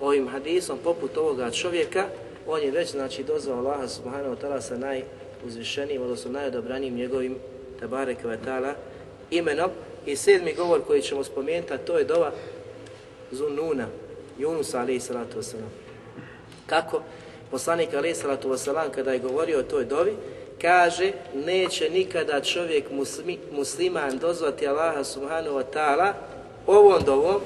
ovim 0.00 0.28
hadisom 0.28 0.78
poput 0.84 1.16
ovoga 1.16 1.50
čovjeka, 1.50 2.06
on 2.46 2.62
je 2.62 2.70
već 2.70 2.90
znači 2.90 3.24
dozvao 3.24 3.58
Allaha 3.58 3.88
subhanahu 3.88 4.34
wa 4.34 4.36
ta'ala 4.42 4.60
sa 4.60 4.76
najuzvišenijim, 4.76 6.02
odnosno 6.02 6.30
najodobranijim 6.30 6.94
njegovim 6.94 7.36
tabarek 7.80 8.18
wa 8.24 8.36
ta'ala 8.46 8.72
imenom. 9.30 9.70
I 10.06 10.16
sedmi 10.16 10.54
govor 10.54 10.80
koji 10.86 11.02
ćemo 11.02 11.24
spomenuti, 11.24 11.72
to 11.86 11.98
je 11.98 12.04
dova 12.04 12.32
Zununa, 13.30 13.86
Yunus 14.38 14.74
alaihi 14.74 15.00
salatu 15.00 15.38
wasalam. 15.38 15.70
Kako? 16.66 17.02
Poslanik 17.50 17.94
alaihi 17.94 18.14
salatu 18.14 18.48
wasalam 18.48 18.90
kada 18.90 19.12
je 19.12 19.18
govorio 19.18 19.58
o 19.58 19.62
toj 19.62 19.84
dovi, 19.84 20.12
kaže 20.60 21.12
neće 21.34 21.90
nikada 21.90 22.40
čovjek 22.40 22.90
muslimi, 22.90 23.38
musliman 23.52 24.18
dozvati 24.18 24.66
Allaha 24.66 25.04
subhanahu 25.04 25.56
wa 25.56 25.64
ta'ala 25.74 26.12
ovom 26.66 27.02
dovom, 27.06 27.40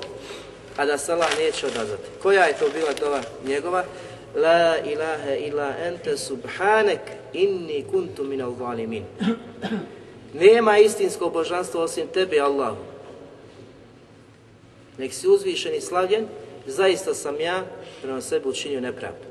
a 0.76 0.86
da 0.86 0.98
se 0.98 1.12
Allah 1.12 1.38
neće 1.38 1.66
odazvati. 1.66 2.02
Koja 2.22 2.44
je 2.44 2.58
to 2.58 2.68
bila 2.74 2.92
dova 3.00 3.20
njegova? 3.46 3.84
La 4.34 4.76
ilaha 4.84 5.34
illa 5.34 5.74
ente 5.78 6.16
subhanek 6.16 7.00
inni 7.32 7.84
kuntu 7.90 8.24
minal 8.24 8.54
zalimin. 8.58 9.04
Nema 10.34 10.78
istinskog 10.78 11.32
božanstva 11.32 11.82
osim 11.82 12.08
tebe, 12.08 12.40
Allahu. 12.40 12.76
Nek 14.98 15.14
si 15.14 15.28
uzvišen 15.28 15.74
i 15.74 15.80
slavljen, 15.80 16.26
zaista 16.66 17.14
sam 17.14 17.40
ja 17.40 17.64
prema 18.02 18.20
sebi 18.20 18.48
učinio 18.48 18.80
nepravdu. 18.80 19.26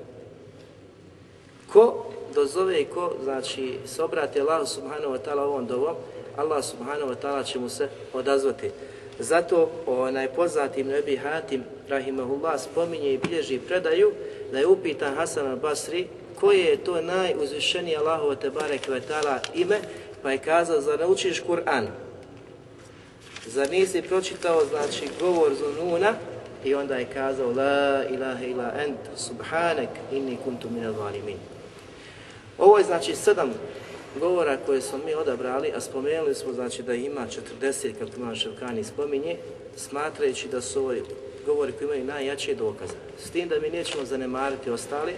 Ko 1.73 2.05
dozove 2.35 2.81
i 2.81 2.85
ko, 2.85 3.13
znači, 3.23 3.77
se 3.85 4.03
obrati 4.03 4.41
Allah 4.41 4.67
subhanahu 4.67 5.13
wa 5.13 5.19
ta'ala 5.25 5.41
ovom 5.41 5.67
dovom, 5.67 5.95
Allah 6.37 6.63
subhanahu 6.63 7.11
wa 7.11 7.15
ta'ala 7.15 7.43
će 7.43 7.59
mu 7.59 7.69
se 7.69 7.89
odazvati. 8.13 8.69
Zato 9.19 9.69
onaj 9.85 10.27
poznati 10.27 10.79
Ibn 10.79 10.93
Abi 10.95 11.17
Hatim, 11.17 11.63
rahimahullah, 11.89 12.61
spominje 12.61 13.13
i 13.13 13.17
bilježi 13.17 13.59
predaju 13.59 14.11
da 14.51 14.59
je 14.59 14.67
upitan 14.67 15.15
Hasan 15.15 15.45
al-Basri 15.45 16.05
koje 16.39 16.59
je 16.59 16.83
to 16.83 17.01
najuzvišenije 17.01 17.97
Allahovo 17.97 18.35
Tebare 18.35 18.77
Kvetala 18.77 19.39
ime, 19.53 19.79
pa 20.25 20.31
je 20.31 20.37
kazao, 20.37 20.81
zar 20.81 20.99
ne 20.99 21.05
učiš 21.05 21.39
Kur'an? 21.39 21.87
Zar 23.45 23.69
nisi 23.69 24.01
pročitao, 24.01 24.65
znači, 24.65 25.09
govor 25.19 25.51
Zununa? 25.53 26.13
I 26.63 26.75
onda 26.75 26.95
je 26.95 27.05
kazao, 27.13 27.51
la 27.51 28.03
ilaha 28.09 28.45
ila 28.45 28.71
ent, 28.85 28.97
subhanek, 29.15 29.89
inni 30.11 30.37
kuntu 30.43 30.69
minal 30.69 30.93
valimin. 30.93 31.37
Ovo 32.57 32.77
je, 32.77 32.83
znači, 32.83 33.15
sedam 33.15 33.53
govora 34.19 34.57
koje 34.65 34.81
smo 34.81 34.97
mi 35.05 35.13
odabrali, 35.13 35.71
a 35.75 35.81
spomenuli 35.81 36.35
smo, 36.35 36.53
znači, 36.53 36.83
da 36.83 36.93
ima 36.93 37.27
40, 37.61 37.93
kako 37.99 38.11
imam 38.17 38.35
Ševkani 38.35 38.83
spominje, 38.83 39.37
smatrajući 39.75 40.47
da 40.47 40.61
su 40.61 40.79
ovo 40.79 40.93
govori 41.45 41.71
koji 41.71 41.85
imaju 41.85 42.05
najjače 42.05 42.55
dokaze. 42.55 42.93
S 43.19 43.29
tim 43.29 43.49
da 43.49 43.59
mi 43.59 43.69
nećemo 43.69 44.05
zanemariti 44.05 44.69
ostali, 44.69 45.13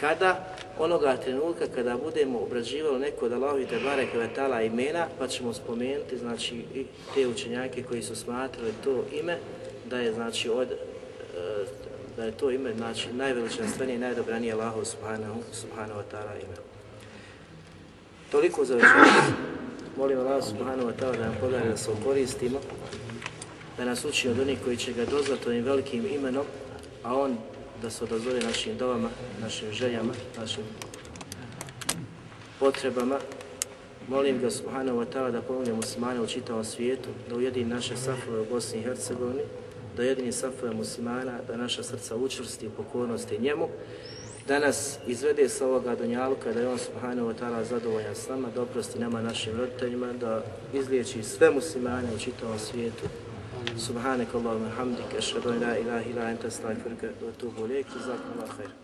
kada 0.00 0.54
onoga 0.78 1.16
trenutka 1.16 1.66
kada 1.74 1.96
budemo 1.96 2.38
obrađivali 2.38 2.98
neko 2.98 3.26
od 3.26 3.32
Allahovi 3.32 3.66
Tebare 3.66 4.06
Kvetala 4.12 4.62
imena, 4.62 5.06
pa 5.18 5.28
ćemo 5.28 5.52
spomenuti 5.52 6.18
znači, 6.18 6.56
i 6.74 6.86
te 7.14 7.26
učenjake 7.26 7.82
koji 7.82 8.02
su 8.02 8.16
smatrali 8.16 8.72
to 8.84 9.04
ime, 9.20 9.38
da 9.90 9.98
je 9.98 10.12
znači 10.12 10.48
od 10.48 10.68
e, 10.70 10.76
da 12.16 12.24
je 12.24 12.32
to 12.32 12.50
ime 12.50 12.74
znači 12.74 13.12
najveličanstvenije 13.12 13.96
i 13.96 13.98
najdobranije 13.98 14.52
Allahu 14.52 14.84
subhanahu, 14.84 15.40
subhanahu 15.52 16.00
wa 16.00 16.04
ta'ala 16.12 16.34
ime. 16.34 16.56
Toliko 18.30 18.64
za 18.64 18.74
večeras. 18.74 19.24
Molim 19.96 20.18
Allah 20.18 20.44
subhanahu 20.44 20.88
wa 20.88 20.92
ta'ala 21.00 21.16
da 21.16 21.24
nam 21.24 21.36
podari 21.40 21.68
da 21.68 21.76
se 21.76 21.90
koristimo, 22.04 22.60
da 23.76 23.84
nas 23.84 24.04
uči 24.04 24.28
od 24.28 24.38
onih 24.38 24.58
koji 24.64 24.76
će 24.76 24.92
ga 24.92 25.04
dozvati 25.04 25.48
ovim 25.48 25.64
velikim 25.64 26.06
imenom, 26.06 26.44
a 27.02 27.14
on 27.14 27.36
da 27.82 27.90
se 27.90 28.04
odazove 28.04 28.40
našim 28.40 28.78
dovama, 28.78 29.08
našim 29.40 29.72
željama, 29.72 30.12
našim 30.38 30.64
potrebama 32.58 33.18
Molim 34.10 34.40
ga 34.40 34.50
subhanahu 34.50 34.98
wa 34.98 35.06
ta'ala 35.06 35.30
da 35.30 35.42
pomogne 35.42 35.72
muslimane 35.72 36.20
u 36.20 36.26
čitavom 36.26 36.64
svijetu, 36.64 37.08
da 37.28 37.36
ujedini 37.36 37.70
naše 37.70 37.96
safove 37.96 38.40
u 38.40 38.44
Bosni 38.44 38.78
i 38.78 38.82
Hercegovini, 38.82 39.42
da 39.96 40.02
ujedini 40.02 40.32
safove 40.32 40.74
muslimana, 40.74 41.38
da 41.46 41.56
naša 41.56 41.82
srca 41.82 42.16
učvrsti 42.16 42.66
u 42.66 42.70
pokornosti 42.70 43.38
njemu, 43.38 43.68
da 44.48 44.58
nas 44.58 44.98
izvede 45.06 45.48
sa 45.48 45.66
ovoga 45.66 45.94
donjalka, 45.94 46.52
da 46.52 46.60
je 46.60 46.68
on 46.68 46.78
subhanahu 46.78 47.28
wa 47.28 47.34
ta'ala 47.40 47.62
zadovoljan 47.64 48.14
s 48.14 48.28
nama, 48.28 48.48
da 48.54 48.62
oprosti 48.62 48.98
nama 48.98 49.22
našim 49.22 49.56
roditeljima, 49.58 50.12
da 50.12 50.42
izliječi 50.74 51.22
sve 51.22 51.50
muslimane 51.50 52.08
u 52.16 52.18
čitavom 52.18 52.58
svijetu. 52.58 53.06
Subhanak 53.60 54.32
Allahumma 54.34 54.70
hamdika, 54.72 55.18
ashhadu 55.18 55.52
an 55.52 55.60
la 55.60 55.76
ilaha 55.76 56.04
illa 56.08 56.22
anta 56.32 56.48
astaghfiruka 56.48 57.12
wa 57.20 57.28
atubu 57.28 57.66
ilayk. 57.68 57.86
Jazakumullahu 57.92 58.56
khairan. 58.56 58.79